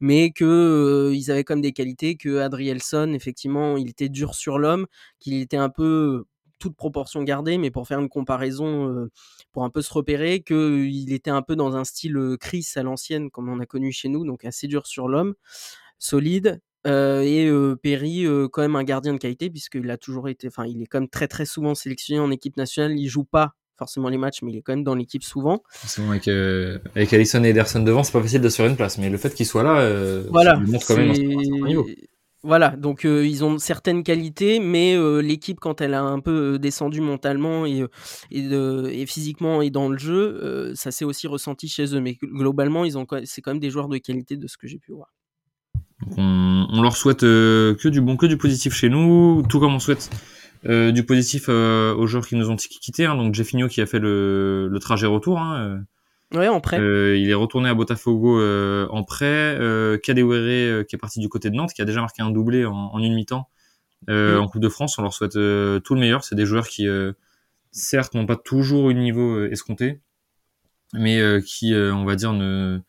mais 0.00 0.30
que 0.30 0.44
euh, 0.44 1.14
ils 1.14 1.30
avaient 1.30 1.44
comme 1.44 1.60
des 1.60 1.72
qualités, 1.72 2.16
que 2.16 2.38
Adrielson, 2.38 3.12
effectivement, 3.14 3.76
il 3.76 3.90
était 3.90 4.08
dur 4.08 4.34
sur 4.34 4.58
l'homme, 4.58 4.86
qu'il 5.18 5.34
était 5.40 5.56
un 5.56 5.70
peu 5.70 6.24
toute 6.58 6.76
proportion 6.76 7.22
gardée, 7.22 7.58
mais 7.58 7.70
pour 7.70 7.86
faire 7.88 8.00
une 8.00 8.08
comparaison, 8.08 9.08
pour 9.52 9.64
un 9.64 9.70
peu 9.70 9.82
se 9.82 9.92
repérer, 9.92 10.40
qu'il 10.42 11.12
était 11.12 11.30
un 11.30 11.42
peu 11.42 11.54
dans 11.54 11.76
un 11.76 11.84
style 11.84 12.18
Chris 12.40 12.66
à 12.76 12.82
l'ancienne, 12.82 13.30
comme 13.30 13.50
on 13.50 13.60
a 13.60 13.66
connu 13.66 13.92
chez 13.92 14.08
nous, 14.08 14.24
donc 14.24 14.44
assez 14.46 14.66
dur 14.66 14.86
sur 14.86 15.06
l'homme, 15.08 15.34
solide, 15.98 16.62
et 16.86 17.50
Perry, 17.82 18.24
quand 18.52 18.62
même 18.62 18.76
un 18.76 18.84
gardien 18.84 19.12
de 19.12 19.18
qualité, 19.18 19.50
puisqu'il 19.50 19.90
a 19.90 19.98
toujours 19.98 20.30
été, 20.30 20.48
enfin, 20.48 20.64
il 20.64 20.80
est 20.80 20.86
quand 20.86 21.00
même 21.00 21.10
très 21.10 21.28
très 21.28 21.44
souvent 21.44 21.74
sélectionné 21.74 22.20
en 22.20 22.30
équipe 22.30 22.56
nationale. 22.56 22.98
Il 22.98 23.08
joue 23.08 23.24
pas 23.24 23.54
forcément 23.76 24.08
les 24.08 24.18
matchs, 24.18 24.42
mais 24.42 24.52
il 24.52 24.58
est 24.58 24.62
quand 24.62 24.72
même 24.72 24.84
dans 24.84 24.94
l'équipe 24.94 25.22
souvent. 25.22 25.62
Avec, 26.08 26.28
euh, 26.28 26.78
avec 26.94 27.12
Allison 27.12 27.42
et 27.44 27.48
Ederson 27.48 27.82
devant, 27.82 28.02
c'est 28.02 28.12
pas 28.12 28.22
facile 28.22 28.40
de 28.40 28.48
se 28.48 28.56
faire 28.56 28.66
une 28.66 28.76
place, 28.76 28.98
mais 28.98 29.10
le 29.10 29.18
fait 29.18 29.34
qu'il 29.34 29.46
soit 29.46 29.62
là, 29.62 29.78
euh, 29.78 30.24
voilà, 30.30 30.54
ça 30.54 30.60
lui 30.60 30.70
montre 30.70 30.86
quand 30.86 30.96
même 30.96 31.10
un 31.10 31.14
certain 31.14 31.66
niveau. 31.66 31.86
Voilà, 32.42 32.70
donc 32.70 33.04
euh, 33.04 33.26
ils 33.26 33.42
ont 33.44 33.58
certaines 33.58 34.04
qualités, 34.04 34.60
mais 34.60 34.94
euh, 34.94 35.20
l'équipe, 35.20 35.58
quand 35.58 35.80
elle 35.80 35.94
a 35.94 36.02
un 36.02 36.20
peu 36.20 36.60
descendu 36.60 37.00
mentalement 37.00 37.66
et, 37.66 37.84
et, 38.30 38.42
de, 38.42 38.88
et 38.92 39.04
physiquement 39.06 39.62
et 39.62 39.70
dans 39.70 39.88
le 39.88 39.98
jeu, 39.98 40.72
ça 40.76 40.92
s'est 40.92 41.04
aussi 41.04 41.26
ressenti 41.26 41.66
chez 41.68 41.94
eux. 41.94 42.00
Mais 42.00 42.18
globalement, 42.22 42.84
ils 42.84 42.98
ont, 42.98 43.06
c'est 43.24 43.40
quand 43.40 43.50
même 43.50 43.60
des 43.60 43.70
joueurs 43.70 43.88
de 43.88 43.98
qualité 43.98 44.36
de 44.36 44.46
ce 44.46 44.56
que 44.56 44.68
j'ai 44.68 44.78
pu 44.78 44.92
voir. 44.92 45.12
On, 46.16 46.82
leur 46.82 46.96
souhaite 46.96 47.20
que 47.20 47.88
du 47.88 48.00
bon, 48.00 48.16
que 48.16 48.26
du 48.26 48.36
positif 48.36 48.74
chez 48.74 48.90
nous, 48.90 49.42
tout 49.48 49.58
comme 49.58 49.74
on 49.74 49.80
souhaite 49.80 50.10
euh, 50.64 50.92
du 50.92 51.04
positif 51.04 51.46
euh, 51.48 51.94
aux 51.94 52.06
joueurs 52.06 52.26
qui 52.26 52.36
nous 52.36 52.50
ont 52.50 52.56
quittés. 52.56 53.04
Hein, 53.04 53.16
donc 53.16 53.34
Jeffinho 53.34 53.68
qui 53.68 53.80
a 53.80 53.86
fait 53.86 53.98
le, 53.98 54.68
le 54.70 54.78
trajet 54.78 55.06
retour. 55.06 55.38
Hein, 55.38 55.84
euh, 56.34 56.38
ouais, 56.38 56.48
en 56.48 56.60
prêt. 56.60 56.78
il 56.78 57.28
est 57.28 57.34
retourné 57.34 57.68
à 57.68 57.74
Botafogo 57.74 58.40
en 58.40 59.04
prêt. 59.04 59.56
Euh, 59.60 59.98
Kadewere 59.98 60.84
qui 60.86 60.96
est 60.96 60.98
parti 60.98 61.20
du 61.20 61.28
côté 61.28 61.50
de 61.50 61.56
Nantes, 61.56 61.72
qui 61.72 61.82
a 61.82 61.84
déjà 61.84 62.00
marqué 62.00 62.22
un 62.22 62.30
doublé 62.30 62.64
en, 62.64 62.74
en 62.74 62.98
une 62.98 63.14
mi-temps 63.14 63.48
mm. 64.08 64.38
en 64.38 64.48
Coupe 64.48 64.62
de 64.62 64.68
France. 64.68 64.98
On 64.98 65.02
leur 65.02 65.12
souhaite 65.12 65.32
tout 65.32 65.94
le 65.94 66.00
meilleur. 66.00 66.24
C'est 66.24 66.34
des 66.34 66.46
joueurs 66.46 66.68
qui, 66.68 66.86
certes, 67.70 68.14
n'ont 68.14 68.26
pas 68.26 68.36
toujours 68.36 68.90
une 68.90 69.00
niveau 69.00 69.44
escompté, 69.44 70.00
mais 70.94 71.20
qui, 71.44 71.74
on 71.74 72.04
va 72.04 72.16
dire, 72.16 72.32
ne 72.32 72.80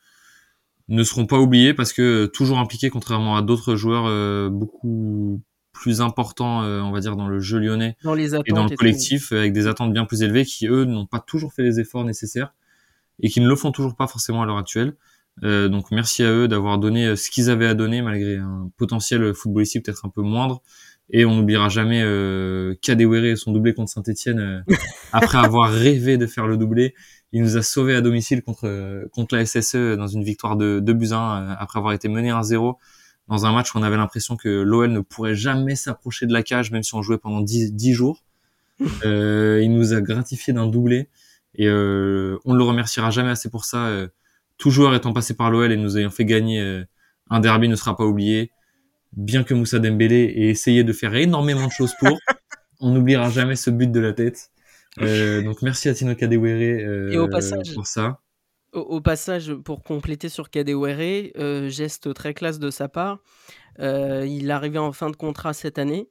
ne 0.89 1.03
seront 1.03 1.25
pas 1.25 1.37
oubliés 1.37 1.73
parce 1.73 1.91
que 1.91 2.27
toujours 2.27 2.59
impliqués 2.59 2.89
contrairement 2.89 3.35
à 3.35 3.41
d'autres 3.41 3.75
joueurs 3.75 4.49
beaucoup 4.49 5.41
plus 5.81 6.01
important, 6.01 6.63
euh, 6.63 6.81
on 6.81 6.91
va 6.91 6.99
dire, 6.99 7.15
dans 7.15 7.27
le 7.27 7.39
jeu 7.39 7.59
lyonnais 7.59 7.95
dans 8.03 8.13
les 8.13 8.35
et 8.35 8.51
dans 8.51 8.65
le 8.65 8.75
collectif, 8.75 9.31
avec 9.31 9.53
des 9.53 9.67
attentes 9.67 9.93
bien 9.93 10.05
plus 10.05 10.23
élevées 10.23 10.45
qui, 10.45 10.67
eux, 10.67 10.85
n'ont 10.85 11.05
pas 11.05 11.19
toujours 11.19 11.53
fait 11.53 11.63
les 11.63 11.79
efforts 11.79 12.03
nécessaires 12.03 12.53
et 13.19 13.29
qui 13.29 13.41
ne 13.41 13.47
le 13.47 13.55
font 13.55 13.71
toujours 13.71 13.95
pas 13.95 14.07
forcément 14.07 14.41
à 14.41 14.45
l'heure 14.45 14.57
actuelle. 14.57 14.93
Euh, 15.43 15.69
donc 15.69 15.91
merci 15.91 16.23
à 16.23 16.31
eux 16.31 16.47
d'avoir 16.47 16.79
donné 16.79 17.05
euh, 17.05 17.15
ce 17.15 17.29
qu'ils 17.29 17.51
avaient 17.51 17.67
à 17.67 17.75
donner 17.75 18.01
malgré 18.01 18.37
un 18.37 18.71
potentiel 18.75 19.35
footballistique 19.35 19.85
peut-être 19.85 20.05
un 20.05 20.09
peu 20.09 20.21
moindre. 20.21 20.61
Et 21.09 21.23
on 21.25 21.35
n'oubliera 21.35 21.69
jamais 21.69 22.01
euh, 22.03 22.75
Kadewere 22.81 23.25
et 23.25 23.35
son 23.35 23.53
doublé 23.53 23.73
contre 23.73 23.91
Saint-Etienne 23.91 24.39
euh, 24.39 24.61
après 25.13 25.37
avoir 25.37 25.71
rêvé 25.71 26.17
de 26.17 26.25
faire 26.25 26.47
le 26.47 26.57
doublé. 26.57 26.95
Il 27.31 27.41
nous 27.41 27.55
a 27.57 27.61
sauvé 27.61 27.95
à 27.95 28.01
domicile 28.01 28.41
contre 28.41 29.07
contre 29.11 29.35
la 29.35 29.45
SSE 29.45 29.97
dans 29.97 30.07
une 30.07 30.23
victoire 30.23 30.55
de 30.55 30.79
2 30.79 30.93
buts 30.93 31.11
1 31.11 31.55
après 31.59 31.79
avoir 31.79 31.93
été 31.93 32.07
mené 32.07 32.29
1-0 32.29 32.75
dans 33.27 33.45
un 33.45 33.53
match 33.53 33.73
où 33.73 33.77
on 33.77 33.83
avait 33.83 33.97
l'impression 33.97 34.35
que 34.37 34.49
l'OL 34.49 34.91
ne 34.91 34.99
pourrait 35.01 35.35
jamais 35.35 35.75
s'approcher 35.75 36.25
de 36.25 36.33
la 36.33 36.43
cage, 36.43 36.71
même 36.71 36.83
si 36.83 36.95
on 36.95 37.01
jouait 37.01 37.17
pendant 37.17 37.41
10, 37.41 37.73
10 37.73 37.93
jours. 37.93 38.23
euh, 39.05 39.59
il 39.63 39.73
nous 39.73 39.93
a 39.93 40.01
gratifié 40.01 40.53
d'un 40.53 40.67
doublé 40.67 41.09
et 41.55 41.67
euh, 41.67 42.37
on 42.45 42.53
ne 42.53 42.57
le 42.57 42.63
remerciera 42.63 43.09
jamais 43.09 43.29
assez 43.29 43.49
pour 43.49 43.65
ça. 43.65 43.87
Euh, 43.87 44.07
tout 44.57 44.69
joueur 44.69 44.95
étant 44.95 45.13
passé 45.13 45.33
par 45.33 45.51
l'OL 45.51 45.71
et 45.71 45.77
nous 45.77 45.97
ayant 45.97 46.09
fait 46.09 46.25
gagner 46.25 46.61
euh, 46.61 46.83
un 47.29 47.39
derby 47.39 47.67
ne 47.67 47.75
sera 47.75 47.95
pas 47.95 48.05
oublié. 48.05 48.51
Bien 49.13 49.43
que 49.43 49.53
Moussa 49.53 49.79
Dembélé 49.79 50.33
ait 50.35 50.49
essayé 50.49 50.83
de 50.83 50.93
faire 50.93 51.15
énormément 51.15 51.67
de 51.67 51.71
choses 51.71 51.93
pour, 51.99 52.17
on 52.79 52.91
n'oubliera 52.91 53.29
jamais 53.29 53.55
ce 53.55 53.69
but 53.69 53.91
de 53.91 53.99
la 53.99 54.13
tête. 54.13 54.49
Euh, 54.99 55.43
donc 55.43 55.61
merci 55.61 55.89
à 55.89 55.93
Tino 55.93 56.15
Kadewere 56.15 57.11
Et 57.11 57.19
au 57.19 57.27
passage, 57.27 57.71
pour 57.75 57.85
ça. 57.85 58.19
Au, 58.77 58.81
au 58.81 59.01
passage, 59.01 59.55
pour 59.55 59.83
compléter 59.83 60.29
sur 60.29 60.51
Kadewere, 60.51 61.31
euh, 61.39 61.67
geste 61.67 62.13
très 62.13 62.35
classe 62.35 62.59
de 62.59 62.69
sa 62.69 62.87
part, 62.87 63.17
euh, 63.79 64.23
il 64.27 64.51
arrivait 64.51 64.77
en 64.77 64.91
fin 64.91 65.09
de 65.09 65.15
contrat 65.15 65.53
cette 65.53 65.79
année 65.79 66.09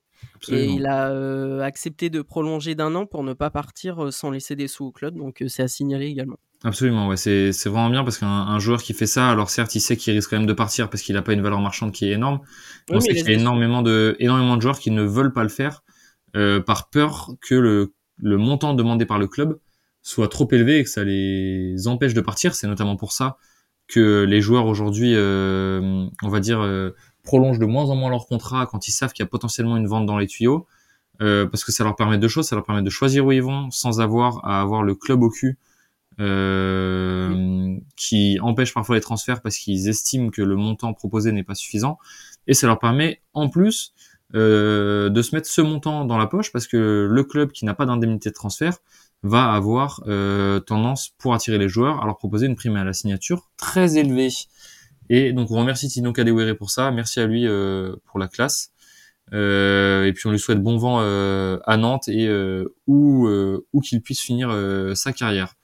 et 0.48 0.64
il 0.64 0.87
a 0.87 1.11
euh, 1.11 1.61
accepté 1.61 2.11
de 2.11 2.22
prolonger 2.22 2.74
d'un 2.74 2.96
an 2.96 3.07
pour 3.07 3.22
ne 3.22 3.35
pas 3.35 3.50
partir 3.50 4.12
sans 4.12 4.31
laisser 4.31 4.57
des 4.57 4.66
sous 4.66 4.87
au 4.87 4.90
club, 4.90 5.16
donc 5.16 5.44
c'est 5.46 5.62
à 5.62 5.68
signaler 5.68 6.07
également. 6.07 6.38
Absolument, 6.64 7.07
ouais, 7.07 7.16
c'est 7.16 7.52
vraiment 7.66 7.90
bien 7.90 8.02
parce 8.02 8.18
qu'un 8.18 8.26
un 8.26 8.59
joueur 8.59 8.83
qui 8.83 8.94
fait 8.94 9.07
ça, 9.07 9.31
alors 9.31 9.48
certes, 9.48 9.76
il 9.76 9.81
sait 9.81 9.96
qu'il 9.96 10.12
risque 10.14 10.31
quand 10.31 10.38
même 10.38 10.46
de 10.46 10.52
partir 10.52 10.90
parce 10.90 11.02
qu'il 11.02 11.16
a 11.16 11.22
pas 11.22 11.35
une 11.35 11.42
valeur 11.42 11.61
marchande 11.61 11.92
qui 11.92 12.07
est 12.07 12.12
énorme. 12.12 12.40
Oui, 12.88 12.96
on 12.96 13.00
sait 13.00 13.14
qu'il 13.14 13.29
y 13.29 13.31
a 13.31 13.38
énormément 13.38 13.83
de 13.83 14.16
énormément 14.18 14.57
de 14.57 14.62
joueurs 14.62 14.81
qui 14.81 14.90
ne 14.90 15.02
veulent 15.02 15.33
pas 15.33 15.44
le 15.44 15.50
faire 15.50 15.85
par 16.33 16.90
peur 16.90 17.31
que 17.40 17.55
le 17.55 17.92
le 18.18 18.38
montant 18.38 18.74
demandé 18.74 19.05
par 19.05 19.18
le 19.18 19.29
club 19.29 19.59
soit 20.06 20.28
trop 20.28 20.46
élevé 20.52 20.78
et 20.78 20.84
que 20.84 20.88
ça 20.88 21.02
les 21.02 21.88
empêche 21.88 22.14
de 22.14 22.20
partir. 22.20 22.54
C'est 22.54 22.68
notamment 22.68 22.94
pour 22.94 23.10
ça 23.10 23.38
que 23.88 24.22
les 24.22 24.40
joueurs 24.40 24.66
aujourd'hui, 24.66 25.14
euh, 25.16 26.06
on 26.22 26.28
va 26.28 26.38
dire, 26.38 26.60
euh, 26.60 26.92
prolongent 27.24 27.58
de 27.58 27.66
moins 27.66 27.86
en 27.86 27.96
moins 27.96 28.08
leur 28.08 28.26
contrat 28.26 28.66
quand 28.66 28.86
ils 28.86 28.92
savent 28.92 29.12
qu'il 29.12 29.24
y 29.24 29.26
a 29.26 29.28
potentiellement 29.28 29.76
une 29.76 29.88
vente 29.88 30.06
dans 30.06 30.16
les 30.16 30.28
tuyaux, 30.28 30.68
euh, 31.22 31.46
parce 31.46 31.64
que 31.64 31.72
ça 31.72 31.82
leur 31.82 31.96
permet 31.96 32.18
deux 32.18 32.28
choses, 32.28 32.46
ça 32.46 32.54
leur 32.54 32.64
permet 32.64 32.82
de 32.82 32.90
choisir 32.90 33.26
où 33.26 33.32
ils 33.32 33.42
vont 33.42 33.72
sans 33.72 34.00
avoir 34.00 34.44
à 34.44 34.60
avoir 34.60 34.84
le 34.84 34.94
club 34.94 35.24
au 35.24 35.30
cul 35.30 35.58
qui 37.96 38.38
empêche 38.40 38.72
parfois 38.72 38.94
les 38.94 39.02
transferts 39.02 39.42
parce 39.42 39.58
qu'ils 39.58 39.88
estiment 39.88 40.30
que 40.30 40.40
le 40.40 40.56
montant 40.56 40.94
proposé 40.94 41.32
n'est 41.32 41.42
pas 41.42 41.56
suffisant, 41.56 41.98
et 42.46 42.54
ça 42.54 42.68
leur 42.68 42.78
permet 42.78 43.20
en 43.34 43.48
plus 43.48 43.92
euh, 44.34 45.08
de 45.08 45.22
se 45.22 45.34
mettre 45.34 45.48
ce 45.48 45.60
montant 45.60 46.04
dans 46.04 46.18
la 46.18 46.26
poche 46.26 46.50
parce 46.52 46.66
que 46.66 47.08
le 47.10 47.24
club 47.24 47.52
qui 47.52 47.64
n'a 47.64 47.74
pas 47.74 47.86
d'indemnité 47.86 48.30
de 48.30 48.34
transfert 48.34 48.78
va 49.22 49.52
avoir 49.52 50.02
euh, 50.06 50.60
tendance 50.60 51.10
pour 51.18 51.34
attirer 51.34 51.58
les 51.58 51.68
joueurs 51.68 52.02
à 52.02 52.06
leur 52.06 52.16
proposer 52.16 52.46
une 52.46 52.56
prime 52.56 52.76
à 52.76 52.84
la 52.84 52.92
signature 52.92 53.48
très 53.56 53.96
élevée. 53.96 54.30
Et 55.08 55.32
donc 55.32 55.50
on 55.50 55.58
remercie 55.58 55.88
Tino 55.88 56.12
Kadewere 56.12 56.56
pour 56.56 56.70
ça, 56.70 56.90
merci 56.90 57.20
à 57.20 57.26
lui 57.26 57.46
euh, 57.46 57.94
pour 58.06 58.18
la 58.18 58.28
classe. 58.28 58.72
Euh, 59.32 60.04
et 60.06 60.12
puis 60.12 60.26
on 60.26 60.30
lui 60.30 60.38
souhaite 60.38 60.62
bon 60.62 60.76
vent 60.76 60.98
euh, 61.00 61.58
à 61.64 61.76
Nantes 61.76 62.08
et 62.08 62.28
euh, 62.28 62.74
où, 62.86 63.26
euh, 63.26 63.66
où 63.72 63.80
qu'il 63.80 64.00
puisse 64.00 64.20
finir 64.20 64.50
euh, 64.50 64.94
sa 64.94 65.12
carrière. 65.12 65.54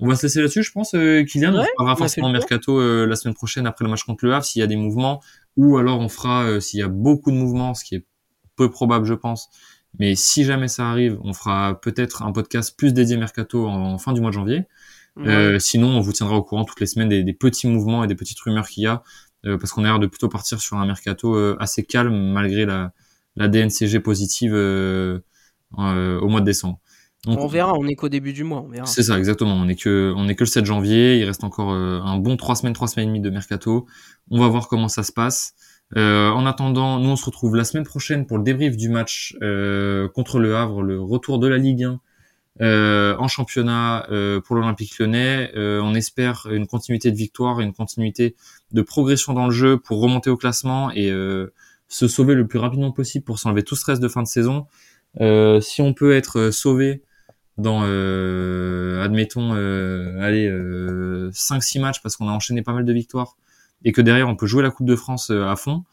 On 0.00 0.08
va 0.08 0.16
se 0.16 0.26
laisser 0.26 0.40
là-dessus, 0.40 0.64
je 0.64 0.72
pense, 0.72 0.94
euh, 0.94 1.22
Kylian. 1.22 1.54
Ouais, 1.54 1.66
on 1.78 1.82
on 1.82 1.84
fera 1.84 1.92
a 1.92 1.94
fait 1.94 1.98
forcément 2.00 2.30
mercato 2.30 2.80
euh, 2.80 3.06
la 3.06 3.14
semaine 3.14 3.34
prochaine 3.34 3.66
après 3.66 3.84
le 3.84 3.90
match 3.90 4.02
contre 4.02 4.24
le 4.24 4.34
Havre 4.34 4.44
s'il 4.44 4.60
y 4.60 4.62
a 4.62 4.66
des 4.66 4.74
mouvements, 4.74 5.20
ou 5.56 5.76
alors 5.76 6.00
on 6.00 6.08
fera 6.08 6.44
euh, 6.44 6.60
s'il 6.60 6.80
y 6.80 6.82
a 6.82 6.88
beaucoup 6.88 7.30
de 7.30 7.36
mouvements, 7.36 7.74
ce 7.74 7.84
qui 7.84 7.96
est 7.96 8.06
peu 8.56 8.70
probable, 8.70 9.06
je 9.06 9.14
pense. 9.14 9.48
Mais 9.98 10.14
si 10.14 10.44
jamais 10.44 10.68
ça 10.68 10.88
arrive, 10.90 11.18
on 11.22 11.32
fera 11.32 11.78
peut-être 11.80 12.22
un 12.22 12.32
podcast 12.32 12.76
plus 12.76 12.94
dédié 12.94 13.16
mercato 13.16 13.66
en, 13.66 13.92
en 13.92 13.98
fin 13.98 14.12
du 14.12 14.20
mois 14.20 14.30
de 14.30 14.34
janvier. 14.34 14.64
Euh, 15.18 15.58
sinon, 15.58 15.88
on 15.88 16.00
vous 16.00 16.12
tiendra 16.12 16.36
au 16.36 16.42
courant 16.42 16.64
toutes 16.64 16.80
les 16.80 16.86
semaines 16.86 17.10
des, 17.10 17.22
des 17.22 17.34
petits 17.34 17.66
mouvements 17.66 18.02
et 18.02 18.06
des 18.06 18.14
petites 18.14 18.40
rumeurs 18.40 18.66
qu'il 18.66 18.84
y 18.84 18.86
a, 18.86 19.02
euh, 19.44 19.58
parce 19.58 19.72
qu'on 19.72 19.84
a 19.84 19.88
l'air 19.88 19.98
de 19.98 20.06
plutôt 20.06 20.28
partir 20.28 20.60
sur 20.60 20.78
un 20.78 20.86
mercato 20.86 21.36
euh, 21.36 21.56
assez 21.60 21.84
calme 21.84 22.32
malgré 22.32 22.64
la, 22.64 22.92
la 23.36 23.48
DNCG 23.48 24.00
positive 24.00 24.54
euh, 24.54 25.20
euh, 25.78 26.18
au 26.20 26.28
mois 26.28 26.40
de 26.40 26.46
décembre. 26.46 26.80
Donc, 27.24 27.38
on 27.38 27.46
verra, 27.46 27.72
on 27.74 27.86
est 27.86 27.94
qu'au 27.94 28.08
début 28.08 28.32
du 28.32 28.42
mois, 28.42 28.62
on 28.62 28.68
verra. 28.68 28.86
c'est 28.86 29.04
ça, 29.04 29.16
exactement. 29.16 29.54
On 29.54 29.68
est 29.68 29.76
que, 29.76 30.12
on 30.16 30.28
est 30.28 30.34
que 30.34 30.42
le 30.42 30.48
7 30.48 30.64
janvier. 30.66 31.18
Il 31.18 31.24
reste 31.24 31.44
encore 31.44 31.72
euh, 31.72 32.00
un 32.00 32.18
bon 32.18 32.36
trois 32.36 32.56
semaines, 32.56 32.72
trois 32.72 32.88
semaines 32.88 33.08
et 33.08 33.12
demie 33.12 33.20
de 33.20 33.30
mercato. 33.30 33.86
On 34.30 34.40
va 34.40 34.48
voir 34.48 34.66
comment 34.66 34.88
ça 34.88 35.04
se 35.04 35.12
passe. 35.12 35.54
Euh, 35.96 36.30
en 36.30 36.46
attendant, 36.46 36.98
nous 36.98 37.10
on 37.10 37.16
se 37.16 37.24
retrouve 37.24 37.54
la 37.54 37.64
semaine 37.64 37.84
prochaine 37.84 38.26
pour 38.26 38.38
le 38.38 38.44
débrief 38.44 38.76
du 38.76 38.88
match 38.88 39.36
euh, 39.42 40.08
contre 40.08 40.38
le 40.38 40.56
Havre, 40.56 40.82
le 40.82 41.00
retour 41.00 41.38
de 41.38 41.46
la 41.46 41.58
Ligue 41.58 41.84
1 41.84 42.00
euh, 42.60 43.16
en 43.18 43.28
championnat 43.28 44.06
euh, 44.10 44.40
pour 44.40 44.56
l'Olympique 44.56 44.98
Lyonnais. 44.98 45.52
Euh, 45.54 45.80
on 45.82 45.94
espère 45.94 46.46
une 46.50 46.66
continuité 46.66 47.10
de 47.10 47.16
victoire, 47.16 47.60
une 47.60 47.72
continuité 47.72 48.36
de 48.72 48.82
progression 48.82 49.32
dans 49.32 49.46
le 49.46 49.52
jeu 49.52 49.78
pour 49.78 50.00
remonter 50.00 50.30
au 50.30 50.36
classement 50.36 50.90
et 50.90 51.10
euh, 51.10 51.52
se 51.88 52.08
sauver 52.08 52.34
le 52.34 52.46
plus 52.46 52.58
rapidement 52.58 52.90
possible 52.90 53.24
pour 53.24 53.38
s'enlever 53.38 53.62
tout 53.62 53.76
stress 53.76 54.00
de 54.00 54.08
fin 54.08 54.22
de 54.22 54.28
saison. 54.28 54.66
Euh, 55.20 55.60
si 55.60 55.82
on 55.82 55.92
peut 55.92 56.14
être 56.14 56.50
sauvé 56.50 57.02
dans, 57.62 57.82
euh, 57.84 59.02
admettons, 59.02 59.54
euh, 59.54 60.20
allez, 60.20 60.48
euh, 60.48 61.30
5-6 61.32 61.80
matchs 61.80 62.02
parce 62.02 62.16
qu'on 62.16 62.28
a 62.28 62.32
enchaîné 62.32 62.62
pas 62.62 62.72
mal 62.72 62.84
de 62.84 62.92
victoires 62.92 63.36
et 63.84 63.92
que 63.92 64.00
derrière 64.02 64.28
on 64.28 64.36
peut 64.36 64.46
jouer 64.46 64.62
la 64.62 64.70
Coupe 64.70 64.86
de 64.86 64.96
France 64.96 65.30
euh, 65.30 65.46
à 65.48 65.56
fond, 65.56 65.84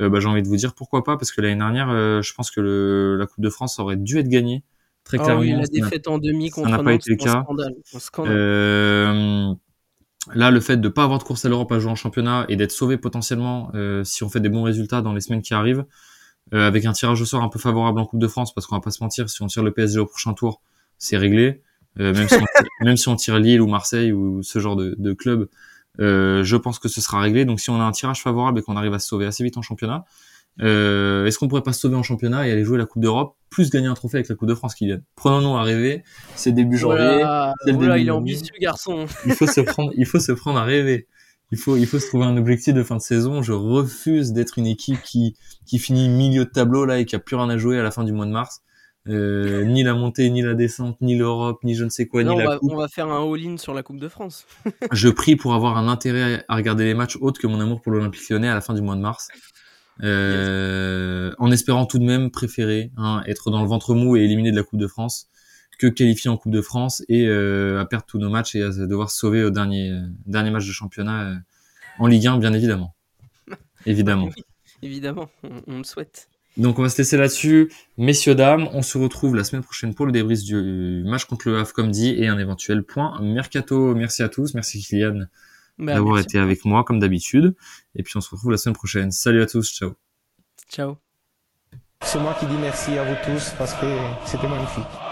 euh, 0.00 0.08
bah, 0.08 0.20
j'ai 0.20 0.28
envie 0.28 0.42
de 0.42 0.48
vous 0.48 0.56
dire 0.56 0.74
pourquoi 0.74 1.04
pas 1.04 1.16
parce 1.16 1.32
que 1.32 1.40
l'année 1.40 1.56
dernière, 1.56 1.88
euh, 1.90 2.22
je 2.22 2.32
pense 2.34 2.50
que 2.50 2.60
le, 2.60 3.16
la 3.16 3.26
Coupe 3.26 3.40
de 3.42 3.50
France 3.50 3.78
aurait 3.78 3.96
dû 3.96 4.18
être 4.18 4.28
gagnée 4.28 4.64
très 5.04 5.18
Ah 5.20 5.24
clairement. 5.24 5.40
oui, 5.42 5.52
la 5.52 5.64
défaite 5.66 6.08
en 6.08 6.18
demi 6.18 6.50
ça 6.50 6.54
contre 6.56 6.70
n'a 6.70 6.82
pas 6.82 6.92
été 6.92 7.10
le 7.10 7.16
cas. 7.16 7.42
scandale. 7.42 7.74
scandale. 7.98 8.36
Euh, 8.36 9.54
là, 10.34 10.50
le 10.50 10.60
fait 10.60 10.76
de 10.76 10.88
pas 10.88 11.04
avoir 11.04 11.18
de 11.18 11.24
course 11.24 11.44
à 11.44 11.48
l'Europe 11.48 11.72
à 11.72 11.78
jouer 11.78 11.90
en 11.90 11.94
championnat 11.94 12.44
et 12.48 12.56
d'être 12.56 12.72
sauvé 12.72 12.98
potentiellement 12.98 13.70
euh, 13.74 14.04
si 14.04 14.22
on 14.24 14.28
fait 14.28 14.40
des 14.40 14.48
bons 14.50 14.62
résultats 14.62 15.00
dans 15.02 15.12
les 15.14 15.20
semaines 15.20 15.42
qui 15.42 15.54
arrivent, 15.54 15.84
euh, 16.54 16.66
avec 16.66 16.84
un 16.84 16.92
tirage 16.92 17.20
au 17.20 17.24
sort 17.24 17.42
un 17.42 17.48
peu 17.48 17.58
favorable 17.58 17.98
en 18.00 18.06
Coupe 18.06 18.20
de 18.20 18.28
France, 18.28 18.52
parce 18.54 18.66
qu'on 18.66 18.76
va 18.76 18.80
pas 18.82 18.90
se 18.90 19.02
mentir, 19.02 19.28
si 19.30 19.42
on 19.42 19.46
tire 19.46 19.62
le 19.62 19.72
PSG 19.72 19.98
au 20.00 20.06
prochain 20.06 20.34
tour, 20.34 20.60
c'est 20.98 21.16
réglé. 21.16 21.62
Euh, 22.00 22.14
même, 22.14 22.28
si 22.28 22.34
on 22.34 22.38
tire, 22.38 22.68
même 22.82 22.96
si 22.96 23.08
on 23.08 23.16
tire 23.16 23.38
Lille 23.38 23.60
ou 23.60 23.66
Marseille 23.66 24.12
ou 24.12 24.42
ce 24.42 24.58
genre 24.58 24.76
de, 24.76 24.94
de 24.98 25.12
club, 25.12 25.48
euh, 26.00 26.44
je 26.44 26.56
pense 26.56 26.78
que 26.78 26.88
ce 26.88 27.00
sera 27.00 27.20
réglé. 27.20 27.44
Donc 27.44 27.60
si 27.60 27.70
on 27.70 27.80
a 27.80 27.84
un 27.84 27.92
tirage 27.92 28.22
favorable 28.22 28.60
et 28.60 28.62
qu'on 28.62 28.76
arrive 28.76 28.94
à 28.94 28.98
se 28.98 29.08
sauver 29.08 29.26
assez 29.26 29.42
vite 29.42 29.56
en 29.56 29.62
championnat, 29.62 30.04
euh, 30.60 31.26
est-ce 31.26 31.38
qu'on 31.38 31.48
pourrait 31.48 31.62
pas 31.62 31.72
se 31.72 31.80
sauver 31.80 31.96
en 31.96 32.02
championnat 32.02 32.48
et 32.48 32.52
aller 32.52 32.64
jouer 32.64 32.78
la 32.78 32.86
Coupe 32.86 33.02
d'Europe, 33.02 33.36
plus 33.48 33.70
gagner 33.70 33.86
un 33.86 33.94
trophée 33.94 34.16
avec 34.18 34.28
la 34.28 34.34
Coupe 34.34 34.48
de 34.48 34.54
France, 34.54 34.74
Kylian? 34.74 34.98
Prenons-nous 35.14 35.56
à 35.56 35.62
rêver, 35.62 36.02
c'est 36.34 36.52
début 36.52 36.76
janvier. 36.76 36.98
Voilà, 36.98 37.54
c'est 37.64 37.70
le 37.70 37.76
voilà, 37.76 37.94
début 37.94 38.04
il 38.04 38.08
est 38.08 38.12
ambitieux, 38.12 38.54
garçon. 38.60 39.06
il 39.26 39.34
faut 39.34 39.46
se 39.46 39.60
prendre, 39.60 39.92
il 39.96 40.06
faut 40.06 40.20
se 40.20 40.32
prendre 40.32 40.58
à 40.58 40.64
rêver. 40.64 41.06
Il 41.50 41.58
faut, 41.58 41.76
il 41.76 41.86
faut 41.86 41.98
se 41.98 42.08
trouver 42.08 42.26
un 42.26 42.36
objectif 42.36 42.74
de 42.74 42.82
fin 42.82 42.96
de 42.96 43.00
saison. 43.00 43.40
Je 43.40 43.52
refuse 43.52 44.32
d'être 44.32 44.58
une 44.58 44.66
équipe 44.66 45.00
qui, 45.02 45.34
qui 45.64 45.78
finit 45.78 46.08
milieu 46.10 46.44
de 46.44 46.50
tableau 46.50 46.84
là 46.84 46.98
et 46.98 47.06
qui 47.06 47.16
a 47.16 47.18
plus 47.18 47.36
rien 47.36 47.48
à 47.48 47.56
jouer 47.56 47.78
à 47.78 47.82
la 47.82 47.90
fin 47.90 48.04
du 48.04 48.12
mois 48.12 48.26
de 48.26 48.32
mars. 48.32 48.60
Euh, 49.06 49.64
ni 49.64 49.82
la 49.82 49.94
montée, 49.94 50.28
ni 50.28 50.42
la 50.42 50.54
descente, 50.54 51.00
ni 51.00 51.16
l'Europe, 51.16 51.62
ni 51.64 51.74
je 51.74 51.84
ne 51.84 51.88
sais 51.88 52.06
quoi, 52.06 52.22
ni 52.22 52.30
on, 52.30 52.38
la 52.38 52.44
va, 52.44 52.58
coupe. 52.58 52.72
on 52.72 52.76
va 52.76 52.88
faire 52.88 53.08
un 53.08 53.32
all-in 53.32 53.56
sur 53.56 53.72
la 53.72 53.82
Coupe 53.82 53.98
de 53.98 54.08
France. 54.08 54.46
Je 54.92 55.08
prie 55.08 55.36
pour 55.36 55.54
avoir 55.54 55.78
un 55.78 55.88
intérêt 55.88 56.44
à 56.48 56.56
regarder 56.56 56.84
les 56.84 56.94
matchs 56.94 57.16
autre 57.20 57.40
que 57.40 57.46
mon 57.46 57.60
amour 57.60 57.80
pour 57.80 57.92
l'Olympique 57.92 58.28
Lyonnais 58.28 58.48
à 58.48 58.54
la 58.54 58.60
fin 58.60 58.74
du 58.74 58.82
mois 58.82 58.96
de 58.96 59.00
mars. 59.00 59.28
Euh, 60.02 61.32
en 61.38 61.50
espérant 61.50 61.86
tout 61.86 61.98
de 61.98 62.04
même 62.04 62.30
préférer 62.30 62.92
hein, 62.96 63.22
être 63.26 63.50
dans 63.50 63.62
le 63.62 63.68
ventre 63.68 63.94
mou 63.94 64.16
et 64.16 64.20
éliminé 64.20 64.52
de 64.52 64.56
la 64.56 64.62
Coupe 64.62 64.78
de 64.78 64.86
France 64.86 65.26
que 65.78 65.86
qualifier 65.88 66.30
en 66.30 66.36
Coupe 66.36 66.52
de 66.52 66.60
France 66.60 67.02
et 67.08 67.26
euh, 67.26 67.80
à 67.80 67.86
perdre 67.86 68.04
tous 68.06 68.18
nos 68.18 68.30
matchs 68.30 68.54
et 68.54 68.62
à 68.62 68.70
devoir 68.70 69.10
se 69.10 69.18
sauver 69.18 69.42
au 69.42 69.50
dernier 69.50 69.98
dernier 70.26 70.50
match 70.50 70.66
de 70.66 70.72
championnat 70.72 71.34
en 71.98 72.06
Ligue 72.06 72.26
1 72.26 72.38
bien 72.38 72.52
évidemment. 72.52 72.94
Évidemment. 73.86 74.26
Oui, 74.26 74.44
évidemment, 74.82 75.30
on, 75.44 75.62
on 75.66 75.78
le 75.78 75.84
souhaite. 75.84 76.28
Donc 76.58 76.80
on 76.80 76.82
va 76.82 76.88
se 76.88 76.98
laisser 76.98 77.16
là-dessus, 77.16 77.72
messieurs 77.96 78.34
dames, 78.34 78.68
on 78.72 78.82
se 78.82 78.98
retrouve 78.98 79.36
la 79.36 79.44
semaine 79.44 79.62
prochaine 79.62 79.94
pour 79.94 80.06
le 80.06 80.12
débrief 80.12 80.42
du 80.42 81.04
match 81.06 81.24
contre 81.24 81.48
le 81.48 81.56
Havre 81.56 81.72
comme 81.72 81.92
dit 81.92 82.10
et 82.18 82.26
un 82.26 82.36
éventuel 82.36 82.82
point 82.82 83.16
mercato. 83.22 83.94
Merci 83.94 84.24
à 84.24 84.28
tous, 84.28 84.54
merci 84.54 84.80
Kylian 84.82 85.26
Bah, 85.78 85.94
d'avoir 85.94 86.18
été 86.18 86.36
avec 86.38 86.64
moi 86.64 86.82
comme 86.82 86.98
d'habitude 86.98 87.54
et 87.94 88.02
puis 88.02 88.16
on 88.16 88.20
se 88.20 88.30
retrouve 88.30 88.50
la 88.50 88.58
semaine 88.58 88.74
prochaine. 88.74 89.12
Salut 89.12 89.40
à 89.40 89.46
tous, 89.46 89.72
ciao. 89.72 89.94
Ciao. 90.68 90.98
C'est 92.02 92.18
moi 92.18 92.34
qui 92.38 92.46
dis 92.46 92.56
merci 92.60 92.98
à 92.98 93.04
vous 93.04 93.16
tous 93.24 93.52
parce 93.56 93.74
que 93.74 93.86
c'était 94.26 94.48
magnifique. 94.48 95.07